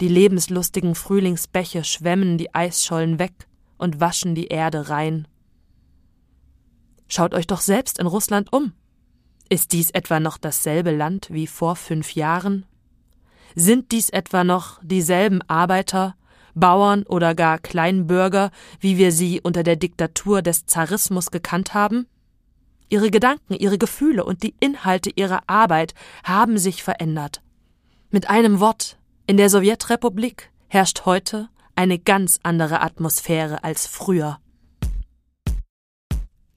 Die 0.00 0.08
lebenslustigen 0.08 0.94
Frühlingsbäche 0.94 1.84
schwemmen 1.84 2.38
die 2.38 2.54
Eisschollen 2.54 3.18
weg 3.18 3.46
und 3.76 4.00
waschen 4.00 4.34
die 4.34 4.46
Erde 4.46 4.88
rein. 4.88 5.28
Schaut 7.08 7.34
euch 7.34 7.46
doch 7.46 7.60
selbst 7.60 7.98
in 7.98 8.06
Russland 8.06 8.52
um. 8.54 8.72
Ist 9.52 9.72
dies 9.72 9.90
etwa 9.90 10.20
noch 10.20 10.38
dasselbe 10.38 10.92
Land 10.92 11.26
wie 11.32 11.48
vor 11.48 11.74
fünf 11.74 12.14
Jahren? 12.14 12.66
Sind 13.56 13.90
dies 13.90 14.08
etwa 14.08 14.44
noch 14.44 14.78
dieselben 14.80 15.42
Arbeiter, 15.48 16.14
Bauern 16.54 17.02
oder 17.02 17.34
gar 17.34 17.58
Kleinbürger, 17.58 18.52
wie 18.78 18.96
wir 18.96 19.10
sie 19.10 19.40
unter 19.40 19.64
der 19.64 19.74
Diktatur 19.74 20.40
des 20.40 20.66
Zarismus 20.66 21.32
gekannt 21.32 21.74
haben? 21.74 22.06
Ihre 22.88 23.10
Gedanken, 23.10 23.54
ihre 23.54 23.76
Gefühle 23.76 24.24
und 24.24 24.44
die 24.44 24.54
Inhalte 24.60 25.10
ihrer 25.16 25.40
Arbeit 25.48 25.94
haben 26.22 26.56
sich 26.56 26.84
verändert. 26.84 27.42
Mit 28.10 28.30
einem 28.30 28.60
Wort, 28.60 28.98
in 29.26 29.36
der 29.36 29.50
Sowjetrepublik 29.50 30.52
herrscht 30.68 31.06
heute 31.06 31.48
eine 31.74 31.98
ganz 31.98 32.38
andere 32.44 32.82
Atmosphäre 32.82 33.64
als 33.64 33.88
früher. 33.88 34.38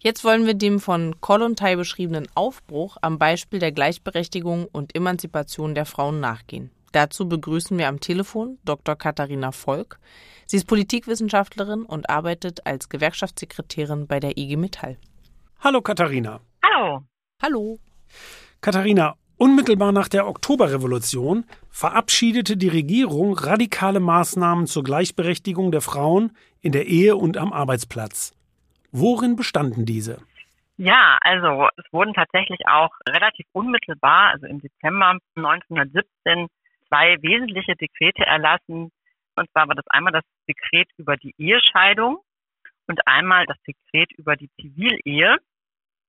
Jetzt 0.04 0.26
wollen 0.26 0.46
wir 0.46 0.54
dem 0.54 0.82
von 0.82 1.22
Kollontai 1.22 1.78
beschriebenen 1.78 2.28
Aufbruch 2.36 2.98
am 3.02 3.18
Beispiel 3.18 3.60
der 3.60 3.72
Gleichberechtigung 3.72 4.68
und 4.70 4.94
Emanzipation 4.98 5.76
der 5.76 5.86
Frauen 5.86 6.20
nachgehen. 6.20 6.72
Dazu 6.92 7.30
begrüßen 7.30 7.78
wir 7.78 7.88
am 7.88 8.02
Telefon 8.02 8.58
Dr. 8.66 8.98
Katharina 8.98 9.54
Volk. 9.54 10.00
Sie 10.46 10.58
ist 10.58 10.68
Politikwissenschaftlerin 10.68 11.84
und 11.84 12.10
arbeitet 12.10 12.68
als 12.68 12.90
Gewerkschaftssekretärin 12.90 14.06
bei 14.06 14.20
der 14.20 14.38
IG 14.38 14.58
Metall. 14.58 14.98
Hallo 15.62 15.82
Katharina. 15.82 16.42
Hallo. 16.62 17.06
Hallo. 17.42 17.80
Katharina, 18.60 19.16
unmittelbar 19.38 19.94
nach 19.94 20.10
der 20.10 20.28
Oktoberrevolution 20.28 21.46
verabschiedete 21.70 22.58
die 22.58 22.68
Regierung 22.68 23.38
radikale 23.38 24.02
Maßnahmen 24.02 24.68
zur 24.68 24.84
Gleichberechtigung 24.84 25.72
der 25.72 25.82
Frauen 25.82 26.34
in 26.60 26.74
der 26.74 26.88
Ehe 26.88 27.16
und 27.16 27.38
am 27.38 27.54
Arbeitsplatz. 27.54 28.34
Worin 28.96 29.36
bestanden 29.36 29.88
diese? 29.88 30.22
Ja, 30.78 31.18
also 31.22 31.68
es 31.78 31.86
wurden 31.92 32.14
tatsächlich 32.14 32.60
auch 32.68 32.92
relativ 33.10 33.48
unmittelbar, 33.52 34.30
also 34.34 34.46
im 34.46 34.62
Dezember 34.62 35.18
1917, 35.36 36.48
zwei 36.88 37.18
wesentliche 37.24 37.76
Dekrete 37.76 38.24
erlassen. 38.24 38.92
Und 39.36 39.50
zwar 39.52 39.68
war 39.68 39.74
das 39.74 39.88
einmal 39.88 40.14
das 40.14 40.24
Dekret 40.48 40.90
über 40.98 41.18
die 41.18 41.34
Ehescheidung 41.40 42.20
und 42.86 43.08
einmal 43.08 43.48
das 43.48 43.58
Dekret 43.68 44.12
über 44.14 44.36
die 44.36 44.52
Zivilehe 44.62 45.38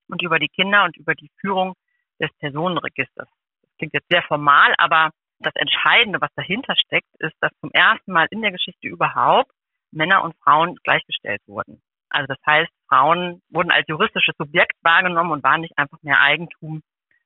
und 0.09 0.21
über 0.21 0.39
die 0.39 0.49
Kinder 0.49 0.85
und 0.85 0.95
über 0.99 1.15
die 1.15 1.31
Führung 1.41 1.73
des 2.21 2.31
Personenregisters. 2.39 3.29
Das 3.63 3.77
klingt 3.79 3.95
jetzt 3.95 4.11
sehr 4.11 4.23
formal, 4.25 4.75
aber 4.77 5.11
das 5.39 5.55
Entscheidende, 5.57 6.21
was 6.21 6.35
dahinter 6.37 6.75
steckt, 6.77 7.09
ist, 7.19 7.35
dass 7.41 7.51
zum 7.61 7.71
ersten 7.73 8.13
Mal 8.13 8.27
in 8.31 8.43
der 8.43 8.53
Geschichte 8.53 8.89
überhaupt 8.89 9.51
Männer 9.91 10.23
und 10.23 10.37
Frauen 10.43 10.77
gleichgestellt 10.85 11.41
wurden. 11.47 11.81
Also 12.15 12.29
das 12.29 12.39
heißt, 12.47 12.71
Frauen 12.89 13.43
wurden 13.51 13.73
als 13.73 13.89
juristisches 13.89 14.37
Subjekt 14.39 14.77
wahrgenommen 14.83 15.33
und 15.33 15.43
waren 15.43 15.63
nicht 15.63 15.77
einfach 15.77 15.99
mehr 16.03 16.21
Eigentum 16.21 16.81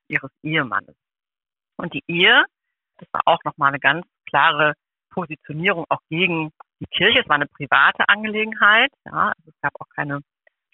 ihres 0.09 0.31
Ehemannes. 0.43 0.97
Und 1.77 1.93
die 1.93 2.03
Ehe, 2.09 2.45
das 2.97 3.09
war 3.13 3.23
auch 3.27 3.45
nochmal 3.45 3.69
eine 3.69 3.81
ganz 3.81 4.07
klare 4.27 4.73
Positionierung 5.11 5.85
auch 5.91 6.01
gegen 6.09 6.53
die 6.81 6.87
Kirche. 6.87 7.21
Es 7.21 7.29
war 7.29 7.37
eine 7.37 7.47
private 7.47 8.09
Angelegenheit. 8.09 8.91
Ja, 9.05 9.33
also 9.37 9.51
es 9.51 9.61
gab 9.61 9.73
auch 9.79 9.89
keine 9.95 10.21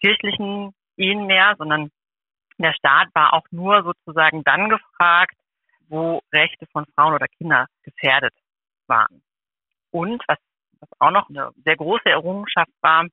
kirchlichen 0.00 0.72
Ehen 0.96 1.26
mehr, 1.26 1.54
sondern 1.58 1.90
der 2.58 2.72
Staat 2.72 3.08
war 3.14 3.34
auch 3.34 3.46
nur 3.50 3.82
sozusagen 3.82 4.44
dann 4.44 4.68
gefragt, 4.68 5.34
wo 5.88 6.22
Rechte 6.32 6.66
von 6.72 6.86
Frauen 6.94 7.14
oder 7.14 7.26
Kinder 7.26 7.66
gefährdet 7.82 8.32
waren. 8.86 9.22
Und 9.90 10.22
was, 10.28 10.38
was 10.78 10.88
auch 11.00 11.10
noch 11.10 11.28
eine 11.28 11.50
sehr 11.64 11.76
große 11.76 12.08
Errungenschaft 12.08 12.72
war, 12.80 13.06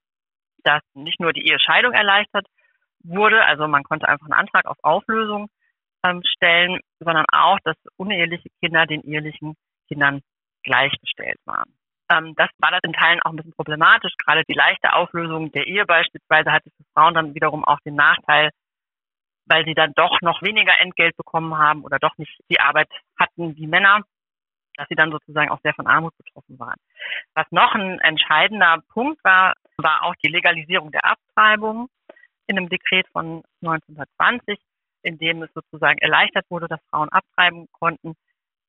dass 0.64 0.82
nicht 0.94 1.20
nur 1.20 1.34
die 1.34 1.48
Ehescheidung 1.48 1.94
erleichtert 1.94 2.48
wurde, 3.04 3.44
also 3.46 3.68
man 3.68 3.84
konnte 3.84 4.08
einfach 4.08 4.26
einen 4.26 4.40
Antrag 4.40 4.66
auf 4.66 4.78
Auflösung 4.82 5.50
ähm, 6.04 6.22
stellen, 6.24 6.80
sondern 7.00 7.26
auch, 7.32 7.60
dass 7.64 7.76
uneheliche 7.98 8.50
Kinder 8.62 8.86
den 8.86 9.02
ehelichen 9.02 9.56
Kindern 9.88 10.22
gleichgestellt 10.64 11.40
waren. 11.46 11.74
Ähm, 12.10 12.34
das 12.36 12.50
war 12.60 12.72
das 12.72 12.82
in 12.84 12.94
Teilen 12.94 13.22
auch 13.22 13.32
ein 13.32 13.38
bisschen 13.38 13.54
problematisch. 13.54 14.14
Gerade 14.24 14.44
die 14.48 14.54
leichte 14.54 14.94
Auflösung 14.94 15.52
der 15.52 15.68
Ehe 15.68 15.86
beispielsweise 15.86 16.52
hatte 16.52 16.70
für 16.70 16.84
Frauen 16.94 17.14
dann 17.14 17.36
wiederum 17.36 17.64
auch 17.66 17.80
den 17.86 17.96
Nachteil, 17.96 18.50
weil 19.46 19.66
sie 19.66 19.74
dann 19.74 19.94
doch 19.96 20.22
noch 20.22 20.42
weniger 20.42 20.80
Entgelt 20.80 21.16
bekommen 21.18 21.58
haben 21.58 21.84
oder 21.84 22.00
doch 22.00 22.18
nicht 22.18 22.40
die 22.50 22.60
Arbeit 22.60 22.90
hatten 23.20 23.56
wie 23.56 23.68
Männer, 23.68 24.02
dass 24.76 24.88
sie 24.88 24.96
dann 24.96 25.12
sozusagen 25.12 25.50
auch 25.50 25.60
sehr 25.64 25.74
von 25.74 25.88
Armut 25.88 26.16
betroffen 26.18 26.58
waren. 26.60 26.78
Was 27.36 27.46
noch 27.52 27.76
ein 27.76 28.00
entscheidender 28.00 28.82
Punkt 28.90 29.24
war, 29.24 29.54
war 29.84 30.04
auch 30.04 30.16
die 30.24 30.30
Legalisierung 30.30 30.92
der 30.92 31.06
Abtreibung 31.06 31.90
in 32.48 32.58
einem 32.58 32.70
Dekret 32.70 33.08
von 33.10 33.44
1920, 33.62 34.60
in 35.04 35.18
dem 35.18 35.44
es 35.44 35.54
sozusagen 35.54 35.98
erleichtert 36.00 36.46
wurde, 36.50 36.68
dass 36.68 36.80
Frauen 36.90 37.10
abtreiben 37.10 37.68
konnten. 37.72 38.16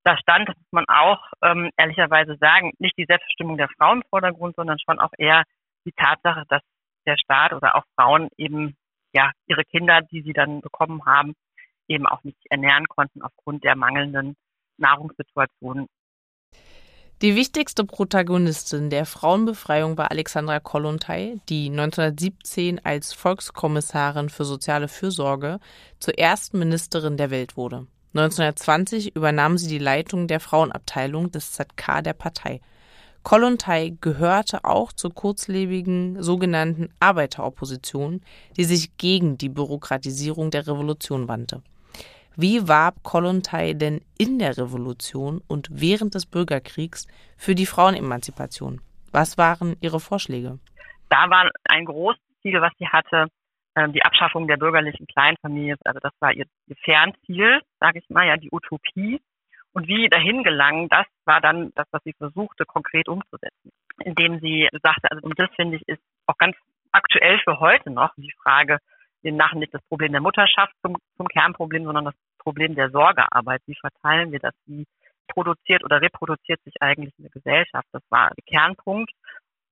Da 0.04 0.16
stand, 0.16 0.48
das 0.48 0.56
muss 0.56 0.72
man 0.72 0.84
auch 0.88 1.20
ähm, 1.42 1.70
ehrlicherweise 1.76 2.36
sagen, 2.36 2.72
nicht 2.78 2.96
die 2.96 3.06
Selbstbestimmung 3.06 3.56
der 3.56 3.68
Frau 3.68 3.92
im 3.92 4.02
Vordergrund, 4.10 4.56
sondern 4.56 4.78
schon 4.78 4.98
auch 4.98 5.12
eher 5.16 5.44
die 5.84 5.92
Tatsache, 5.92 6.44
dass 6.48 6.62
der 7.06 7.16
Staat 7.16 7.52
oder 7.52 7.76
auch 7.76 7.84
Frauen 7.96 8.28
eben 8.36 8.76
ja 9.12 9.30
ihre 9.46 9.64
Kinder, 9.64 10.00
die 10.00 10.22
sie 10.22 10.32
dann 10.32 10.60
bekommen 10.60 11.04
haben, 11.04 11.34
eben 11.88 12.06
auch 12.06 12.22
nicht 12.24 12.38
ernähren 12.50 12.86
konnten 12.86 13.22
aufgrund 13.22 13.64
der 13.64 13.76
mangelnden 13.76 14.36
Nahrungssituation. 14.78 15.86
Die 17.22 17.36
wichtigste 17.36 17.84
Protagonistin 17.84 18.90
der 18.90 19.06
Frauenbefreiung 19.06 19.96
war 19.96 20.10
Alexandra 20.10 20.58
Kollontai, 20.58 21.36
die 21.48 21.70
1917 21.70 22.84
als 22.84 23.12
Volkskommissarin 23.12 24.28
für 24.28 24.44
soziale 24.44 24.88
Fürsorge 24.88 25.60
zur 26.00 26.18
ersten 26.18 26.58
Ministerin 26.58 27.16
der 27.16 27.30
Welt 27.30 27.56
wurde. 27.56 27.86
1920 28.14 29.14
übernahm 29.14 29.56
sie 29.56 29.68
die 29.68 29.78
Leitung 29.78 30.26
der 30.26 30.40
Frauenabteilung 30.40 31.30
des 31.30 31.52
ZK 31.52 32.02
der 32.02 32.14
Partei. 32.14 32.60
Kollontai 33.22 33.96
gehörte 34.00 34.64
auch 34.64 34.92
zur 34.92 35.14
kurzlebigen 35.14 36.20
sogenannten 36.20 36.88
Arbeiteropposition, 36.98 38.20
die 38.56 38.64
sich 38.64 38.96
gegen 38.96 39.38
die 39.38 39.48
Bürokratisierung 39.48 40.50
der 40.50 40.66
Revolution 40.66 41.28
wandte. 41.28 41.62
Wie 42.36 42.66
warb 42.66 43.02
Kollontai 43.02 43.74
denn 43.74 44.00
in 44.18 44.38
der 44.38 44.56
Revolution 44.56 45.42
und 45.48 45.68
während 45.70 46.14
des 46.14 46.26
Bürgerkriegs 46.26 47.06
für 47.36 47.54
die 47.54 47.66
Frauenemanzipation? 47.66 48.80
Was 49.12 49.36
waren 49.36 49.76
ihre 49.80 50.00
Vorschläge? 50.00 50.58
Da 51.10 51.28
war 51.28 51.50
ein 51.64 51.84
großes 51.84 52.22
Ziel, 52.40 52.60
was 52.62 52.72
sie 52.78 52.88
hatte, 52.88 53.28
ähm, 53.76 53.92
die 53.92 54.02
Abschaffung 54.02 54.48
der 54.48 54.56
bürgerlichen 54.56 55.06
Kleinfamilie. 55.06 55.76
Also 55.84 56.00
das 56.00 56.12
war 56.20 56.32
ihr, 56.32 56.46
Fernziel, 56.84 57.60
sage 57.80 57.98
ich 57.98 58.08
mal, 58.08 58.26
ja, 58.26 58.36
die 58.38 58.50
Utopie. 58.50 59.20
Und 59.74 59.88
wie 59.88 60.08
dahin 60.08 60.42
gelangen, 60.42 60.88
das 60.88 61.06
war 61.24 61.40
dann 61.40 61.72
das, 61.74 61.86
was 61.90 62.02
sie 62.04 62.14
versuchte, 62.14 62.64
konkret 62.64 63.08
umzusetzen. 63.08 63.72
Indem 64.04 64.40
sie 64.40 64.68
sagte, 64.82 65.10
also 65.10 65.22
und 65.22 65.38
das 65.38 65.50
finde 65.56 65.76
ich 65.76 65.88
ist 65.88 66.02
auch 66.26 66.36
ganz 66.38 66.56
aktuell 66.92 67.38
für 67.40 67.60
heute 67.60 67.90
noch 67.90 68.12
die 68.16 68.32
Frage, 68.42 68.78
wir 69.22 69.32
machen 69.32 69.60
nicht 69.60 69.74
das 69.74 69.82
Problem 69.88 70.12
der 70.12 70.20
Mutterschaft 70.20 70.74
zum, 70.82 70.96
zum 71.16 71.28
Kernproblem, 71.28 71.84
sondern 71.84 72.06
das 72.06 72.14
Problem 72.38 72.74
der 72.74 72.90
Sorgearbeit. 72.90 73.62
Wie 73.66 73.76
verteilen 73.80 74.32
wir 74.32 74.40
das? 74.40 74.54
Wie 74.66 74.84
produziert 75.28 75.84
oder 75.84 76.00
reproduziert 76.00 76.60
sich 76.64 76.74
eigentlich 76.80 77.14
eine 77.18 77.30
Gesellschaft? 77.30 77.86
Das 77.92 78.02
war 78.10 78.30
der 78.30 78.44
Kernpunkt. 78.44 79.12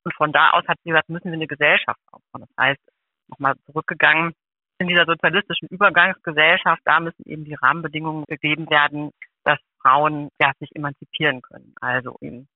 Und 0.05 0.15
von 0.15 0.33
da 0.33 0.51
aus 0.51 0.67
hat 0.67 0.79
sie 0.83 0.91
gesagt, 0.91 1.09
müssen 1.09 1.27
wir 1.27 1.35
eine 1.35 1.47
Gesellschaft 1.47 2.01
aufbauen. 2.11 2.47
Das 2.47 2.65
heißt, 2.67 2.81
nochmal 3.29 3.55
zurückgegangen, 3.67 4.35
in 4.79 4.89
dieser 4.89 5.05
sozialistischen 5.05 5.69
Übergangsgesellschaft, 5.69 6.81
da 6.85 7.01
müssen 7.01 7.23
eben 7.27 7.45
die 7.45 7.55
Rahmenbedingungen 7.55 8.25
gegeben 8.27 8.71
werden, 8.71 9.11
dass 9.45 9.59
Frauen 9.83 10.31
ja, 10.41 10.53
sich 10.59 10.75
emanzipieren 10.75 11.43
können. 11.43 11.75
Also 11.81 12.17
in 12.21 12.49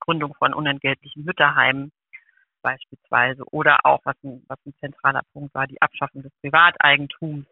Gründung 0.00 0.34
von 0.34 0.54
unentgeltlichen 0.54 1.24
Mütterheimen, 1.24 1.92
beispielsweise 2.62 3.44
oder 3.50 3.78
auch, 3.84 4.00
was 4.04 4.16
ein, 4.22 4.44
was 4.48 4.58
ein 4.66 4.74
zentraler 4.80 5.22
Punkt 5.32 5.54
war, 5.54 5.66
die 5.66 5.80
Abschaffung 5.80 6.22
des 6.22 6.32
Privateigentums, 6.40 7.46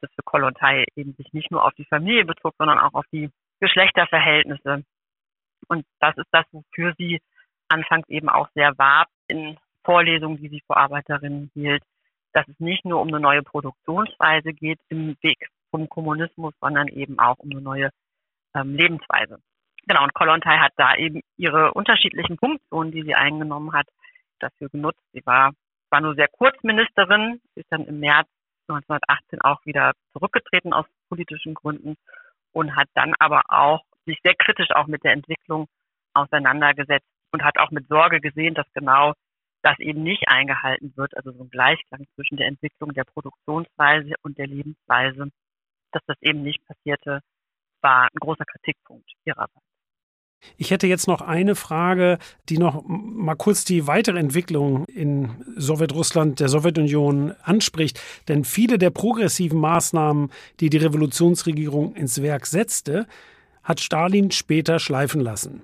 das 0.00 0.10
für 0.14 0.22
Kollontai 0.22 0.84
eben 0.96 1.14
sich 1.14 1.32
nicht 1.32 1.50
nur 1.50 1.64
auf 1.64 1.74
die 1.74 1.84
Familie 1.84 2.24
bezog, 2.24 2.54
sondern 2.58 2.78
auch 2.78 2.94
auf 2.94 3.06
die 3.12 3.30
Geschlechterverhältnisse. 3.60 4.84
Und 5.68 5.86
das 6.00 6.16
ist 6.16 6.28
das, 6.32 6.46
wofür 6.52 6.94
sie 6.98 7.20
anfangs 7.68 8.08
eben 8.08 8.28
auch 8.28 8.48
sehr 8.54 8.76
warb 8.78 9.08
in 9.28 9.58
Vorlesungen, 9.84 10.38
die 10.38 10.48
sie 10.48 10.62
vor 10.66 10.76
Arbeiterinnen 10.76 11.50
hielt, 11.54 11.82
dass 12.32 12.46
es 12.48 12.58
nicht 12.58 12.84
nur 12.84 13.00
um 13.00 13.08
eine 13.08 13.20
neue 13.20 13.42
Produktionsweise 13.42 14.52
geht 14.52 14.80
im 14.88 15.16
Weg 15.22 15.48
vom 15.70 15.88
Kommunismus, 15.88 16.54
sondern 16.60 16.88
eben 16.88 17.18
auch 17.18 17.38
um 17.38 17.50
eine 17.50 17.60
neue 17.60 17.90
ähm, 18.54 18.74
Lebensweise. 18.74 19.38
Genau, 19.86 20.04
und 20.04 20.14
Kollontai 20.14 20.58
hat 20.58 20.72
da 20.76 20.94
eben 20.96 21.22
ihre 21.36 21.72
unterschiedlichen 21.72 22.38
Funktionen, 22.38 22.92
die 22.92 23.02
sie 23.02 23.14
eingenommen 23.14 23.72
hat, 23.72 23.86
dafür 24.42 24.68
genutzt. 24.68 25.02
Sie 25.12 25.24
war 25.24 25.52
zwar 25.88 26.00
nur 26.00 26.14
sehr 26.14 26.28
kurz 26.28 26.56
Ministerin, 26.62 27.40
ist 27.54 27.70
dann 27.70 27.86
im 27.86 28.00
März 28.00 28.28
1918 28.68 29.40
auch 29.42 29.64
wieder 29.64 29.92
zurückgetreten 30.12 30.72
aus 30.72 30.86
politischen 31.08 31.54
Gründen 31.54 31.96
und 32.52 32.76
hat 32.76 32.88
dann 32.94 33.14
aber 33.18 33.42
auch 33.48 33.82
sich 34.06 34.18
sehr 34.22 34.34
kritisch 34.34 34.70
auch 34.74 34.86
mit 34.86 35.04
der 35.04 35.12
Entwicklung 35.12 35.66
auseinandergesetzt 36.14 37.06
und 37.32 37.44
hat 37.44 37.58
auch 37.58 37.70
mit 37.70 37.86
Sorge 37.88 38.20
gesehen, 38.20 38.54
dass 38.54 38.66
genau 38.72 39.14
das 39.62 39.78
eben 39.78 40.02
nicht 40.02 40.28
eingehalten 40.28 40.92
wird, 40.96 41.16
also 41.16 41.32
so 41.32 41.44
ein 41.44 41.50
Gleichklang 41.50 42.06
zwischen 42.14 42.36
der 42.36 42.46
Entwicklung 42.46 42.94
der 42.94 43.04
Produktionsweise 43.04 44.14
und 44.22 44.38
der 44.38 44.46
Lebensweise, 44.46 45.30
dass 45.92 46.02
das 46.06 46.16
eben 46.22 46.42
nicht 46.42 46.64
passierte, 46.66 47.20
war 47.82 48.04
ein 48.04 48.18
großer 48.20 48.44
Kritikpunkt 48.44 49.10
ihrerseits. 49.24 49.69
Ich 50.56 50.70
hätte 50.70 50.86
jetzt 50.86 51.06
noch 51.06 51.20
eine 51.20 51.54
Frage, 51.54 52.18
die 52.48 52.58
noch 52.58 52.82
mal 52.86 53.34
kurz 53.34 53.64
die 53.64 53.86
weitere 53.86 54.18
Entwicklung 54.18 54.84
in 54.86 55.30
Sowjetrussland, 55.56 56.40
der 56.40 56.48
Sowjetunion 56.48 57.34
anspricht. 57.42 58.00
Denn 58.28 58.44
viele 58.44 58.78
der 58.78 58.90
progressiven 58.90 59.60
Maßnahmen, 59.60 60.30
die 60.60 60.70
die 60.70 60.78
Revolutionsregierung 60.78 61.94
ins 61.94 62.22
Werk 62.22 62.46
setzte, 62.46 63.06
hat 63.62 63.80
Stalin 63.80 64.30
später 64.30 64.78
schleifen 64.78 65.20
lassen. 65.20 65.62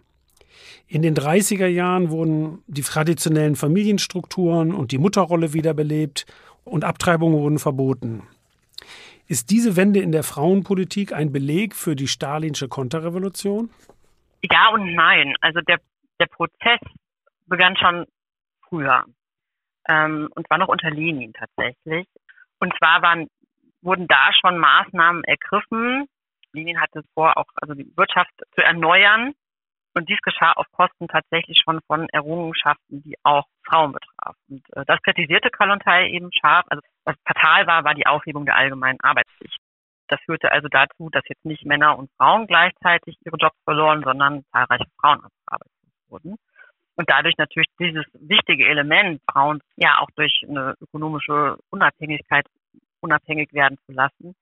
In 0.88 1.02
den 1.02 1.14
30er 1.14 1.66
Jahren 1.66 2.10
wurden 2.10 2.62
die 2.66 2.82
traditionellen 2.82 3.56
Familienstrukturen 3.56 4.72
und 4.72 4.92
die 4.92 4.98
Mutterrolle 4.98 5.52
wiederbelebt 5.52 6.26
und 6.64 6.84
Abtreibungen 6.84 7.38
wurden 7.38 7.58
verboten. 7.58 8.22
Ist 9.26 9.50
diese 9.50 9.74
Wende 9.74 10.00
in 10.00 10.12
der 10.12 10.22
Frauenpolitik 10.22 11.12
ein 11.12 11.32
Beleg 11.32 11.74
für 11.74 11.96
die 11.96 12.06
stalinsche 12.06 12.68
Konterrevolution? 12.68 13.70
Ja 14.50 14.68
und 14.68 14.94
nein. 14.94 15.35
Also 15.40 15.61
der, 15.61 15.78
der 16.20 16.26
Prozess 16.26 16.80
begann 17.46 17.76
schon 17.76 18.06
früher 18.68 19.04
ähm, 19.88 20.28
und 20.35 20.48
war 20.50 20.59
noch 20.59 20.68
unter 20.68 20.90
Lenin 20.90 21.32
tatsächlich. 21.32 22.06
Und 22.59 22.74
zwar 22.78 23.02
waren, 23.02 23.28
wurden 23.82 24.06
da 24.09 24.30
schon 24.32 24.59
Maßnahmen 24.59 25.24
ergriffen. 25.24 26.07
Lenin 26.53 26.80
hatte 26.80 27.03
vor, 27.14 27.36
auch 27.36 27.47
also 27.57 27.74
die 27.74 27.90
Wirtschaft 27.97 28.32
zu 28.55 28.62
erneuern. 28.62 29.32
Und 29.94 30.11
dies 30.11 30.20
geschah 30.20 30.53
auf 30.53 30.66
Kosten 30.72 31.09
tatsächlich 31.09 31.62
schon 31.64 31.80
von 31.86 32.07
Errungenschaften, 32.11 33.03
die 33.03 33.16
auch 33.22 33.47
Frauen 33.66 33.92
betrafen. 33.92 34.38
Und 34.51 34.62
äh, 34.76 34.84
das 34.84 35.01
kritisierte 35.01 35.49
Kalontai 35.51 36.11
eben 36.11 36.30
scharf. 36.32 36.66
Also 36.68 36.82
was 37.05 37.16
fatal 37.24 37.66
war, 37.66 37.84
war 37.84 37.94
die 37.94 38.07
Aufhebung 38.07 38.44
der 38.44 38.57
allgemeinen 38.57 39.01
Arbeitspflicht. 39.01 39.59
Das 40.09 40.20
führte 40.20 40.52
also 40.52 40.68
dazu, 40.68 41.11
dass 41.11 41.22
jetzt 41.28 41.44
nicht 41.44 41.64
Männer 41.64 41.98
und 41.98 42.11
Frauen 42.16 42.46
gleichzeitig 42.46 43.16
ihre 43.24 43.36
Jobs 43.36 43.57
verloren, 43.64 44.02
sondern 44.04 44.44
zahlreiche 44.52 44.86
Frauen 45.00 45.20
arbeitslos 45.46 45.92
wurden. 46.09 46.36
Und 46.96 47.11
dadurch 47.11 47.36
natürlich 47.36 47.68
dieses 47.78 48.07
wichtige 48.14 48.66
Element, 48.66 49.20
Frauen 49.30 49.61
ja 49.76 49.98
auch 50.00 50.11
durch 50.16 50.42
eine 50.48 50.74
ökonomische 50.80 51.59
Unabhängigkeit 51.70 52.46
unabhängig 53.00 53.52
werden 53.52 53.78
zu 53.86 53.92
lassen, 53.92 54.34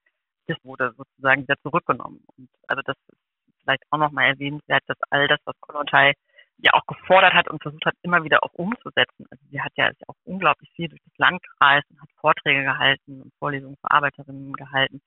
das 0.46 0.56
wurde 0.62 0.92
sozusagen 0.96 1.42
wieder 1.42 1.56
zurückgenommen. 1.62 2.22
Und 2.36 2.48
also 2.68 2.82
das 2.84 2.96
ist 3.08 3.18
vielleicht 3.62 3.82
auch 3.90 3.98
nochmal 3.98 4.26
erwähnenswert, 4.26 4.82
dass 4.86 4.98
all 5.10 5.26
das, 5.26 5.40
was 5.44 5.60
Kollontai 5.60 6.14
ja 6.58 6.72
auch 6.74 6.86
gefordert 6.86 7.34
hat 7.34 7.48
und 7.48 7.62
versucht 7.62 7.84
hat, 7.86 7.94
immer 8.02 8.22
wieder 8.22 8.44
auch 8.44 8.52
umzusetzen. 8.52 9.26
Also 9.30 9.44
sie 9.50 9.60
hat 9.60 9.72
ja 9.76 9.90
auch 10.06 10.14
unglaublich 10.24 10.70
viel 10.76 10.88
durch 10.88 11.02
das 11.04 11.18
Land 11.18 11.42
gereist 11.42 11.90
und 11.90 12.00
hat 12.00 12.08
Vorträge 12.20 12.62
gehalten 12.62 13.22
und 13.22 13.32
Vorlesungen 13.38 13.76
für 13.76 13.90
Arbeiterinnen 13.90 14.52
gehalten. 14.52 15.00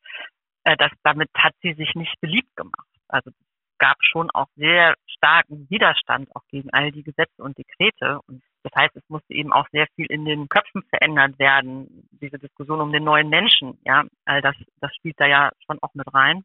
Äh, 0.68 0.76
das, 0.76 0.92
damit 1.04 1.30
hat 1.34 1.54
sie 1.62 1.74
sich 1.74 1.96
nicht 1.96 2.20
beliebt 2.20 2.54
gemacht. 2.58 2.90
Also 3.08 3.30
es 3.30 3.78
gab 3.78 3.96
schon 4.02 4.30
auch 4.32 4.50
sehr 4.58 4.96
starken 5.06 5.66
Widerstand 5.70 6.28
auch 6.36 6.46
gegen 6.50 6.70
all 6.74 6.92
die 6.92 7.04
Gesetze 7.04 7.42
und 7.42 7.58
Dekrete. 7.58 8.20
Und 8.28 8.44
das 8.64 8.74
heißt, 8.76 8.96
es 8.98 9.04
musste 9.08 9.34
eben 9.34 9.54
auch 9.54 9.66
sehr 9.72 9.88
viel 9.96 10.08
in 10.08 10.26
den 10.26 10.50
Köpfen 10.50 10.84
verändert 10.90 11.40
werden. 11.40 12.10
diese 12.12 12.38
Diskussion 12.38 12.82
um 12.82 12.92
den 12.92 13.06
neuen 13.06 13.30
Menschen, 13.30 13.80
ja, 13.86 14.04
all 14.26 14.42
das, 14.42 14.56
das 14.82 14.94
spielt 14.96 15.18
da 15.22 15.26
ja 15.26 15.52
schon 15.66 15.80
auch 15.82 15.94
mit 15.94 16.14
rein. 16.14 16.44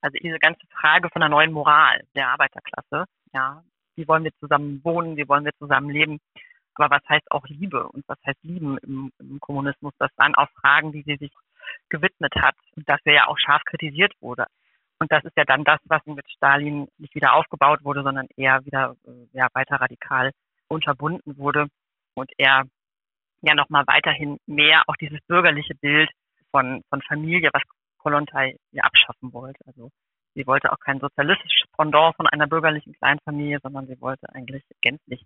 Also 0.00 0.18
diese 0.20 0.40
ganze 0.40 0.66
Frage 0.80 1.08
von 1.10 1.20
der 1.20 1.28
neuen 1.28 1.52
Moral 1.52 2.02
der 2.16 2.30
Arbeiterklasse, 2.30 3.04
ja, 3.32 3.62
wie 3.94 4.08
wollen 4.08 4.24
wir 4.24 4.32
zusammen 4.40 4.80
wohnen, 4.82 5.16
wie 5.16 5.28
wollen 5.28 5.44
wir 5.44 5.54
zusammen 5.58 5.90
leben, 5.90 6.18
aber 6.74 6.96
was 6.96 7.08
heißt 7.08 7.30
auch 7.30 7.46
Liebe 7.46 7.86
und 7.88 8.04
was 8.08 8.18
heißt 8.26 8.42
Lieben 8.42 8.76
im, 8.78 9.12
im 9.18 9.38
Kommunismus? 9.40 9.94
Das 9.98 10.10
waren 10.16 10.34
auch 10.34 10.50
Fragen, 10.60 10.92
die 10.92 11.02
sie 11.02 11.16
sich 11.16 11.32
gewidmet 11.88 12.34
hat 12.36 12.54
und 12.76 12.88
das 12.88 13.00
ja 13.04 13.26
auch 13.26 13.38
scharf 13.38 13.62
kritisiert 13.64 14.12
wurde. 14.20 14.46
Und 14.98 15.12
das 15.12 15.24
ist 15.24 15.36
ja 15.36 15.44
dann 15.44 15.64
das, 15.64 15.80
was 15.84 16.04
mit 16.06 16.28
Stalin 16.30 16.88
nicht 16.98 17.14
wieder 17.14 17.34
aufgebaut 17.34 17.84
wurde, 17.84 18.02
sondern 18.02 18.28
eher 18.36 18.64
wieder 18.64 18.96
äh, 19.06 19.26
ja, 19.32 19.48
weiter 19.52 19.76
radikal 19.76 20.32
unterbunden 20.68 21.36
wurde 21.36 21.68
und 22.14 22.30
er 22.38 22.64
ja 23.42 23.54
nochmal 23.54 23.84
weiterhin 23.86 24.38
mehr 24.46 24.82
auch 24.86 24.96
dieses 24.96 25.20
bürgerliche 25.26 25.74
Bild 25.74 26.10
von, 26.50 26.82
von 26.88 27.02
Familie, 27.02 27.50
was 27.52 27.62
Kollontai 27.98 28.56
ja 28.72 28.82
abschaffen 28.84 29.32
wollte. 29.32 29.60
Also 29.66 29.90
sie 30.34 30.46
wollte 30.46 30.72
auch 30.72 30.80
kein 30.80 31.00
sozialistisches 31.00 31.68
Pendant 31.76 32.16
von 32.16 32.26
einer 32.26 32.46
bürgerlichen 32.46 32.94
Kleinfamilie, 32.94 33.58
sondern 33.62 33.86
sie 33.86 34.00
wollte 34.00 34.32
eigentlich 34.34 34.64
gänzlich 34.80 35.24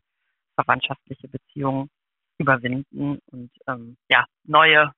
verwandtschaftliche 0.57 1.29
Beziehungen 1.29 1.91
überwinden 2.39 3.21
und 3.27 3.51
ähm, 3.69 3.97
ja, 4.09 4.25
neue 4.45 4.93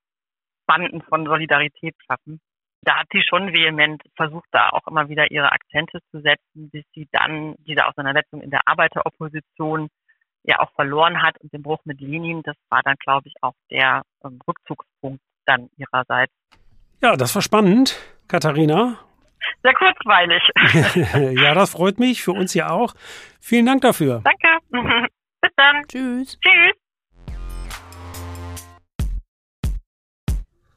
Banden 0.66 1.02
von 1.02 1.26
Solidarität 1.26 1.94
schaffen. 2.06 2.40
Da 2.82 2.98
hat 2.98 3.06
sie 3.12 3.22
schon 3.22 3.52
vehement 3.52 4.02
versucht, 4.16 4.48
da 4.50 4.70
auch 4.70 4.86
immer 4.88 5.08
wieder 5.08 5.30
ihre 5.30 5.52
Akzente 5.52 6.00
zu 6.10 6.20
setzen, 6.20 6.70
bis 6.70 6.84
sie 6.94 7.08
dann 7.12 7.54
diese 7.58 7.86
Auseinandersetzung 7.86 8.40
in 8.40 8.50
der 8.50 8.66
Arbeiteropposition 8.66 9.88
ja 10.44 10.58
auch 10.58 10.72
verloren 10.74 11.22
hat 11.22 11.38
und 11.40 11.52
den 11.52 11.62
Bruch 11.62 11.78
mit 11.84 12.00
Lenin, 12.00 12.42
das 12.42 12.56
war 12.68 12.82
dann, 12.82 12.96
glaube 12.96 13.28
ich, 13.28 13.34
auch 13.40 13.54
der 13.70 14.02
ähm, 14.24 14.40
Rückzugspunkt 14.46 15.22
dann 15.46 15.70
ihrerseits. 15.76 16.32
Ja, 17.00 17.16
das 17.16 17.34
war 17.34 17.42
spannend, 17.42 17.98
Katharina. 18.28 18.98
Sehr 19.62 19.74
kurzweilig. 19.74 20.42
ja, 21.42 21.54
das 21.54 21.72
freut 21.72 21.98
mich, 21.98 22.22
für 22.22 22.32
uns 22.32 22.54
ja 22.54 22.70
auch. 22.70 22.94
Vielen 23.40 23.66
Dank 23.66 23.82
dafür. 23.82 24.22
Danke. 24.24 24.58
Bis 25.40 25.50
dann. 25.56 25.82
Tschüss. 25.88 26.38
Tschüss. 26.40 26.81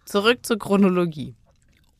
Zurück 0.05 0.45
zur 0.45 0.59
Chronologie. 0.59 1.33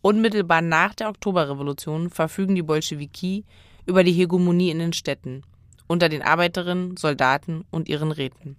Unmittelbar 0.04 0.62
nach 0.62 0.94
der 0.94 1.10
Oktoberrevolution 1.10 2.12
verfügen 2.12 2.54
die 2.54 2.62
Bolschewiki 2.62 3.46
über 3.88 4.04
die 4.04 4.12
Hegemonie 4.12 4.70
in 4.70 4.78
den 4.78 4.94
Städten, 4.94 5.42
unter 5.88 6.08
den 6.08 6.22
Arbeiterinnen, 6.22 6.98
Soldaten 6.98 7.66
und 7.72 7.90
ihren 7.90 8.12
Räten. 8.12 8.58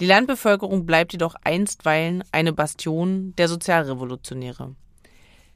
Die 0.00 0.06
Landbevölkerung 0.06 0.86
bleibt 0.86 1.12
jedoch 1.12 1.34
einstweilen 1.44 2.24
eine 2.32 2.54
Bastion 2.54 3.34
der 3.36 3.46
Sozialrevolutionäre. 3.48 4.74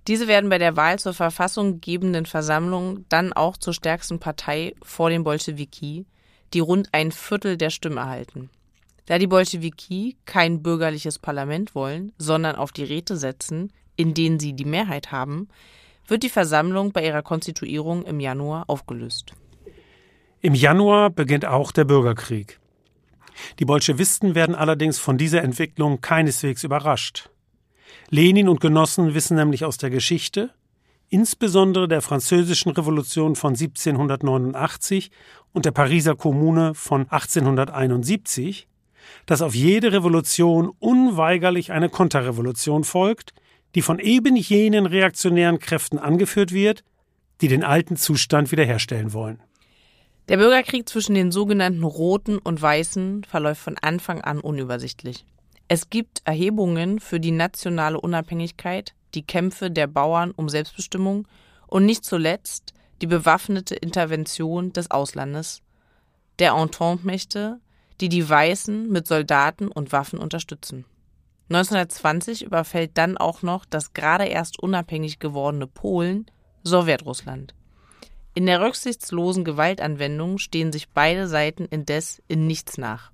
Diese 0.07 0.29
werden 0.29 0.51
bei 0.51 0.59
der 0.59 0.77
Wahl 0.77 0.99
zur 0.99 1.15
Verfassung 1.15 1.81
gebenden 1.81 2.27
Versammlung 2.27 3.07
dann 3.09 3.33
auch 3.33 3.57
zur 3.57 3.73
stärksten 3.73 4.19
Partei 4.19 4.75
vor 4.83 5.09
den 5.09 5.25
Bolschewiki, 5.25 6.05
die 6.53 6.61
rund 6.61 6.91
ein 6.93 7.13
Viertel 7.13 7.57
der 7.57 7.71
Stimmen 7.71 7.97
erhalten. 7.97 8.51
Da 9.07 9.19
die 9.19 9.27
Bolschewiki 9.27 10.17
kein 10.25 10.63
bürgerliches 10.63 11.19
Parlament 11.19 11.75
wollen, 11.75 12.13
sondern 12.19 12.57
auf 12.57 12.73
die 12.73 12.85
Räte 12.85 13.17
setzen, 13.17 13.73
in 13.97 14.15
denen 14.15 14.41
sie 14.41 14.55
die 14.55 14.65
Mehrheit 14.65 15.13
haben, 15.13 15.49
wird 16.07 16.23
die 16.23 16.29
Versammlung 16.29 16.93
bei 16.93 17.05
ihrer 17.05 17.23
Konstituierung 17.23 18.05
im 18.05 18.21
Januar 18.21 18.65
aufgelöst. 18.69 19.33
Im 20.41 20.55
Januar 20.55 21.11
beginnt 21.11 21.47
auch 21.47 21.73
der 21.73 21.85
Bürgerkrieg. 21.85 22.61
Die 23.59 23.65
Bolschewisten 23.65 24.35
werden 24.35 24.55
allerdings 24.55 24.99
von 24.99 25.19
dieser 25.19 25.43
Entwicklung 25.43 26.01
keineswegs 26.01 26.65
überrascht. 26.65 27.31
Lenin 28.11 28.49
und 28.49 28.61
Genossen 28.61 29.15
wissen 29.15 29.37
nämlich 29.37 29.65
aus 29.65 29.79
der 29.79 29.91
Geschichte, 29.91 30.51
insbesondere 31.09 31.89
der 31.89 32.03
französischen 32.03 32.73
Revolution 32.73 33.37
von 33.37 33.55
1789 33.55 35.11
und 35.53 35.65
der 35.65 35.71
Pariser 35.71 36.15
Kommune 36.15 36.75
von 36.75 37.03
1871, 37.03 38.69
dass 39.27 39.43
auf 39.43 39.55
jede 39.55 39.93
Revolution 39.93 40.71
unweigerlich 40.79 41.73
eine 41.73 41.89
Konterrevolution 41.89 42.85
folgt, 42.85 43.33
die 43.75 43.83
von 43.83 43.99
eben 43.99 44.37
jenen 44.37 44.87
reaktionären 44.87 45.59
Kräften 45.59 45.99
angeführt 45.99 46.53
wird, 46.53 46.85
die 47.41 47.49
den 47.49 47.65
alten 47.65 47.97
Zustand 47.97 48.53
wiederherstellen 48.53 49.13
wollen. 49.13 49.41
Der 50.29 50.39
Bürgerkrieg 50.39 50.89
zwischen 50.89 51.15
den 51.15 51.31
sogenannten 51.31 51.85
Roten 51.85 52.39
und 52.39 52.61
Weißen 52.63 53.25
verläuft 53.25 53.61
von 53.61 53.77
Anfang 53.79 54.23
an 54.23 54.41
unübersichtlich. 54.41 55.27
Es 55.69 55.91
gibt 55.91 56.23
Erhebungen 56.25 57.01
für 57.01 57.21
die 57.21 57.31
nationale 57.31 58.01
Unabhängigkeit, 58.01 58.95
die 59.15 59.23
Kämpfe 59.23 59.71
der 59.71 59.87
Bauern 59.87 60.31
um 60.31 60.49
Selbstbestimmung 60.49 61.27
und 61.67 61.85
nicht 61.85 62.05
zuletzt 62.05 62.73
die 63.03 63.07
bewaffnete 63.07 63.75
Intervention 63.75 64.73
des 64.73 64.91
Auslandes, 64.91 65.63
der 66.39 66.53
Entente-Mächte, 66.53 67.61
die 68.01 68.09
die 68.09 68.29
Weißen 68.29 68.91
mit 68.91 69.07
Soldaten 69.07 69.69
und 69.69 69.93
Waffen 69.93 70.19
unterstützen. 70.19 70.85
1920 71.51 72.43
überfällt 72.45 72.93
dann 72.95 73.17
auch 73.19 73.43
noch 73.43 73.65
das 73.65 73.93
gerade 73.93 74.25
erst 74.25 74.59
unabhängig 74.59 75.19
gewordene 75.19 75.67
Polen 75.67 76.27
Sowjetrussland. 76.65 77.55
In 78.35 78.47
der 78.47 78.61
rücksichtslosen 78.61 79.45
Gewaltanwendung 79.45 80.39
stehen 80.39 80.73
sich 80.73 80.89
beide 80.89 81.29
Seiten 81.29 81.67
indes 81.67 82.23
in 82.27 82.47
nichts 82.47 82.79
nach. 82.79 83.13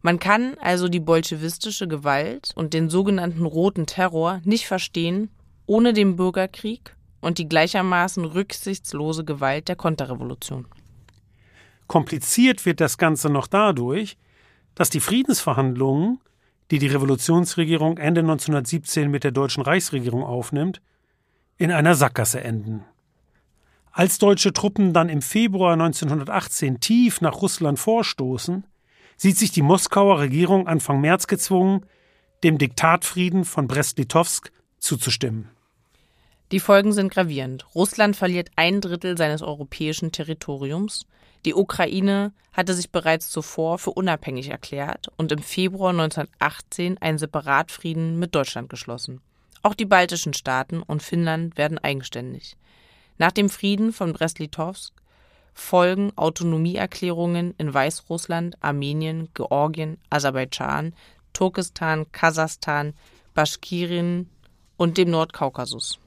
Man 0.00 0.18
kann 0.18 0.56
also 0.60 0.88
die 0.88 1.00
bolschewistische 1.00 1.86
Gewalt 1.86 2.50
und 2.54 2.74
den 2.74 2.88
sogenannten 2.88 3.44
Roten 3.44 3.86
Terror 3.86 4.40
nicht 4.44 4.66
verstehen 4.66 5.30
ohne 5.66 5.92
den 5.92 6.16
Bürgerkrieg 6.16 6.96
und 7.20 7.38
die 7.38 7.48
gleichermaßen 7.48 8.24
rücksichtslose 8.24 9.24
Gewalt 9.24 9.68
der 9.68 9.76
Konterrevolution. 9.76 10.66
Kompliziert 11.92 12.64
wird 12.64 12.80
das 12.80 12.96
Ganze 12.96 13.28
noch 13.28 13.46
dadurch, 13.46 14.16
dass 14.74 14.88
die 14.88 14.98
Friedensverhandlungen, 14.98 16.20
die 16.70 16.78
die 16.78 16.86
Revolutionsregierung 16.86 17.98
Ende 17.98 18.22
1917 18.22 19.10
mit 19.10 19.24
der 19.24 19.30
deutschen 19.30 19.62
Reichsregierung 19.62 20.24
aufnimmt, 20.24 20.80
in 21.58 21.70
einer 21.70 21.94
Sackgasse 21.94 22.42
enden. 22.42 22.82
Als 23.90 24.16
deutsche 24.16 24.54
Truppen 24.54 24.94
dann 24.94 25.10
im 25.10 25.20
Februar 25.20 25.74
1918 25.74 26.80
tief 26.80 27.20
nach 27.20 27.42
Russland 27.42 27.78
vorstoßen, 27.78 28.64
sieht 29.18 29.36
sich 29.36 29.50
die 29.50 29.60
Moskauer 29.60 30.18
Regierung 30.18 30.68
Anfang 30.68 30.98
März 30.98 31.26
gezwungen, 31.26 31.84
dem 32.42 32.56
Diktatfrieden 32.56 33.44
von 33.44 33.68
Brest-Litovsk 33.68 34.50
zuzustimmen. 34.78 35.50
Die 36.52 36.60
Folgen 36.60 36.94
sind 36.94 37.12
gravierend. 37.12 37.66
Russland 37.74 38.16
verliert 38.16 38.48
ein 38.56 38.80
Drittel 38.80 39.18
seines 39.18 39.42
europäischen 39.42 40.10
Territoriums. 40.10 41.04
Die 41.44 41.54
Ukraine 41.54 42.32
hatte 42.52 42.74
sich 42.74 42.90
bereits 42.90 43.30
zuvor 43.30 43.78
für 43.78 43.90
unabhängig 43.90 44.48
erklärt 44.48 45.08
und 45.16 45.32
im 45.32 45.40
Februar 45.40 45.90
1918 45.90 46.98
einen 46.98 47.18
Separatfrieden 47.18 48.18
mit 48.18 48.34
Deutschland 48.34 48.68
geschlossen. 48.68 49.20
Auch 49.62 49.74
die 49.74 49.84
baltischen 49.84 50.34
Staaten 50.34 50.82
und 50.82 51.02
Finnland 51.02 51.56
werden 51.56 51.78
eigenständig. 51.78 52.56
Nach 53.18 53.32
dem 53.32 53.48
Frieden 53.48 53.92
von 53.92 54.12
Brest-Litovsk 54.12 54.92
folgen 55.54 56.12
Autonomieerklärungen 56.16 57.54
in 57.58 57.72
Weißrussland, 57.72 58.56
Armenien, 58.60 59.28
Georgien, 59.34 59.98
Aserbaidschan, 60.10 60.94
Turkestan, 61.32 62.10
Kasachstan, 62.12 62.94
Baschkirien 63.34 64.28
und 64.76 64.98
dem 64.98 65.10
Nordkaukasus. 65.10 65.98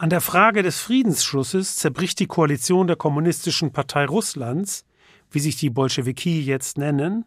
An 0.00 0.10
der 0.10 0.20
Frage 0.20 0.62
des 0.62 0.78
Friedensschlusses 0.78 1.74
zerbricht 1.74 2.20
die 2.20 2.28
Koalition 2.28 2.86
der 2.86 2.94
Kommunistischen 2.94 3.72
Partei 3.72 4.06
Russlands, 4.06 4.84
wie 5.32 5.40
sich 5.40 5.56
die 5.56 5.70
Bolschewiki 5.70 6.40
jetzt 6.40 6.78
nennen, 6.78 7.24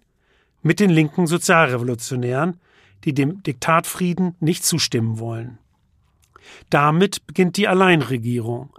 mit 0.61 0.79
den 0.79 0.89
linken 0.89 1.27
Sozialrevolutionären, 1.27 2.61
die 3.03 3.13
dem 3.13 3.43
Diktatfrieden 3.43 4.35
nicht 4.39 4.63
zustimmen 4.63 5.19
wollen. 5.19 5.57
Damit 6.69 7.27
beginnt 7.27 7.57
die 7.57 7.67
Alleinregierung, 7.67 8.69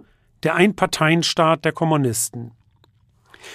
der 0.41 0.55
Einparteienstaat 0.55 1.63
der 1.63 1.71
Kommunisten. 1.71 2.53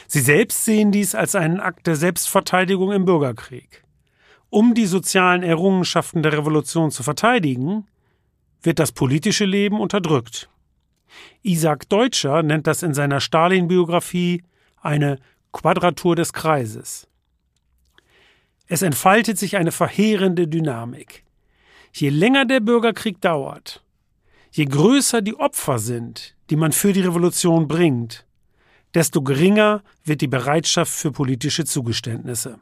Sie 0.07 0.21
selbst 0.21 0.65
sehen 0.65 0.93
dies 0.93 1.17
als 1.17 1.35
einen 1.35 1.59
Akt 1.59 1.89
der 1.89 1.97
Selbstverteidigung 1.97 2.93
im 2.93 3.07
Bürgerkrieg. 3.07 3.83
Um 4.51 4.75
die 4.75 4.87
sozialen 4.87 5.43
Errungenschaften 5.43 6.23
der 6.23 6.33
Revolution 6.33 6.93
zu 6.93 7.03
verteidigen, 7.03 7.89
wird 8.63 8.79
das 8.79 8.93
politische 8.93 9.45
Leben 9.45 9.81
unterdrückt. 9.81 10.49
Isaac 11.43 11.89
Deutscher 11.89 12.43
nennt 12.43 12.67
das 12.67 12.83
in 12.83 12.95
seiner 12.95 13.21
Stalin-Biografie 13.21 14.43
eine 14.81 15.19
Quadratur 15.53 16.17
des 16.17 16.33
Kreises. 16.33 17.09
Es 18.67 18.83
entfaltet 18.83 19.39
sich 19.39 19.57
eine 19.57 19.73
verheerende 19.73 20.47
Dynamik. 20.47 21.25
Je 21.93 22.11
länger 22.11 22.45
der 22.45 22.61
Bürgerkrieg 22.61 23.21
dauert, 23.21 23.83
je 24.53 24.67
größer 24.67 25.23
die 25.23 25.35
Opfer 25.37 25.79
sind, 25.79 26.37
die 26.51 26.57
man 26.57 26.73
für 26.73 26.93
die 26.93 27.01
Revolution 27.01 27.67
bringt, 27.67 28.27
desto 28.95 29.23
geringer 29.23 29.83
wird 30.05 30.21
die 30.21 30.29
Bereitschaft 30.29 30.93
für 30.93 31.13
politische 31.13 31.65
Zugeständnisse. 31.65 32.59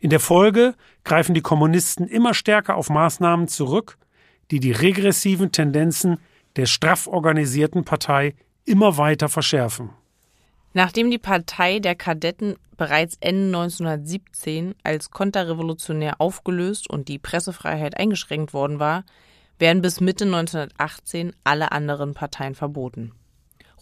In 0.00 0.10
der 0.10 0.20
Folge 0.20 0.74
greifen 1.04 1.34
die 1.34 1.42
Kommunisten 1.42 2.06
immer 2.06 2.32
stärker 2.32 2.76
auf 2.76 2.88
Maßnahmen 2.88 3.48
zurück, 3.48 3.98
die 4.50 4.60
die 4.60 4.72
regressiven 4.72 5.52
Tendenzen 5.52 6.18
der 6.56 6.66
straff 6.66 7.06
organisierten 7.06 7.84
Partei 7.84 8.34
immer 8.64 8.96
weiter 8.96 9.28
verschärfen. 9.28 9.90
Nachdem 10.74 11.10
die 11.10 11.18
Partei 11.18 11.78
der 11.78 11.94
Kadetten 11.94 12.56
bereits 12.76 13.16
Ende 13.20 13.46
1917 13.56 14.74
als 14.82 15.10
konterrevolutionär 15.10 16.20
aufgelöst 16.20 16.88
und 16.88 17.08
die 17.08 17.18
Pressefreiheit 17.18 17.96
eingeschränkt 17.96 18.52
worden 18.52 18.78
war, 18.78 19.04
werden 19.58 19.82
bis 19.82 20.00
Mitte 20.00 20.24
1918 20.24 21.34
alle 21.44 21.72
anderen 21.72 22.14
Parteien 22.14 22.54
verboten. 22.54 23.12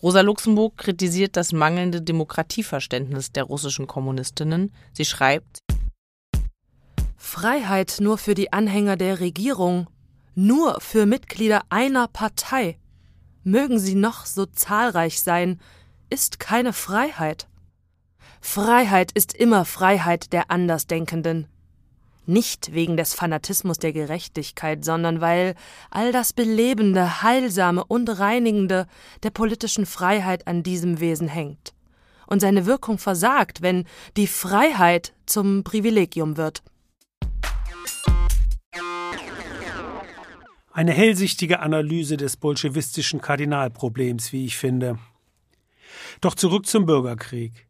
Rosa 0.02 0.20
Luxemburg 0.20 0.76
kritisiert 0.76 1.36
das 1.36 1.52
mangelnde 1.52 2.02
Demokratieverständnis 2.02 3.32
der 3.32 3.44
russischen 3.44 3.86
Kommunistinnen. 3.86 4.72
Sie 4.92 5.04
schreibt 5.04 5.60
Freiheit 7.16 7.96
nur 8.00 8.18
für 8.18 8.34
die 8.34 8.52
Anhänger 8.52 8.96
der 8.96 9.20
Regierung, 9.20 9.88
nur 10.36 10.80
für 10.80 11.06
Mitglieder 11.06 11.62
einer 11.70 12.08
Partei, 12.08 12.78
mögen 13.42 13.78
sie 13.78 13.94
noch 13.94 14.26
so 14.26 14.44
zahlreich 14.46 15.22
sein, 15.22 15.58
ist 16.10 16.38
keine 16.38 16.72
Freiheit. 16.72 17.48
Freiheit 18.40 19.10
ist 19.12 19.34
immer 19.34 19.64
Freiheit 19.64 20.32
der 20.32 20.50
Andersdenkenden. 20.50 21.48
Nicht 22.26 22.74
wegen 22.74 22.96
des 22.96 23.14
Fanatismus 23.14 23.78
der 23.78 23.92
Gerechtigkeit, 23.92 24.84
sondern 24.84 25.20
weil 25.20 25.54
all 25.90 26.12
das 26.12 26.32
Belebende, 26.32 27.22
Heilsame 27.22 27.82
und 27.84 28.08
Reinigende 28.08 28.86
der 29.22 29.30
politischen 29.30 29.86
Freiheit 29.86 30.46
an 30.46 30.62
diesem 30.62 31.00
Wesen 31.00 31.28
hängt 31.28 31.72
und 32.26 32.40
seine 32.40 32.66
Wirkung 32.66 32.98
versagt, 32.98 33.62
wenn 33.62 33.84
die 34.16 34.26
Freiheit 34.26 35.14
zum 35.24 35.64
Privilegium 35.64 36.36
wird. 36.36 36.62
Eine 40.76 40.92
hellsichtige 40.92 41.60
Analyse 41.60 42.18
des 42.18 42.36
bolschewistischen 42.36 43.22
Kardinalproblems, 43.22 44.34
wie 44.34 44.44
ich 44.44 44.58
finde. 44.58 44.98
Doch 46.20 46.34
zurück 46.34 46.66
zum 46.66 46.84
Bürgerkrieg. 46.84 47.66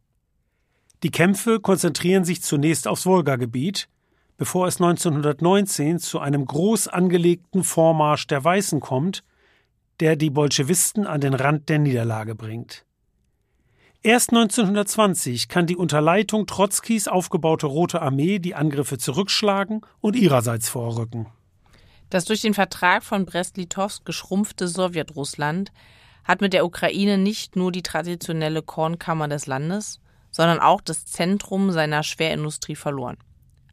Die 1.05 1.13
Kämpfe 1.13 1.61
konzentrieren 1.61 2.25
sich 2.25 2.43
zunächst 2.43 2.89
aufs 2.89 3.07
Wolgagebiet, 3.07 3.89
bevor 4.39 4.67
es 4.67 4.81
1919 4.81 6.01
zu 6.01 6.19
einem 6.19 6.47
groß 6.47 6.89
angelegten 6.89 7.63
Vormarsch 7.63 8.27
der 8.27 8.43
Weißen 8.43 8.81
kommt, 8.81 9.23
der 10.01 10.17
die 10.17 10.31
Bolschewisten 10.31 11.07
an 11.07 11.21
den 11.21 11.35
Rand 11.35 11.69
der 11.69 11.79
Niederlage 11.79 12.35
bringt. 12.35 12.85
Erst 14.03 14.31
1920 14.31 15.47
kann 15.47 15.69
die 15.69 15.77
unter 15.77 16.01
Leitung 16.01 16.49
Trotzkis 16.49 17.07
aufgebaute 17.07 17.69
Rote 17.69 18.03
Armee 18.03 18.41
die 18.41 18.57
Angriffe 18.57 18.99
zurückschlagen 18.99 19.83
und 20.01 20.17
ihrerseits 20.17 20.69
vorrücken. 20.69 21.29
Das 22.11 22.25
durch 22.25 22.41
den 22.41 22.55
Vertrag 22.55 23.03
von 23.03 23.27
Brest-Litovsk 23.27 24.05
geschrumpfte 24.05 24.69
Sowjetrussland 24.69 25.73
hat 26.25 26.41
mit 26.41 26.53
der 26.53 26.65
Ukraine 26.65 27.19
nicht 27.19 27.57
nur 27.57 27.73
die 27.73 27.83
traditionelle 27.83 28.63
Kornkammer 28.63 29.29
des 29.29 29.47
Landes, 29.47 30.01
sondern 30.31 30.61
auch 30.61 30.81
das 30.81 31.07
Zentrum 31.07 31.71
seiner 31.73 32.03
Schwerindustrie 32.03 32.77
verloren. 32.77 33.17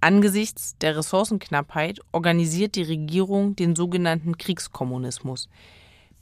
Angesichts 0.01 0.77
der 0.79 0.97
Ressourcenknappheit 0.97 1.99
organisiert 2.11 2.75
die 2.75 2.83
Regierung 2.83 3.55
den 3.55 3.75
sogenannten 3.75 4.37
Kriegskommunismus. 4.37 5.47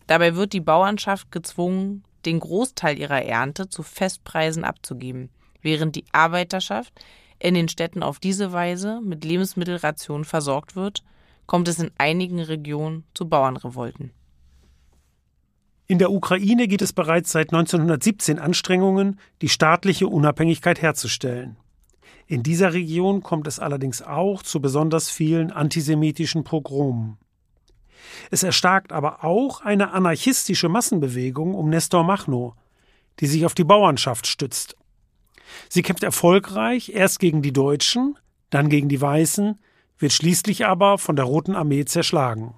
Dabei 0.07 0.35
wird 0.35 0.53
die 0.53 0.59
Bauernschaft 0.61 1.31
gezwungen, 1.31 2.03
den 2.25 2.39
Großteil 2.39 2.99
ihrer 2.99 3.23
Ernte 3.23 3.69
zu 3.69 3.81
Festpreisen 3.81 4.63
abzugeben, 4.63 5.29
während 5.61 5.95
die 5.95 6.05
Arbeiterschaft 6.11 6.93
in 7.39 7.55
den 7.55 7.69
Städten 7.69 8.03
auf 8.03 8.19
diese 8.19 8.51
Weise 8.51 9.01
mit 9.01 9.23
Lebensmittelrationen 9.23 10.25
versorgt 10.25 10.75
wird 10.75 11.03
kommt 11.45 11.67
es 11.67 11.79
in 11.79 11.91
einigen 11.97 12.39
Regionen 12.39 13.03
zu 13.13 13.27
Bauernrevolten. 13.27 14.11
In 15.87 15.99
der 15.99 16.11
Ukraine 16.11 16.69
geht 16.69 16.81
es 16.81 16.93
bereits 16.93 17.33
seit 17.33 17.51
1917 17.51 18.39
Anstrengungen, 18.39 19.19
die 19.41 19.49
staatliche 19.49 20.07
Unabhängigkeit 20.07 20.81
herzustellen. 20.81 21.57
In 22.27 22.43
dieser 22.43 22.73
Region 22.73 23.21
kommt 23.21 23.45
es 23.45 23.59
allerdings 23.59 24.01
auch 24.01 24.41
zu 24.41 24.61
besonders 24.61 25.09
vielen 25.09 25.51
antisemitischen 25.51 26.45
Pogromen. 26.45 27.17
Es 28.29 28.43
erstarkt 28.43 28.93
aber 28.93 29.25
auch 29.25 29.59
eine 29.59 29.91
anarchistische 29.91 30.69
Massenbewegung 30.69 31.53
um 31.53 31.69
Nestor 31.69 32.05
Machno, 32.05 32.55
die 33.19 33.27
sich 33.27 33.45
auf 33.45 33.53
die 33.53 33.65
Bauernschaft 33.65 34.27
stützt. 34.27 34.77
Sie 35.67 35.81
kämpft 35.81 36.03
erfolgreich 36.03 36.93
erst 36.95 37.19
gegen 37.19 37.41
die 37.41 37.51
Deutschen, 37.51 38.17
dann 38.49 38.69
gegen 38.69 38.87
die 38.87 39.01
Weißen, 39.01 39.59
wird 40.01 40.13
schließlich 40.13 40.65
aber 40.65 40.97
von 40.97 41.15
der 41.15 41.25
Roten 41.25 41.55
Armee 41.55 41.85
zerschlagen. 41.85 42.55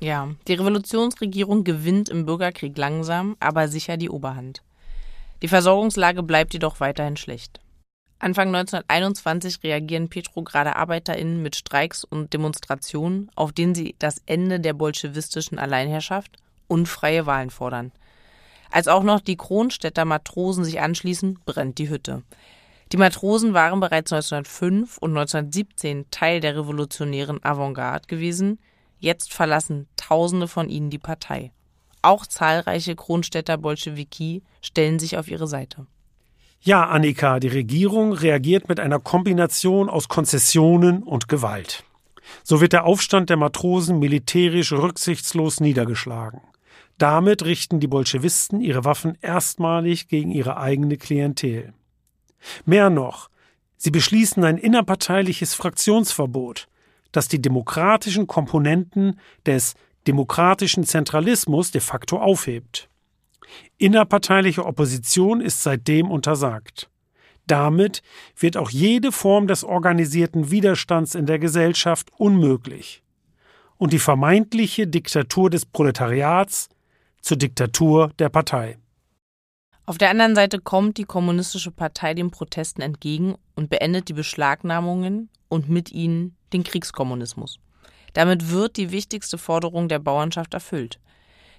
Ja, 0.00 0.30
die 0.48 0.54
Revolutionsregierung 0.54 1.62
gewinnt 1.64 2.08
im 2.08 2.24
Bürgerkrieg 2.24 2.76
langsam, 2.78 3.36
aber 3.38 3.68
sicher 3.68 3.96
die 3.96 4.08
Oberhand. 4.08 4.62
Die 5.42 5.48
Versorgungslage 5.48 6.22
bleibt 6.22 6.54
jedoch 6.54 6.80
weiterhin 6.80 7.16
schlecht. 7.16 7.60
Anfang 8.18 8.48
1921 8.48 9.62
reagieren 9.62 10.10
Petrograder 10.10 10.76
ArbeiterInnen 10.76 11.42
mit 11.42 11.56
Streiks 11.56 12.04
und 12.04 12.34
Demonstrationen, 12.34 13.30
auf 13.34 13.52
denen 13.52 13.74
sie 13.74 13.94
das 13.98 14.22
Ende 14.26 14.60
der 14.60 14.74
bolschewistischen 14.74 15.58
Alleinherrschaft 15.58 16.36
und 16.68 16.86
freie 16.86 17.24
Wahlen 17.24 17.48
fordern. 17.48 17.92
Als 18.70 18.88
auch 18.88 19.02
noch 19.02 19.20
die 19.20 19.36
Kronstädter 19.36 20.04
Matrosen 20.04 20.64
sich 20.64 20.80
anschließen, 20.80 21.38
brennt 21.44 21.78
die 21.78 21.88
Hütte. 21.88 22.22
Die 22.92 22.96
Matrosen 22.96 23.54
waren 23.54 23.78
bereits 23.78 24.12
1905 24.12 24.98
und 24.98 25.10
1917 25.10 26.06
Teil 26.10 26.40
der 26.40 26.56
revolutionären 26.56 27.42
Avantgarde 27.44 28.08
gewesen, 28.08 28.58
jetzt 28.98 29.32
verlassen 29.32 29.86
Tausende 29.96 30.48
von 30.48 30.68
ihnen 30.68 30.90
die 30.90 30.98
Partei. 30.98 31.52
Auch 32.02 32.26
zahlreiche 32.26 32.96
Kronstädter 32.96 33.58
Bolschewiki 33.58 34.42
stellen 34.60 34.98
sich 34.98 35.16
auf 35.18 35.28
ihre 35.30 35.46
Seite. 35.46 35.86
Ja, 36.62 36.86
Annika, 36.86 37.38
die 37.40 37.48
Regierung 37.48 38.12
reagiert 38.12 38.68
mit 38.68 38.80
einer 38.80 38.98
Kombination 38.98 39.88
aus 39.88 40.08
Konzessionen 40.08 41.02
und 41.02 41.28
Gewalt. 41.28 41.84
So 42.42 42.60
wird 42.60 42.72
der 42.72 42.84
Aufstand 42.84 43.30
der 43.30 43.36
Matrosen 43.36 43.98
militärisch 43.98 44.72
rücksichtslos 44.72 45.60
niedergeschlagen. 45.60 46.40
Damit 46.98 47.44
richten 47.44 47.80
die 47.80 47.86
Bolschewisten 47.86 48.60
ihre 48.60 48.84
Waffen 48.84 49.16
erstmalig 49.22 50.08
gegen 50.08 50.32
ihre 50.32 50.58
eigene 50.58 50.98
Klientel. 50.98 51.72
Mehr 52.64 52.90
noch, 52.90 53.30
sie 53.76 53.90
beschließen 53.90 54.44
ein 54.44 54.58
innerparteiliches 54.58 55.54
Fraktionsverbot, 55.54 56.68
das 57.12 57.28
die 57.28 57.42
demokratischen 57.42 58.26
Komponenten 58.26 59.18
des 59.46 59.74
demokratischen 60.06 60.84
Zentralismus 60.84 61.70
de 61.70 61.80
facto 61.80 62.18
aufhebt. 62.18 62.88
Innerparteiliche 63.78 64.64
Opposition 64.64 65.40
ist 65.40 65.62
seitdem 65.62 66.10
untersagt. 66.10 66.88
Damit 67.46 68.02
wird 68.38 68.56
auch 68.56 68.70
jede 68.70 69.10
Form 69.10 69.48
des 69.48 69.64
organisierten 69.64 70.50
Widerstands 70.50 71.14
in 71.14 71.26
der 71.26 71.38
Gesellschaft 71.38 72.10
unmöglich 72.16 73.02
und 73.76 73.92
die 73.92 73.98
vermeintliche 73.98 74.86
Diktatur 74.86 75.50
des 75.50 75.66
Proletariats 75.66 76.68
zur 77.22 77.38
Diktatur 77.38 78.12
der 78.18 78.28
Partei. 78.28 78.78
Auf 79.90 79.98
der 79.98 80.10
anderen 80.10 80.36
Seite 80.36 80.60
kommt 80.60 80.98
die 80.98 81.04
Kommunistische 81.04 81.72
Partei 81.72 82.14
den 82.14 82.30
Protesten 82.30 82.80
entgegen 82.80 83.34
und 83.56 83.70
beendet 83.70 84.08
die 84.08 84.12
Beschlagnahmungen 84.12 85.30
und 85.48 85.68
mit 85.68 85.90
ihnen 85.90 86.36
den 86.52 86.62
Kriegskommunismus. 86.62 87.58
Damit 88.12 88.52
wird 88.52 88.76
die 88.76 88.92
wichtigste 88.92 89.36
Forderung 89.36 89.88
der 89.88 89.98
Bauernschaft 89.98 90.54
erfüllt. 90.54 91.00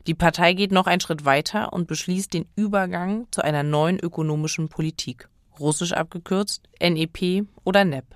Die 0.07 0.13
Partei 0.13 0.53
geht 0.53 0.71
noch 0.71 0.87
einen 0.87 1.01
Schritt 1.01 1.25
weiter 1.25 1.73
und 1.73 1.89
beschließt 1.89 2.33
den 2.33 2.45
Übergang 2.55 3.27
zu 3.31 3.41
einer 3.41 3.63
neuen 3.63 3.99
ökonomischen 3.99 4.69
Politik, 4.69 5.27
russisch 5.59 5.91
abgekürzt 5.91 6.69
NEP 6.79 7.45
oder 7.65 7.83
NEP. 7.83 8.15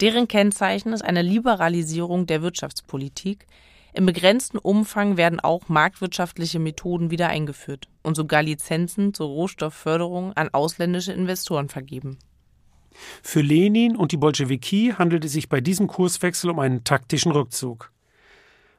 Deren 0.00 0.26
Kennzeichen 0.26 0.92
ist 0.92 1.04
eine 1.04 1.22
Liberalisierung 1.22 2.26
der 2.26 2.42
Wirtschaftspolitik, 2.42 3.46
im 3.94 4.06
begrenzten 4.06 4.58
Umfang 4.58 5.16
werden 5.16 5.38
auch 5.38 5.68
marktwirtschaftliche 5.68 6.58
Methoden 6.58 7.12
wieder 7.12 7.28
eingeführt 7.28 7.88
und 8.02 8.16
sogar 8.16 8.42
Lizenzen 8.42 9.14
zur 9.14 9.28
Rohstoffförderung 9.28 10.32
an 10.32 10.48
ausländische 10.52 11.12
Investoren 11.12 11.68
vergeben. 11.68 12.18
Für 13.22 13.40
Lenin 13.40 13.94
und 13.94 14.10
die 14.10 14.16
Bolschewiki 14.16 14.94
handelt 14.98 15.24
es 15.24 15.32
sich 15.32 15.48
bei 15.48 15.60
diesem 15.60 15.86
Kurswechsel 15.86 16.50
um 16.50 16.58
einen 16.58 16.82
taktischen 16.82 17.30
Rückzug. 17.30 17.92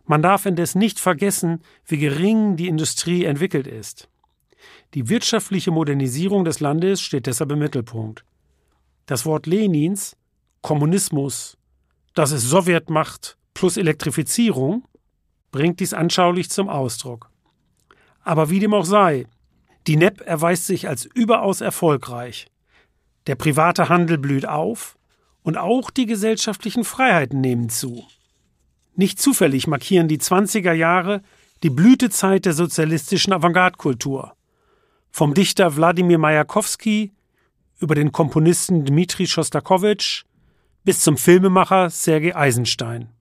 Man 0.06 0.22
darf 0.22 0.46
indes 0.46 0.76
nicht 0.76 1.00
vergessen, 1.00 1.62
wie 1.86 1.98
gering 1.98 2.58
die 2.58 2.68
Industrie 2.68 3.24
entwickelt 3.24 3.68
ist. 3.68 4.10
Die 4.94 5.08
wirtschaftliche 5.08 5.72
Modernisierung 5.72 6.44
des 6.44 6.60
Landes 6.60 7.02
steht 7.02 7.26
deshalb 7.26 7.54
im 7.54 7.60
Mittelpunkt. 7.60 8.26
Das 9.06 9.26
Wort 9.26 9.46
Lenins, 9.46 10.18
Kommunismus, 10.62 11.58
das 12.14 12.32
ist 12.32 12.50
Sowjetmacht 12.50 13.38
plus 13.54 13.78
Elektrifizierung, 13.78 14.84
bringt 15.56 15.80
dies 15.80 15.94
anschaulich 15.94 16.50
zum 16.50 16.68
Ausdruck. 16.68 17.30
Aber 18.26 18.50
wie 18.50 18.60
dem 18.60 18.74
auch 18.74 18.84
sei, 18.84 19.26
die 19.88 19.96
NEP 19.96 20.20
erweist 20.20 20.66
sich 20.66 20.90
als 20.90 21.06
überaus 21.06 21.62
erfolgreich. 21.62 22.48
Der 23.28 23.36
private 23.36 23.88
Handel 23.88 24.18
blüht 24.18 24.46
auf 24.46 24.98
Und 25.44 25.58
auch 25.58 25.92
die 25.92 26.08
gesellschaftlichen 26.08 26.84
Freiheiten 26.84 27.40
nehmen 27.40 27.70
zu. 27.70 28.06
Nicht 28.96 29.22
zufällig 29.22 29.68
markieren 29.68 30.08
die 30.08 30.18
20er 30.18 30.74
Jahre 30.74 31.22
die 31.64 31.70
Blütezeit 31.70 32.46
der 32.46 32.54
sozialistischen 32.54 33.32
Avantgarde-Kultur. 33.32 34.34
Vom 35.12 35.34
Dichter 35.36 35.78
Wladimir 35.78 36.18
Majakowski 36.18 37.14
über 37.80 37.96
den 37.96 38.12
Komponisten 38.12 38.84
Dmitri 38.86 39.28
Schostakowitsch 39.28 40.26
bis 40.84 41.00
zum 41.02 41.16
Filmemacher 41.16 41.90
Sergei 41.92 42.36
Eisenstein. 42.36 43.15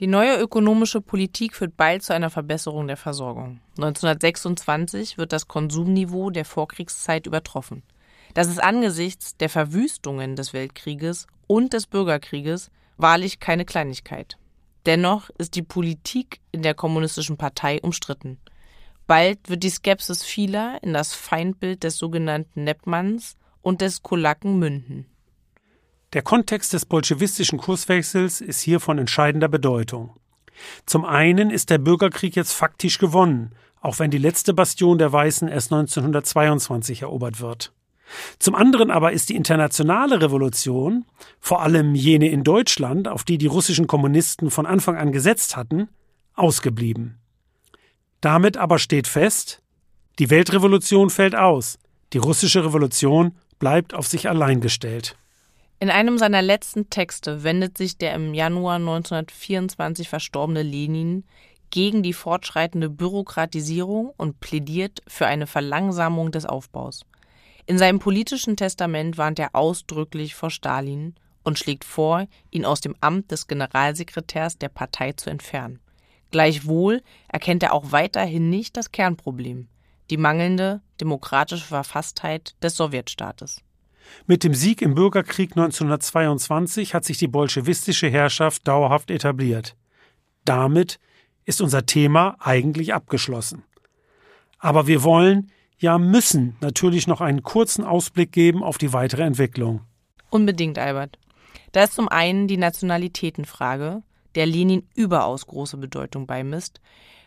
Die 0.00 0.06
neue 0.06 0.38
ökonomische 0.38 1.00
Politik 1.00 1.54
führt 1.54 1.76
bald 1.76 2.02
zu 2.02 2.14
einer 2.14 2.30
Verbesserung 2.30 2.86
der 2.86 2.96
Versorgung. 2.96 3.60
1926 3.76 5.18
wird 5.18 5.32
das 5.32 5.48
Konsumniveau 5.48 6.30
der 6.30 6.44
Vorkriegszeit 6.44 7.26
übertroffen. 7.26 7.82
Das 8.34 8.48
ist 8.48 8.62
angesichts 8.62 9.36
der 9.36 9.50
Verwüstungen 9.50 10.34
des 10.34 10.52
Weltkrieges 10.52 11.26
und 11.46 11.74
des 11.74 11.86
Bürgerkrieges 11.86 12.70
wahrlich 12.96 13.38
keine 13.38 13.64
Kleinigkeit. 13.64 14.38
Dennoch 14.86 15.30
ist 15.38 15.54
die 15.54 15.62
Politik 15.62 16.40
in 16.50 16.62
der 16.62 16.74
kommunistischen 16.74 17.36
Partei 17.36 17.80
umstritten. 17.82 18.38
Bald 19.06 19.38
wird 19.48 19.62
die 19.62 19.70
Skepsis 19.70 20.24
vieler 20.24 20.78
in 20.82 20.94
das 20.94 21.12
Feindbild 21.12 21.84
des 21.84 21.98
sogenannten 21.98 22.64
Neppmanns 22.64 23.36
und 23.60 23.80
des 23.80 24.02
Kulaken 24.02 24.58
münden. 24.58 25.06
Der 26.12 26.22
Kontext 26.22 26.74
des 26.74 26.84
bolschewistischen 26.84 27.58
Kurswechsels 27.58 28.42
ist 28.42 28.60
hier 28.60 28.80
von 28.80 28.98
entscheidender 28.98 29.48
Bedeutung. 29.48 30.10
Zum 30.84 31.06
einen 31.06 31.50
ist 31.50 31.70
der 31.70 31.78
Bürgerkrieg 31.78 32.36
jetzt 32.36 32.52
faktisch 32.52 32.98
gewonnen, 32.98 33.54
auch 33.80 33.98
wenn 33.98 34.10
die 34.10 34.18
letzte 34.18 34.52
Bastion 34.52 34.98
der 34.98 35.10
Weißen 35.10 35.48
erst 35.48 35.72
1922 35.72 37.02
erobert 37.02 37.40
wird. 37.40 37.72
Zum 38.38 38.54
anderen 38.54 38.90
aber 38.90 39.12
ist 39.12 39.30
die 39.30 39.36
internationale 39.36 40.20
Revolution, 40.20 41.06
vor 41.40 41.62
allem 41.62 41.94
jene 41.94 42.28
in 42.28 42.44
Deutschland, 42.44 43.08
auf 43.08 43.24
die 43.24 43.38
die 43.38 43.46
russischen 43.46 43.86
Kommunisten 43.86 44.50
von 44.50 44.66
Anfang 44.66 44.96
an 44.96 45.12
gesetzt 45.12 45.56
hatten, 45.56 45.88
ausgeblieben. 46.34 47.18
Damit 48.20 48.58
aber 48.58 48.78
steht 48.78 49.06
fest, 49.06 49.62
die 50.18 50.28
Weltrevolution 50.28 51.08
fällt 51.08 51.34
aus, 51.34 51.78
die 52.12 52.18
russische 52.18 52.66
Revolution 52.66 53.34
bleibt 53.58 53.94
auf 53.94 54.06
sich 54.06 54.28
allein 54.28 54.60
gestellt. 54.60 55.16
In 55.82 55.90
einem 55.90 56.16
seiner 56.16 56.42
letzten 56.42 56.90
Texte 56.90 57.42
wendet 57.42 57.76
sich 57.76 57.98
der 57.98 58.14
im 58.14 58.34
Januar 58.34 58.76
1924 58.76 60.08
verstorbene 60.08 60.62
Lenin 60.62 61.24
gegen 61.70 62.04
die 62.04 62.12
fortschreitende 62.12 62.88
Bürokratisierung 62.88 64.14
und 64.16 64.38
plädiert 64.38 65.02
für 65.08 65.26
eine 65.26 65.48
Verlangsamung 65.48 66.30
des 66.30 66.46
Aufbaus. 66.46 67.04
In 67.66 67.78
seinem 67.78 67.98
politischen 67.98 68.56
Testament 68.56 69.18
warnt 69.18 69.40
er 69.40 69.56
ausdrücklich 69.56 70.36
vor 70.36 70.50
Stalin 70.50 71.16
und 71.42 71.58
schlägt 71.58 71.82
vor, 71.82 72.28
ihn 72.52 72.64
aus 72.64 72.80
dem 72.80 72.94
Amt 73.00 73.32
des 73.32 73.48
Generalsekretärs 73.48 74.58
der 74.58 74.68
Partei 74.68 75.14
zu 75.14 75.30
entfernen. 75.30 75.80
Gleichwohl 76.30 77.02
erkennt 77.26 77.64
er 77.64 77.72
auch 77.72 77.90
weiterhin 77.90 78.50
nicht 78.50 78.76
das 78.76 78.92
Kernproblem, 78.92 79.66
die 80.10 80.16
mangelnde 80.16 80.80
demokratische 81.00 81.66
Verfasstheit 81.66 82.54
des 82.62 82.76
Sowjetstaates. 82.76 83.62
Mit 84.26 84.44
dem 84.44 84.54
Sieg 84.54 84.82
im 84.82 84.94
Bürgerkrieg 84.94 85.52
1922 85.52 86.94
hat 86.94 87.04
sich 87.04 87.18
die 87.18 87.28
bolschewistische 87.28 88.08
Herrschaft 88.08 88.66
dauerhaft 88.68 89.10
etabliert. 89.10 89.76
Damit 90.44 90.98
ist 91.44 91.60
unser 91.60 91.86
Thema 91.86 92.36
eigentlich 92.40 92.94
abgeschlossen. 92.94 93.64
Aber 94.58 94.86
wir 94.86 95.02
wollen 95.02 95.50
ja 95.78 95.98
müssen 95.98 96.56
natürlich 96.60 97.06
noch 97.06 97.20
einen 97.20 97.42
kurzen 97.42 97.84
Ausblick 97.84 98.32
geben 98.32 98.62
auf 98.62 98.78
die 98.78 98.92
weitere 98.92 99.22
Entwicklung. 99.22 99.82
Unbedingt, 100.30 100.78
Albert. 100.78 101.18
Da 101.72 101.84
ist 101.84 101.94
zum 101.94 102.08
einen 102.08 102.46
die 102.46 102.56
Nationalitätenfrage, 102.56 104.02
der 104.34 104.46
Lenin 104.46 104.86
überaus 104.94 105.46
große 105.46 105.76
Bedeutung 105.76 106.26
beimisst, 106.26 106.80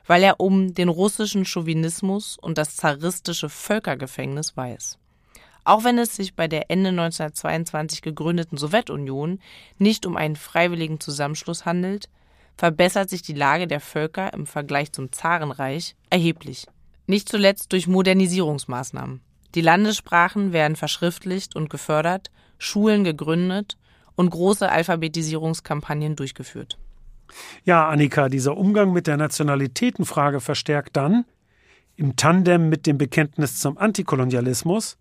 weil 0.08 0.24
er 0.24 0.40
um 0.40 0.74
den 0.74 0.90
russischen 0.90 1.46
Chauvinismus 1.46 2.38
und 2.40 2.58
das 2.58 2.76
zaristische 2.76 3.50
Völkergefängnis 3.50 4.56
weiß. 4.56 4.98
Auch 5.66 5.84
wenn 5.84 5.98
es 5.98 6.16
sich 6.16 6.36
bei 6.36 6.48
der 6.48 6.70
Ende 6.70 6.90
1922 6.90 8.04
gegründeten 8.04 8.58
Sowjetunion 8.58 9.40
nicht 9.80 10.06
um 10.06 10.16
einen 10.16 10.36
freiwilligen 10.36 11.00
Zusammenschluss 11.00 11.66
handelt, 11.66 12.08
verbessert 12.56 13.10
sich 13.10 13.24
die 13.24 13.34
Lage 13.34 13.68
der 13.68 13.80
Völker 13.80 14.32
im 14.34 14.46
Vergleich 14.46 14.92
zum 14.92 15.12
Zarenreich 15.12 15.96
erheblich. 16.12 16.68
Nicht 17.08 17.28
zuletzt 17.30 17.74
durch 17.74 17.88
Modernisierungsmaßnahmen. 17.88 19.22
Die 19.56 19.62
Landessprachen 19.62 20.54
werden 20.54 20.76
verschriftlicht 20.76 21.56
und 21.56 21.70
gefördert, 21.70 22.30
Schulen 22.60 23.04
gegründet 23.04 23.76
und 24.16 24.30
große 24.30 24.70
Alphabetisierungskampagnen 24.70 26.16
durchgeführt. 26.16 26.78
Ja, 27.64 27.90
Annika, 27.90 28.30
dieser 28.30 28.56
Umgang 28.56 28.94
mit 28.94 29.08
der 29.08 29.18
Nationalitätenfrage 29.18 30.42
verstärkt 30.42 30.96
dann, 30.96 31.26
im 31.96 32.16
Tandem 32.16 32.70
mit 32.70 32.86
dem 32.86 32.98
Bekenntnis 32.98 33.60
zum 33.60 33.78
Antikolonialismus, 33.78 34.98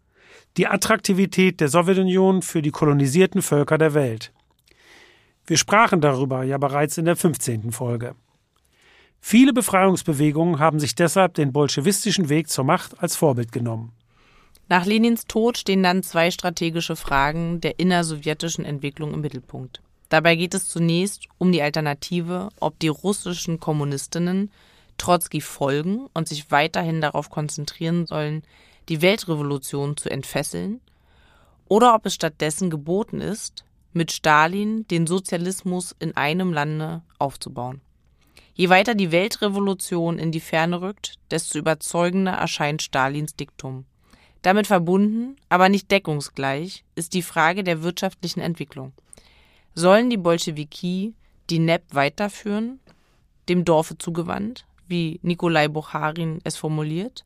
die 0.57 0.67
Attraktivität 0.67 1.61
der 1.61 1.69
Sowjetunion 1.69 2.43
für 2.43 2.63
die 2.63 2.71
kolonisierten 2.71 3.43
Völker 3.43 3.79
der 3.79 3.95
Welt. 3.95 4.33
Wir 5.47 5.59
sprachen 5.59 6.01
darüber 6.01 6.43
ja 6.45 6.59
bereits 6.59 6.97
in 6.97 7.05
der 7.05 7.17
15. 7.17 7.73
Folge. 7.73 8.15
Viele 9.21 9.53
Befreiungsbewegungen 9.53 10.59
haben 10.59 10.79
sich 10.79 10.95
deshalb 10.95 11.35
den 11.35 11.53
bolschewistischen 11.53 12.29
Weg 12.29 12.49
zur 12.49 12.65
Macht 12.65 13.03
als 13.03 13.17
Vorbild 13.17 13.53
genommen. 13.53 13.93
Nach 14.69 14.87
Lenins 14.87 15.27
Tod 15.27 15.59
stehen 15.59 15.83
dann 15.83 16.03
zwei 16.03 16.31
strategische 16.31 16.97
Fragen 16.97 17.61
der 17.61 17.79
innersowjetischen 17.79 18.65
Entwicklung 18.65 19.13
im 19.13 19.21
Mittelpunkt. 19.21 19.83
Dabei 20.09 20.37
geht 20.37 20.55
es 20.55 20.69
zunächst 20.69 21.27
um 21.39 21.53
die 21.53 21.63
Alternative, 21.63 22.51
ob 22.61 22.79
die 22.79 22.89
russischen 22.89 23.61
Kommunistinnen 23.61 24.51
Trotzki 24.97 25.41
folgen 25.41 26.07
und 26.15 26.29
sich 26.29 26.51
weiterhin 26.51 27.01
darauf 27.01 27.31
konzentrieren 27.31 28.07
sollen, 28.07 28.43
die 28.89 29.03
Weltrevolution 29.03 29.97
zu 29.97 30.11
entfesseln, 30.11 30.81
oder 31.67 31.95
ob 31.95 32.07
es 32.07 32.15
stattdessen 32.15 32.71
geboten 32.71 33.21
ist, 33.21 33.65
mit 33.93 34.13
Stalin 34.13 34.87
den 34.89 35.07
Sozialismus 35.07 35.95
in 35.99 36.17
einem 36.17 36.53
Lande 36.53 37.03
aufzubauen. 37.19 37.81
Je 38.55 38.69
weiter 38.69 38.95
die 38.95 39.11
Weltrevolution 39.11 40.19
in 40.19 40.31
die 40.31 40.41
Ferne 40.41 40.81
rückt, 40.81 41.15
desto 41.31 41.59
überzeugender 41.59 42.33
erscheint 42.33 42.83
Stalins 42.83 43.35
Diktum. 43.35 43.85
Damit 44.43 44.67
verbunden, 44.67 45.37
aber 45.49 45.69
nicht 45.69 45.91
deckungsgleich, 45.91 46.85
ist 46.95 47.15
die 47.15 47.23
Frage 47.23 47.65
der 47.65 47.83
wirtschaftlichen 47.83 48.41
Entwicklung. 48.41 48.93
Sollen 49.75 50.11
die 50.11 50.19
Bolschewiki 50.19 51.15
die 51.51 51.59
NEP 51.59 51.83
weiterführen, 51.93 52.79
dem 53.49 53.65
Dorfe 53.65 53.99
zugewandt, 53.99 54.67
wie 54.87 55.19
Nikolai 55.23 55.69
Bucharin 55.69 56.41
es 56.45 56.57
formuliert, 56.57 57.25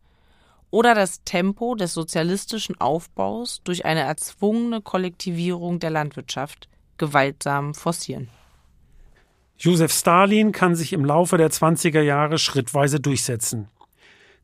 oder 0.71 0.95
das 0.95 1.23
Tempo 1.25 1.75
des 1.75 1.95
sozialistischen 1.95 2.81
Aufbaus 2.81 3.61
durch 3.65 3.85
eine 3.85 4.01
erzwungene 4.01 4.81
Kollektivierung 4.81 5.79
der 5.79 5.91
Landwirtschaft 5.91 6.69
gewaltsam 6.99 7.75
forcieren? 7.75 8.29
Josef 9.59 9.93
Stalin 9.93 10.53
kann 10.53 10.77
sich 10.77 10.93
im 10.93 11.05
Laufe 11.05 11.37
der 11.37 11.51
20er 11.51 12.01
Jahre 12.03 12.39
schrittweise 12.39 13.01
durchsetzen. 13.01 13.69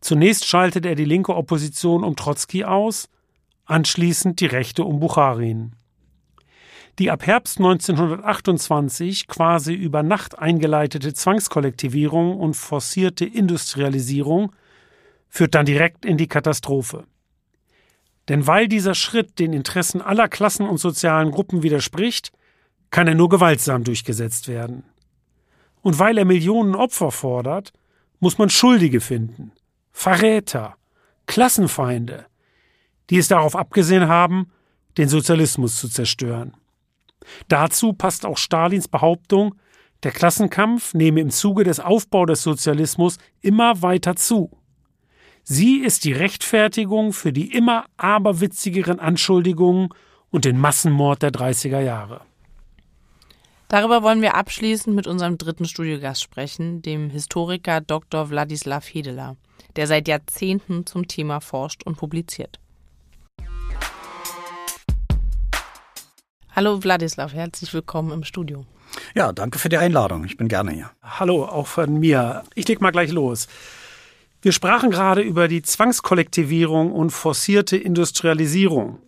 Zunächst 0.01 0.45
schaltet 0.45 0.85
er 0.87 0.97
die 0.97 1.05
linke 1.05 1.35
Opposition 1.37 2.03
um 2.03 2.16
Trotzki 2.16 2.64
aus, 2.64 3.09
anschließend 3.64 4.41
die 4.41 4.47
rechte 4.47 4.85
um 4.85 5.01
Bucharin. 5.01 5.72
Die 6.99 7.11
ab 7.11 7.27
Herbst 7.27 7.59
1928 7.59 9.27
quasi 9.27 9.72
über 9.72 10.03
Nacht 10.03 10.39
eingeleitete 10.39 11.12
Zwangskollektivierung 11.12 12.39
und 12.39 12.55
forcierte 12.55 13.25
Industrialisierung 13.25 14.53
führt 15.35 15.57
dann 15.57 15.66
direkt 15.66 16.05
in 16.05 16.16
die 16.16 16.28
Katastrophe. 16.28 17.07
Denn 18.28 18.47
weil 18.47 18.68
dieser 18.68 18.95
Schritt 18.95 19.41
den 19.41 19.53
Interessen 19.53 20.01
aller 20.01 20.28
Klassen 20.28 20.68
und 20.68 20.78
sozialen 20.78 21.32
Gruppen 21.32 21.64
widerspricht, 21.64 22.30
kann 22.93 23.09
er 23.09 23.16
nur 23.16 23.28
gewaltsam 23.28 23.82
durchgesetzt 23.82 24.47
werden. 24.47 24.85
Und 25.82 25.99
weil 25.99 26.18
er 26.18 26.24
Millionen 26.24 26.76
Opfer 26.76 27.11
fordert, 27.11 27.72
muss 28.20 28.39
man 28.39 28.49
Schuldige 28.49 29.01
finden, 29.01 29.51
Verräter, 29.91 30.76
Klassenfeinde, 31.26 32.26
die 33.11 33.18
es 33.18 33.26
darauf 33.26 33.57
abgesehen 33.57 34.07
haben, 34.07 34.53
den 34.99 35.09
Sozialismus 35.09 35.80
zu 35.80 35.89
zerstören. 35.89 36.55
Dazu 37.49 37.93
passt 37.93 38.24
auch 38.24 38.39
Stalins 38.39 38.87
Behauptung, 38.87 39.57
der 40.05 40.12
Klassenkampf 40.12 40.95
nehme 40.95 41.20
im 41.20 41.30
Zuge 41.30 41.64
des 41.64 41.80
Aufbaus 41.80 42.26
des 42.28 42.43
Sozialismus 42.45 43.18
immer 43.41 43.82
weiter 43.82 44.14
zu. 44.14 44.57
Sie 45.47 45.81
ist 45.81 46.05
die 46.05 46.15
Rechtfertigung 46.15 47.13
für 47.13 47.31
die 47.31 47.53
immer 47.53 47.85
aberwitzigeren 47.99 48.99
Anschuldigungen 48.99 49.91
und 50.31 50.47
den 50.47 50.59
Massenmord 50.59 51.21
der 51.21 51.33
30er 51.33 51.81
Jahre. 51.81 52.23
Darüber 53.69 54.03
wollen 54.03 54.23
wir 54.23 54.37
abschließend 54.37 54.97
mit 54.97 55.07
unserem 55.07 55.37
dritten 55.37 55.67
Studiogast 55.67 56.23
sprechen, 56.23 56.81
dem 56.81 57.11
Historiker 57.11 57.83
Dr. 57.83 58.31
Wladislav 58.31 58.87
Hedeler, 58.87 59.37
der 59.77 59.87
seit 59.87 60.09
Jahrzehnten 60.09 60.87
zum 60.87 61.09
Thema 61.09 61.41
forscht 61.41 61.83
und 61.83 61.99
publiziert. 61.99 62.59
Hallo 66.57 66.83
Wladislav, 66.83 67.35
herzlich 67.35 67.75
willkommen 67.75 68.13
im 68.13 68.25
Studio. 68.25 68.65
Ja, 69.15 69.33
danke 69.33 69.59
für 69.59 69.69
die 69.69 69.77
Einladung. 69.77 70.25
Ich 70.25 70.39
bin 70.39 70.49
gerne 70.49 70.71
hier. 70.71 70.91
Hallo, 71.03 71.45
auch 71.45 71.67
von 71.67 71.99
mir. 71.99 72.45
Ich 72.55 72.67
leg 72.67 72.81
mal 72.81 72.93
gleich 72.93 73.11
los. 73.13 73.47
Wir 74.45 74.53
sprachen 74.53 74.91
gerade 74.91 75.23
über 75.23 75.49
die 75.49 75.63
Zwangskollektivierung 75.63 76.93
und 76.93 77.13
forcierte 77.13 77.79
Industrialisierung. 77.79 78.99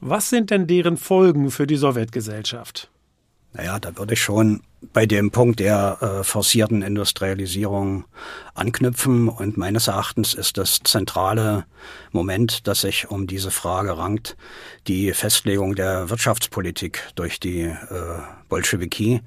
Was 0.00 0.30
sind 0.30 0.50
denn 0.50 0.68
deren 0.68 0.96
Folgen 0.96 1.50
für 1.50 1.66
die 1.66 1.74
Sowjetgesellschaft? 1.74 2.88
Naja, 3.52 3.80
da 3.80 3.96
würde 3.96 4.14
ich 4.14 4.22
schon 4.22 4.62
bei 4.92 5.06
dem 5.06 5.30
Punkt 5.30 5.60
der 5.60 5.98
äh, 6.00 6.24
forcierten 6.24 6.82
Industrialisierung 6.82 8.04
anknüpfen. 8.54 9.28
Und 9.28 9.56
meines 9.56 9.88
Erachtens 9.88 10.34
ist 10.34 10.56
das 10.56 10.80
zentrale 10.84 11.66
Moment, 12.12 12.66
das 12.66 12.82
sich 12.82 13.10
um 13.10 13.26
diese 13.26 13.50
Frage 13.50 13.98
rankt, 13.98 14.36
die 14.86 15.12
Festlegung 15.12 15.74
der 15.74 16.10
Wirtschaftspolitik 16.10 17.02
durch 17.16 17.40
die 17.40 17.62
äh, 17.62 17.76
Bolschewiki. 18.48 19.20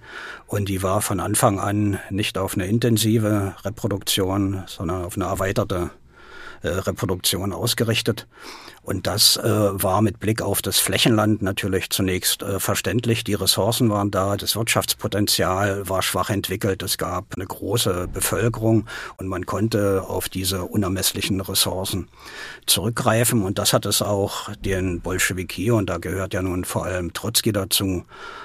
Und 0.47 0.69
die 0.69 0.81
war 0.81 1.01
von 1.01 1.19
Anfang 1.19 1.59
an 1.59 1.99
nicht 2.09 2.37
auf 2.37 2.55
eine 2.55 2.65
intensive 2.65 3.55
Reproduktion, 3.63 4.63
sondern 4.67 5.03
auf 5.03 5.15
eine 5.15 5.25
erweiterte 5.25 5.91
äh, 6.61 6.69
Reproduktion 6.69 7.51
ausgerichtet. 7.51 8.27
Und 8.83 9.07
das 9.07 9.37
äh, 9.37 9.43
war 9.45 10.01
mit 10.01 10.19
Blick 10.19 10.41
auf 10.41 10.61
das 10.61 10.77
Flächenland 10.77 11.41
natürlich 11.41 11.89
zunächst 11.89 12.43
äh, 12.43 12.59
verständlich. 12.59 13.23
Die 13.23 13.33
Ressourcen 13.33 13.89
waren 13.89 14.11
da, 14.11 14.35
das 14.35 14.57
Wirtschaftspotenzial 14.57 15.87
war 15.87 16.01
schwach 16.01 16.29
entwickelt, 16.29 16.83
es 16.83 16.97
gab 16.97 17.33
eine 17.35 17.45
große 17.45 18.09
Bevölkerung 18.11 18.85
und 19.17 19.27
man 19.27 19.45
konnte 19.45 20.03
auf 20.05 20.27
diese 20.27 20.65
unermesslichen 20.65 21.39
Ressourcen 21.39 22.09
zurückgreifen. 22.65 23.43
Und 23.43 23.57
das 23.57 23.71
hat 23.71 23.85
es 23.85 24.01
auch 24.01 24.53
den 24.55 24.99
Bolschewiki, 24.99 25.71
und 25.71 25.89
da 25.89 25.97
gehört 25.97 26.33
ja 26.33 26.41
nun 26.41 26.65
vor 26.65 26.85
allem 26.85 27.13
Trotzki 27.13 27.53
dazu, 27.53 28.03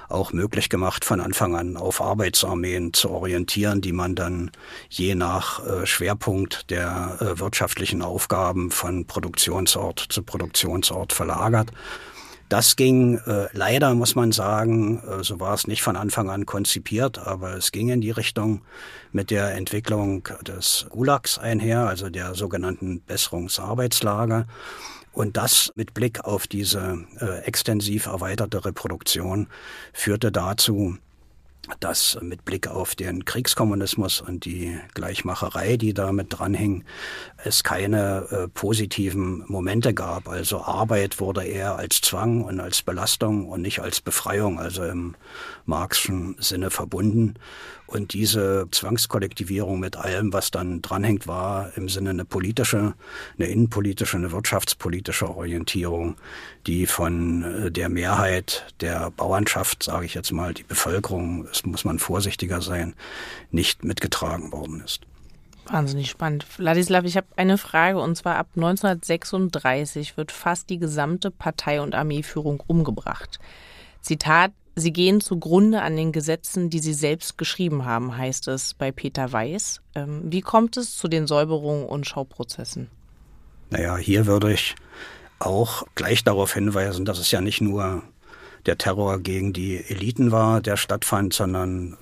auch 0.09 0.33
möglich 0.33 0.71
gemacht, 0.71 1.05
von 1.05 1.21
Anfang 1.21 1.55
an 1.57 1.77
auf 1.77 2.01
Arbeitsarmeen 2.01 2.95
zu 2.95 3.11
orientieren, 3.11 3.81
die 3.81 3.93
man 3.93 4.15
dann 4.15 4.51
je 4.89 5.15
nach 5.15 5.65
äh, 5.67 5.85
Schwerpunkt 5.85 6.71
der 6.71 7.19
äh, 7.21 7.39
wirtschaftlichen 7.39 8.03
Aufgaben 8.03 8.71
von 8.71 9.05
Produktionsort 9.05 10.07
zu 10.09 10.23
Produktionsort 10.29 11.13
verlagert. 11.13 11.73
Das 12.49 12.77
ging 12.77 13.19
äh, 13.27 13.49
leider, 13.53 13.95
muss 13.95 14.15
man 14.15 14.33
sagen, 14.33 15.03
äh, 15.03 15.23
so 15.23 15.39
war 15.39 15.53
es 15.53 15.67
nicht 15.67 15.83
von 15.83 15.97
Anfang 15.97 16.31
an 16.31 16.47
konzipiert, 16.47 17.19
aber 17.19 17.55
es 17.55 17.73
ging 17.73 17.91
in 17.91 18.01
die 18.01 18.11
Richtung 18.11 18.63
mit 19.13 19.31
der 19.31 19.55
Entwicklung 19.55 20.27
des 20.47 20.87
Gulags 20.89 21.39
einher, 21.39 21.87
also 21.87 22.09
der 22.09 22.35
sogenannten 22.35 23.01
Besserungsarbeitslager. 23.03 24.47
Und 25.13 25.37
das 25.37 25.73
mit 25.75 25.93
Blick 25.95 26.25
auf 26.25 26.47
diese 26.47 27.05
äh, 27.21 27.41
extensiv 27.41 28.07
erweiterte 28.07 28.65
Reproduktion 28.65 29.49
führte 29.93 30.33
dazu, 30.33 30.97
dass 31.81 32.19
mit 32.21 32.45
Blick 32.45 32.69
auf 32.69 32.95
den 32.95 33.25
Kriegskommunismus 33.25 34.21
und 34.21 34.45
die 34.45 34.79
Gleichmacherei, 34.95 35.77
die 35.77 35.95
damit 35.95 36.27
dranhing, 36.31 36.85
es 37.45 37.63
keine 37.63 38.27
äh, 38.31 38.49
positiven 38.49 39.45
Momente 39.47 39.95
gab. 39.95 40.29
Also 40.29 40.63
Arbeit 40.63 41.21
wurde 41.21 41.45
eher 41.45 41.77
als 41.77 42.01
Zwang 42.01 42.43
und 42.43 42.61
als 42.61 42.83
Belastung 42.83 43.49
und 43.49 43.63
nicht 43.63 43.81
als 43.81 44.01
Befreiung, 44.01 44.59
also 44.59 44.85
im 44.85 45.15
Marxischen 45.67 46.37
Sinne 46.39 46.71
verbunden. 46.71 47.35
Und 47.89 48.13
diese 48.13 48.69
Zwangskollektivierung 48.71 49.81
mit 49.81 49.97
allem, 49.97 50.31
was 50.35 50.51
dann 50.51 50.83
dranhängt, 50.83 51.27
war 51.27 51.75
im 51.75 51.89
Sinne 51.89 52.11
eine 52.11 52.27
politische, 52.27 52.93
eine 53.39 53.49
innenpolitische, 53.49 54.19
eine 54.19 54.31
wirtschaftspolitische 54.31 55.27
Orientierung, 55.27 56.17
die 56.67 56.85
von 56.85 57.45
äh, 57.45 57.71
der 57.71 57.89
Mehrheit 57.89 58.67
der 58.83 59.11
Bauernschaft, 59.11 59.83
sage 59.83 60.05
ich 60.05 60.13
jetzt 60.13 60.33
mal, 60.33 60.53
die 60.53 60.65
Bevölkerung, 60.65 61.47
es 61.51 61.65
muss 61.65 61.87
man 61.87 61.99
vorsichtiger 61.99 62.61
sein, 62.61 62.95
nicht 63.53 63.85
mitgetragen 63.85 64.53
worden 64.53 64.83
ist. 64.85 65.07
Wahnsinnig 65.65 66.11
spannend. 66.11 66.45
Ladislav, 66.59 67.07
ich 67.07 67.17
habe 67.17 67.29
eine 67.37 67.57
Frage 67.57 68.01
und 68.01 68.17
zwar 68.17 68.37
ab 68.37 68.49
1936 68.57 70.19
wird 70.19 70.31
fast 70.31 70.69
die 70.69 70.79
gesamte 70.79 71.31
Partei- 71.31 71.81
und 71.81 71.95
Armeeführung 71.95 72.63
umgebracht. 72.67 73.39
Zitat, 74.03 74.53
Sie 74.79 74.93
gehen 74.93 75.21
zugrunde 75.21 75.83
an 75.83 75.97
den 75.97 76.13
Gesetzen, 76.13 76.71
die 76.71 76.79
Sie 76.79 76.95
selbst 76.95 77.39
geschrieben 77.39 77.85
haben, 77.85 78.17
heißt 78.17 78.49
es 78.49 78.75
bei 78.75 78.93
Peter 78.93 79.33
Weiß. 79.33 79.81
Ähm, 79.95 80.23
wie 80.25 80.41
kommt 80.41 80.77
es 80.77 80.97
zu 80.97 81.09
den 81.09 81.27
Säuberungen 81.27 81.85
und 81.85 82.07
Schauprozessen? 82.07 82.89
Naja, 83.71 83.97
hier 83.97 84.27
würde 84.27 84.53
ich 84.53 84.75
auch 85.39 85.85
gleich 85.95 86.25
darauf 86.25 86.55
hinweisen, 86.55 87.05
dass 87.05 87.19
es 87.19 87.31
ja 87.31 87.41
nicht 87.41 87.61
nur 87.61 88.03
der 88.67 88.79
Terror 88.79 89.19
gegen 89.21 89.53
die 89.53 89.77
Eliten 89.77 90.31
war, 90.33 90.61
der 90.61 90.77
stattfand, 90.77 91.33
sondern 91.33 91.97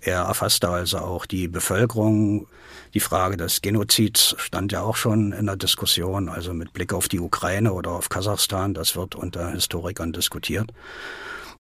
er 0.00 0.22
erfasste 0.22 0.68
also 0.68 0.98
auch 0.98 1.26
die 1.26 1.48
Bevölkerung. 1.48 2.48
Die 2.92 3.00
Frage 3.00 3.36
des 3.36 3.62
Genozids 3.62 4.34
stand 4.38 4.72
ja 4.72 4.82
auch 4.82 4.96
schon 4.96 5.32
in 5.32 5.46
der 5.46 5.56
Diskussion, 5.56 6.28
also 6.28 6.52
mit 6.52 6.72
Blick 6.72 6.92
auf 6.92 7.08
die 7.08 7.20
Ukraine 7.20 7.72
oder 7.72 7.92
auf 7.92 8.08
Kasachstan. 8.08 8.74
Das 8.74 8.96
wird 8.96 9.14
unter 9.14 9.50
Historikern 9.50 10.12
diskutiert. 10.12 10.70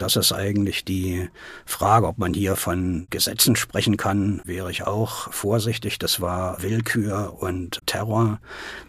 Das 0.01 0.15
ist 0.15 0.33
eigentlich 0.33 0.83
die 0.83 1.29
Frage, 1.63 2.07
ob 2.07 2.17
man 2.17 2.33
hier 2.33 2.55
von 2.55 3.05
Gesetzen 3.11 3.55
sprechen 3.55 3.97
kann, 3.97 4.41
wäre 4.45 4.71
ich 4.71 4.87
auch 4.87 5.31
vorsichtig. 5.31 5.99
Das 5.99 6.19
war 6.19 6.59
Willkür 6.63 7.37
und 7.39 7.85
Terror, 7.85 8.39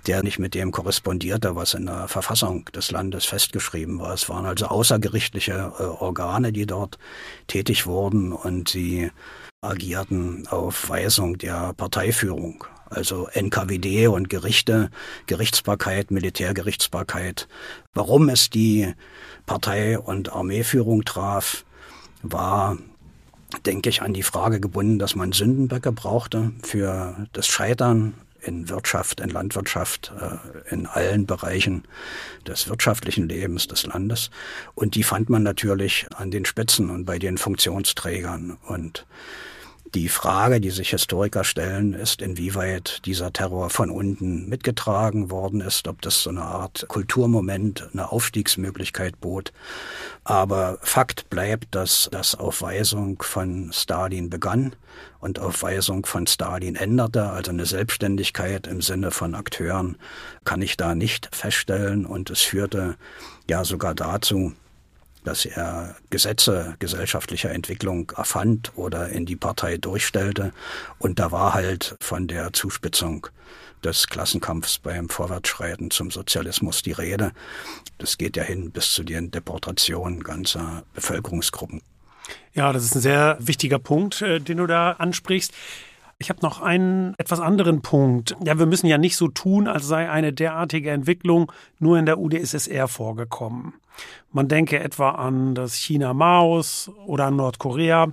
der 0.06 0.22
nicht 0.22 0.38
mit 0.38 0.54
dem 0.54 0.72
korrespondierte, 0.72 1.54
was 1.54 1.74
in 1.74 1.84
der 1.84 2.08
Verfassung 2.08 2.64
des 2.74 2.90
Landes 2.90 3.26
festgeschrieben 3.26 4.00
war. 4.00 4.14
Es 4.14 4.30
waren 4.30 4.46
also 4.46 4.64
außergerichtliche 4.68 5.74
äh, 5.78 5.82
Organe, 5.82 6.50
die 6.50 6.64
dort 6.64 6.98
tätig 7.46 7.86
wurden 7.86 8.32
und 8.32 8.70
sie 8.70 9.10
agierten 9.60 10.46
auf 10.48 10.88
Weisung 10.88 11.36
der 11.36 11.74
Parteiführung 11.74 12.64
also 12.92 13.28
NKWD 13.32 14.08
und 14.08 14.28
Gerichte, 14.28 14.90
Gerichtsbarkeit, 15.26 16.10
Militärgerichtsbarkeit. 16.10 17.48
Warum 17.94 18.28
es 18.28 18.50
die 18.50 18.94
Partei- 19.46 19.98
und 19.98 20.32
Armeeführung 20.32 21.04
traf, 21.04 21.64
war, 22.22 22.78
denke 23.66 23.88
ich, 23.88 24.02
an 24.02 24.14
die 24.14 24.22
Frage 24.22 24.60
gebunden, 24.60 24.98
dass 24.98 25.14
man 25.14 25.32
Sündenböcke 25.32 25.92
brauchte 25.92 26.52
für 26.62 27.26
das 27.32 27.46
Scheitern 27.46 28.14
in 28.42 28.68
Wirtschaft, 28.68 29.20
in 29.20 29.30
Landwirtschaft, 29.30 30.12
äh, 30.20 30.74
in 30.74 30.86
allen 30.86 31.26
Bereichen 31.26 31.84
des 32.46 32.68
wirtschaftlichen 32.68 33.28
Lebens 33.28 33.68
des 33.68 33.86
Landes. 33.86 34.30
Und 34.74 34.94
die 34.94 35.02
fand 35.02 35.30
man 35.30 35.42
natürlich 35.42 36.06
an 36.16 36.30
den 36.30 36.44
Spitzen 36.44 36.90
und 36.90 37.04
bei 37.04 37.18
den 37.18 37.38
Funktionsträgern. 37.38 38.58
Und 38.66 39.06
die 39.94 40.08
Frage, 40.08 40.60
die 40.60 40.70
sich 40.70 40.90
Historiker 40.90 41.44
stellen, 41.44 41.92
ist, 41.92 42.22
inwieweit 42.22 43.04
dieser 43.04 43.32
Terror 43.32 43.68
von 43.68 43.90
unten 43.90 44.48
mitgetragen 44.48 45.30
worden 45.30 45.60
ist, 45.60 45.86
ob 45.86 46.00
das 46.00 46.22
so 46.22 46.30
eine 46.30 46.42
Art 46.42 46.86
Kulturmoment, 46.88 47.88
eine 47.92 48.10
Aufstiegsmöglichkeit 48.10 49.20
bot. 49.20 49.52
Aber 50.24 50.78
Fakt 50.82 51.28
bleibt, 51.28 51.74
dass 51.74 52.08
das 52.10 52.34
auf 52.34 52.62
Weisung 52.62 53.22
von 53.22 53.70
Stalin 53.72 54.30
begann 54.30 54.74
und 55.20 55.38
auf 55.38 55.62
Weisung 55.62 56.06
von 56.06 56.26
Stalin 56.26 56.76
änderte. 56.76 57.30
Also 57.30 57.50
eine 57.50 57.66
Selbstständigkeit 57.66 58.66
im 58.66 58.80
Sinne 58.80 59.10
von 59.10 59.34
Akteuren 59.34 59.96
kann 60.44 60.62
ich 60.62 60.76
da 60.76 60.94
nicht 60.94 61.34
feststellen. 61.34 62.06
Und 62.06 62.30
es 62.30 62.40
führte 62.40 62.96
ja 63.48 63.64
sogar 63.64 63.94
dazu, 63.94 64.52
dass 65.24 65.44
er 65.44 65.96
Gesetze 66.10 66.76
gesellschaftlicher 66.78 67.50
Entwicklung 67.50 68.10
erfand 68.16 68.72
oder 68.76 69.08
in 69.08 69.26
die 69.26 69.36
Partei 69.36 69.76
durchstellte. 69.76 70.52
Und 70.98 71.18
da 71.18 71.32
war 71.32 71.54
halt 71.54 71.96
von 72.00 72.26
der 72.26 72.52
Zuspitzung 72.52 73.26
des 73.84 74.06
Klassenkampfs 74.06 74.78
beim 74.78 75.08
Vorwärtsschreiten 75.08 75.90
zum 75.90 76.10
Sozialismus 76.10 76.82
die 76.82 76.92
Rede. 76.92 77.32
Das 77.98 78.18
geht 78.18 78.36
ja 78.36 78.42
hin 78.42 78.70
bis 78.70 78.92
zu 78.92 79.02
den 79.02 79.30
Deportationen 79.30 80.22
ganzer 80.22 80.84
Bevölkerungsgruppen. 80.94 81.82
Ja, 82.54 82.72
das 82.72 82.84
ist 82.84 82.94
ein 82.94 83.00
sehr 83.00 83.36
wichtiger 83.40 83.78
Punkt, 83.78 84.22
äh, 84.22 84.40
den 84.40 84.58
du 84.58 84.66
da 84.66 84.92
ansprichst. 84.92 85.52
Ich 86.18 86.30
habe 86.30 86.40
noch 86.42 86.60
einen 86.60 87.14
etwas 87.18 87.40
anderen 87.40 87.82
Punkt. 87.82 88.36
Ja, 88.44 88.56
wir 88.56 88.66
müssen 88.66 88.86
ja 88.86 88.96
nicht 88.96 89.16
so 89.16 89.26
tun, 89.26 89.66
als 89.66 89.88
sei 89.88 90.08
eine 90.08 90.32
derartige 90.32 90.90
Entwicklung 90.90 91.50
nur 91.80 91.98
in 91.98 92.06
der 92.06 92.18
UdSSR 92.18 92.86
vorgekommen. 92.86 93.74
Man 94.30 94.48
denke 94.48 94.80
etwa 94.80 95.10
an 95.10 95.54
das 95.54 95.74
China 95.74 96.14
Maos 96.14 96.90
oder 97.06 97.26
an 97.26 97.36
Nordkorea. 97.36 98.12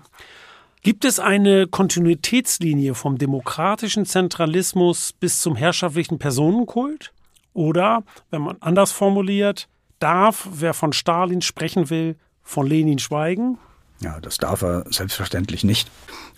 Gibt 0.82 1.04
es 1.04 1.20
eine 1.20 1.68
Kontinuitätslinie 1.68 2.96
vom 2.96 3.18
demokratischen 3.18 4.06
Zentralismus 4.06 5.14
bis 5.14 5.42
zum 5.42 5.56
herrschaftlichen 5.56 6.20
Personenkult? 6.20 7.14
Oder, 7.54 8.04
wenn 8.30 8.42
man 8.42 8.58
anders 8.62 8.92
formuliert, 8.92 9.68
darf, 10.00 10.48
wer 10.52 10.74
von 10.74 10.94
Stalin 10.94 11.42
sprechen 11.42 11.90
will, 11.90 12.16
von 12.42 12.66
Lenin 12.66 13.00
schweigen? 13.00 13.58
Ja, 14.02 14.20
das 14.22 14.38
darf 14.38 14.62
er 14.62 14.86
selbstverständlich 14.90 15.64
nicht. 15.66 15.92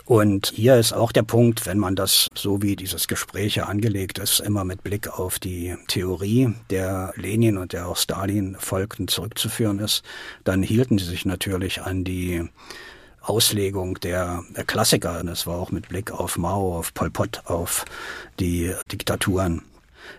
Und 0.06 0.52
hier 0.56 0.78
ist 0.78 0.94
auch 0.94 1.12
der 1.12 1.22
Punkt, 1.22 1.68
wenn 1.68 1.78
man 1.78 1.96
das, 1.96 2.28
so 2.34 2.62
wie 2.64 2.76
dieses 2.76 3.08
Gespräch 3.08 3.56
ja 3.56 3.66
angelegt 3.66 4.18
ist, 4.18 4.40
immer 4.40 4.64
mit 4.64 4.84
Blick 4.84 5.08
auf 5.08 5.38
die 5.38 5.76
Theorie 5.88 6.56
der 6.72 7.14
Lenin 7.16 7.58
und 7.58 7.74
der 7.74 7.88
auch 7.88 7.98
Stalin 7.98 8.58
folgten 8.60 9.08
zurückzuführen 9.08 9.78
ist, 9.78 10.04
dann 10.44 10.64
hielten 10.64 10.98
sie 10.98 11.06
sich 11.06 11.26
natürlich 11.26 11.84
an 11.84 12.04
die 12.04 12.50
Auslegung 13.22 14.00
der, 14.00 14.44
Klassiker. 14.66 15.24
Das 15.24 15.46
war 15.46 15.58
auch 15.58 15.72
mit 15.72 15.88
Blick 15.88 16.12
auf 16.12 16.40
Mao, 16.40 16.78
auf 16.78 16.94
Pol 16.96 17.12
Pot, 17.12 17.44
auf 17.46 17.86
die 18.40 18.74
Diktaturen, 18.92 19.62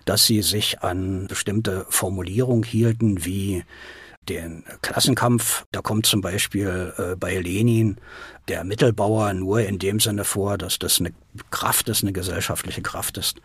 dass 0.04 0.26
sie 0.26 0.42
sich 0.42 0.82
an 0.82 1.26
bestimmte 1.26 1.86
Formulierungen 1.90 2.62
hielten 2.62 3.24
wie 3.24 3.64
den 4.28 4.64
Klassenkampf, 4.82 5.64
da 5.72 5.80
kommt 5.80 6.06
zum 6.06 6.20
Beispiel 6.20 6.92
äh, 6.96 7.16
bei 7.16 7.38
Lenin 7.38 7.98
der 8.48 8.64
Mittelbauer 8.64 9.32
nur 9.34 9.60
in 9.60 9.78
dem 9.78 10.00
Sinne 10.00 10.24
vor, 10.24 10.58
dass 10.58 10.78
das 10.78 11.00
eine 11.00 11.12
Kraft 11.50 11.88
ist, 11.88 12.02
eine 12.02 12.12
gesellschaftliche 12.12 12.82
Kraft 12.82 13.18
ist, 13.18 13.36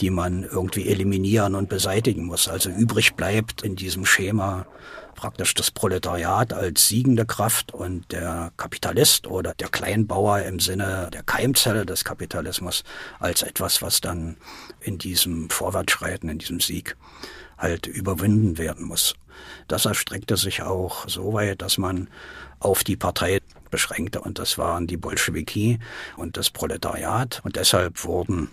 die 0.00 0.10
man 0.10 0.42
irgendwie 0.42 0.88
eliminieren 0.88 1.54
und 1.54 1.68
beseitigen 1.68 2.24
muss. 2.24 2.48
Also 2.48 2.70
übrig 2.70 3.14
bleibt 3.14 3.62
in 3.62 3.76
diesem 3.76 4.06
Schema 4.06 4.66
praktisch 5.14 5.54
das 5.54 5.70
Proletariat 5.70 6.52
als 6.52 6.88
siegende 6.88 7.24
Kraft 7.24 7.72
und 7.72 8.10
der 8.10 8.52
Kapitalist 8.56 9.26
oder 9.26 9.54
der 9.54 9.68
Kleinbauer 9.68 10.40
im 10.42 10.58
Sinne 10.58 11.10
der 11.12 11.22
Keimzelle 11.22 11.86
des 11.86 12.04
Kapitalismus 12.04 12.82
als 13.20 13.42
etwas, 13.42 13.82
was 13.82 14.00
dann 14.00 14.36
in 14.80 14.98
diesem 14.98 15.50
Vorwärtsschreiten, 15.50 16.28
in 16.28 16.38
diesem 16.38 16.60
Sieg 16.60 16.96
halt 17.56 17.86
überwinden 17.86 18.58
werden 18.58 18.84
muss. 18.84 19.14
Das 19.68 19.84
erstreckte 19.84 20.36
sich 20.36 20.62
auch 20.62 21.08
so 21.08 21.32
weit, 21.32 21.62
dass 21.62 21.78
man 21.78 22.08
auf 22.58 22.82
die 22.84 22.96
Partei 22.96 23.40
beschränkte 23.70 24.20
und 24.20 24.38
das 24.38 24.58
waren 24.58 24.86
die 24.86 24.96
Bolschewiki 24.96 25.78
und 26.16 26.36
das 26.36 26.50
Proletariat 26.50 27.40
und 27.44 27.56
deshalb 27.56 28.04
wurden 28.04 28.50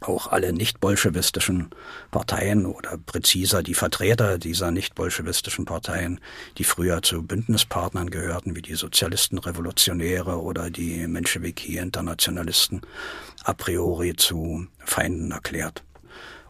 auch 0.00 0.28
alle 0.28 0.52
nicht-bolschewistischen 0.52 1.70
Parteien 2.10 2.66
oder 2.66 2.98
präziser 2.98 3.62
die 3.62 3.74
Vertreter 3.74 4.38
dieser 4.38 4.70
nicht-bolschewistischen 4.70 5.64
Parteien, 5.64 6.20
die 6.58 6.64
früher 6.64 7.02
zu 7.02 7.22
Bündnispartnern 7.22 8.10
gehörten, 8.10 8.56
wie 8.56 8.62
die 8.62 8.74
Sozialistenrevolutionäre 8.74 10.40
oder 10.40 10.70
die 10.70 11.06
Menschewiki-Internationalisten, 11.06 12.82
a 13.44 13.54
priori 13.54 14.14
zu 14.16 14.66
Feinden 14.78 15.32
erklärt. 15.32 15.82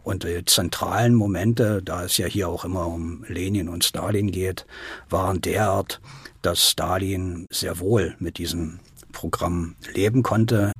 Und 0.03 0.23
die 0.23 0.43
zentralen 0.45 1.13
Momente, 1.13 1.81
da 1.83 2.03
es 2.03 2.17
ja 2.17 2.25
hier 2.25 2.49
auch 2.49 2.65
immer 2.65 2.87
um 2.87 3.23
Lenin 3.27 3.69
und 3.69 3.83
Stalin 3.83 4.31
geht, 4.31 4.65
waren 5.09 5.41
derart, 5.41 6.01
dass 6.41 6.69
Stalin 6.69 7.45
sehr 7.51 7.79
wohl 7.79 8.15
mit 8.19 8.37
diesem 8.37 8.79
Programm 9.11 9.75
leben 9.93 10.23
konnte. 10.23 10.71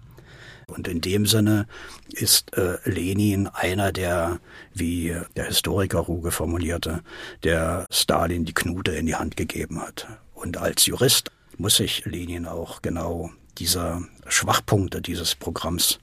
Und 0.70 0.88
in 0.88 1.02
dem 1.02 1.26
Sinne 1.26 1.68
ist 2.12 2.56
äh, 2.58 2.78
Lenin 2.86 3.48
einer 3.48 3.92
der, 3.92 4.40
wie 4.74 5.16
der 5.36 5.46
Historiker 5.46 6.00
Ruge 6.00 6.32
formulierte, 6.32 7.02
der 7.44 7.86
Stalin 7.92 8.46
die 8.46 8.54
Knute 8.54 8.92
in 8.92 9.06
die 9.06 9.16
Hand 9.16 9.36
gegeben 9.38 9.82
hat. 9.82 10.08
Und 10.34 10.58
als 10.58 10.86
Jurist 10.86 11.32
muss 11.58 11.78
sich 11.78 12.06
Lenin 12.06 12.46
auch 12.46 12.82
genau 12.82 13.32
dieser 13.58 14.02
Schwachpunkte 14.28 15.02
dieses 15.02 15.36
Programms 15.36 16.00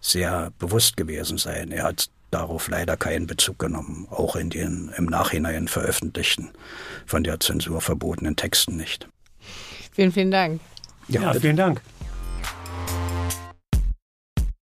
sehr 0.00 0.52
bewusst 0.58 0.96
gewesen 0.96 1.38
sein. 1.38 1.70
Er 1.70 1.84
hat 1.84 2.10
darauf 2.30 2.68
leider 2.68 2.96
keinen 2.96 3.26
Bezug 3.26 3.58
genommen, 3.58 4.06
auch 4.10 4.36
in 4.36 4.50
den 4.50 4.92
im 4.96 5.06
Nachhinein 5.06 5.68
veröffentlichten, 5.68 6.50
von 7.06 7.24
der 7.24 7.40
Zensur 7.40 7.80
verbotenen 7.80 8.36
Texten 8.36 8.76
nicht. 8.76 9.08
Vielen, 9.92 10.12
vielen 10.12 10.30
Dank. 10.30 10.60
Ja, 11.08 11.22
ja 11.22 11.34
vielen 11.34 11.56
Dank. 11.56 11.80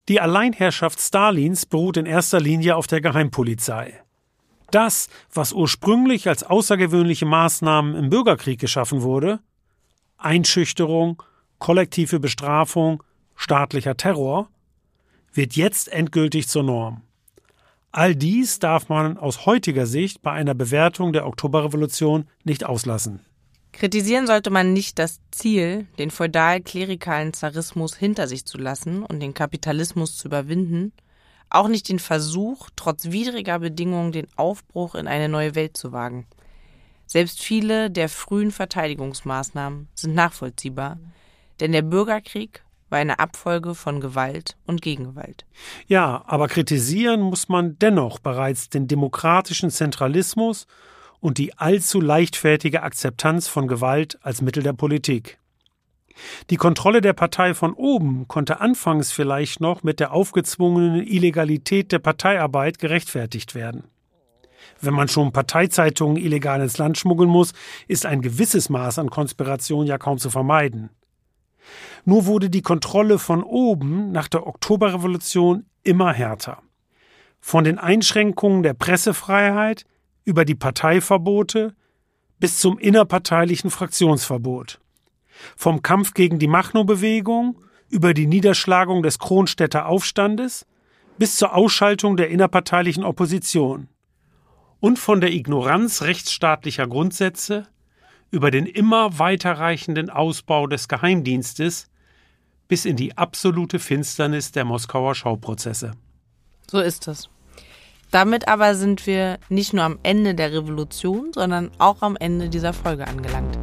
Die 0.09 0.21
Alleinherrschaft 0.21 1.01
Stalins 1.01 1.65
beruht 1.65 1.97
in 1.97 2.05
erster 2.05 2.39
Linie 2.39 2.77
auf 2.77 2.87
der 2.87 3.01
Geheimpolizei. 3.01 4.03
Das, 4.71 5.09
was 5.33 5.53
ursprünglich 5.53 6.29
als 6.29 6.43
außergewöhnliche 6.43 7.25
Maßnahmen 7.25 7.95
im 7.95 8.11
Bürgerkrieg 8.11 8.61
geschaffen 8.61 9.03
wurde, 9.03 9.41
Einschüchterung, 10.19 11.23
kollektive 11.59 12.21
Bestrafung, 12.21 13.03
staatlicher 13.35 13.97
Terror, 13.97 14.49
wird 15.33 15.57
jetzt 15.57 15.91
endgültig 15.91 16.49
zur 16.49 16.65
Norm. 16.65 17.03
All 17.91 18.15
dies 18.15 18.59
darf 18.59 18.89
man 18.89 19.17
aus 19.17 19.47
heutiger 19.47 19.87
Sicht 19.87 20.21
bei 20.21 20.33
einer 20.33 20.55
Bewertung 20.55 21.13
der 21.13 21.27
Oktoberrevolution 21.27 22.29
nicht 22.43 22.65
auslassen. 22.65 23.21
Kritisieren 23.79 24.27
sollte 24.27 24.51
man 24.51 24.72
nicht 24.72 24.99
das 24.99 25.20
Ziel, 25.31 25.87
den 25.99 26.11
feudal-klerikalen 26.11 27.33
Zarismus 27.33 27.97
hinter 27.97 28.29
sich 28.29 28.47
zu 28.47 28.57
lassen 28.57 29.03
und 29.03 29.20
den 29.20 29.35
Kapitalismus 29.35 30.16
zu 30.16 30.29
überwinden, 30.29 30.93
auch 31.51 31.68
nicht 31.68 31.89
den 31.89 31.99
Versuch, 31.99 32.70
trotz 32.77 33.11
widriger 33.11 33.59
Bedingungen 33.59 34.12
den 34.12 34.27
Aufbruch 34.37 34.95
in 34.95 35.07
eine 35.07 35.29
neue 35.29 35.55
Welt 35.55 35.77
zu 35.77 35.93
wagen. 35.93 36.27
Selbst 37.07 37.43
viele 37.43 37.91
der 37.91 38.09
frühen 38.09 38.51
Verteidigungsmaßnahmen 38.51 39.89
sind 39.95 40.14
nachvollziehbar, 40.14 40.99
denn 41.61 41.72
der 41.72 41.83
Bürgerkrieg 41.83 42.62
war 42.91 42.99
eine 42.99 43.18
Abfolge 43.18 43.75
von 43.75 44.01
Gewalt 44.01 44.57
und 44.66 44.83
Gegengewalt. 44.83 45.45
Ja, 45.87 46.22
aber 46.27 46.49
kritisieren 46.49 47.20
muss 47.20 47.49
man 47.49 47.79
dennoch 47.79 48.20
bereits 48.20 48.68
den 48.68 48.89
demokratischen 48.89 49.70
Zentralismus 49.70 50.66
und 51.25 51.39
die 51.39 51.57
allzu 51.57 52.03
leichtfertige 52.03 52.83
Akzeptanz 52.83 53.49
von 53.49 53.66
Gewalt 53.66 54.18
als 54.20 54.43
Mittel 54.43 54.62
der 54.62 54.75
Politik. 54.75 55.39
Die 56.51 56.57
Kontrolle 56.57 57.01
der 57.01 57.14
Partei 57.14 57.55
von 57.55 57.72
oben 57.72 58.29
konnte 58.29 58.61
anfangs 58.61 59.11
vielleicht 59.11 59.59
noch 59.59 59.83
mit 59.83 60.01
der 60.01 60.12
aufgezwungenen 60.12 61.01
Illegalität 61.01 61.93
der 61.93 61.99
Parteiarbeit 62.01 62.79
gerechtfertigt 62.79 63.55
werden. 63.55 63.85
Wenn 64.83 64.93
man 64.93 65.09
schon 65.09 65.33
Parteizeitungen 65.33 66.18
illegal 66.18 66.61
ins 66.61 66.77
Land 66.77 66.99
schmuggeln 66.99 67.31
muss, 67.31 67.55
ist 67.89 68.05
ein 68.05 68.20
gewisses 68.20 68.68
Maß 68.68 68.99
an 68.99 69.09
Konspiration 69.09 69.87
ja 69.87 69.97
kaum 69.97 70.18
zu 70.18 70.29
vermeiden. 70.29 70.91
Nur 72.05 72.27
wurde 72.27 72.51
die 72.51 72.61
Kontrolle 72.61 73.18
von 73.18 73.43
oben 73.43 74.12
nach 74.12 74.29
der 74.29 74.47
Oktoberrevolution 74.47 75.64
immer 75.85 76.12
härter. 76.12 76.59
Von 77.41 77.64
den 77.64 77.79
Einschränkungen 77.79 78.62
der 78.62 78.75
Pressefreiheit 78.75 79.87
über 80.25 80.45
die 80.45 80.55
Parteiverbote 80.55 81.75
bis 82.39 82.59
zum 82.59 82.79
innerparteilichen 82.79 83.70
Fraktionsverbot. 83.70 84.81
Vom 85.57 85.83
Kampf 85.83 86.14
gegen 86.14 86.39
die 86.39 86.47
Machno-Bewegung 86.47 87.59
über 87.89 88.14
die 88.14 88.27
Niederschlagung 88.27 89.03
des 89.03 89.18
Kronstädter 89.18 89.87
Aufstandes 89.87 90.66
bis 91.18 91.37
zur 91.37 91.55
Ausschaltung 91.55 92.16
der 92.16 92.31
innerparteilichen 92.31 93.05
Opposition. 93.05 93.89
Und 94.81 94.99
von 94.99 95.20
der 95.20 95.33
Ignoranz 95.33 96.03
rechtsstaatlicher 96.03 96.87
Grundsätze 96.87 97.68
über 98.31 98.51
den 98.51 98.66
immer 98.66 99.18
weiterreichenden 99.18 100.11
Ausbau 100.11 100.66
des 100.66 100.89
Geheimdienstes 100.89 101.89
bis 102.68 102.85
in 102.85 102.97
die 102.97 103.16
absolute 103.16 103.79
Finsternis 103.79 104.53
der 104.53 104.64
Moskauer 104.64 105.14
Schauprozesse. 105.14 105.93
So 106.70 106.81
ist 106.81 107.07
es. 107.09 107.29
Damit 108.15 108.47
aber 108.47 108.77
sind 108.77 109.09
wir 109.09 109.39
nicht 109.49 109.73
nur 109.73 109.83
am 109.83 109.99
Ende 110.05 110.37
der 110.37 110.53
Revolution, 110.53 111.33
sondern 111.35 111.73
auch 111.79 112.01
am 112.01 112.15
Ende 112.15 112.49
dieser 112.49 112.73
Folge 112.73 113.09
angelangt. 113.09 113.59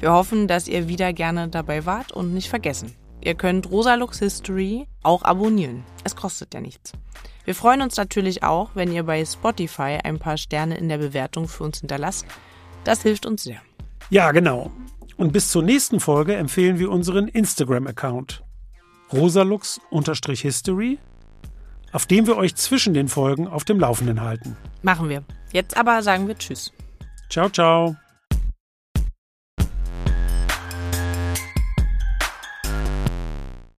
Wir 0.00 0.12
hoffen, 0.12 0.48
dass 0.48 0.66
ihr 0.66 0.88
wieder 0.88 1.12
gerne 1.12 1.46
dabei 1.46 1.86
wart 1.86 2.10
und 2.10 2.34
nicht 2.34 2.48
vergessen. 2.48 2.92
Ihr 3.20 3.36
könnt 3.36 3.70
Rosalux 3.70 4.18
History 4.18 4.88
auch 5.04 5.22
abonnieren. 5.22 5.84
Es 6.02 6.16
kostet 6.16 6.54
ja 6.54 6.60
nichts. 6.60 6.90
Wir 7.44 7.54
freuen 7.54 7.82
uns 7.82 7.96
natürlich 7.96 8.42
auch, 8.42 8.70
wenn 8.74 8.90
ihr 8.90 9.04
bei 9.04 9.24
Spotify 9.24 10.00
ein 10.02 10.18
paar 10.18 10.38
Sterne 10.38 10.76
in 10.76 10.88
der 10.88 10.98
Bewertung 10.98 11.46
für 11.46 11.62
uns 11.62 11.78
hinterlasst. 11.78 12.26
Das 12.82 13.02
hilft 13.02 13.26
uns 13.26 13.44
sehr. 13.44 13.62
Ja, 14.10 14.32
genau. 14.32 14.72
Und 15.16 15.32
bis 15.32 15.52
zur 15.52 15.62
nächsten 15.62 16.00
Folge 16.00 16.34
empfehlen 16.34 16.80
wir 16.80 16.90
unseren 16.90 17.28
Instagram-Account 17.28 18.42
rosalux-history, 19.12 20.98
auf 21.92 22.06
dem 22.06 22.26
wir 22.26 22.36
euch 22.36 22.54
zwischen 22.54 22.94
den 22.94 23.08
Folgen 23.08 23.46
auf 23.46 23.64
dem 23.64 23.80
Laufenden 23.80 24.20
halten. 24.20 24.56
Machen 24.82 25.08
wir. 25.08 25.24
Jetzt 25.52 25.76
aber 25.76 26.02
sagen 26.02 26.28
wir 26.28 26.36
Tschüss. 26.36 26.72
Ciao, 27.30 27.48
ciao. 27.48 27.96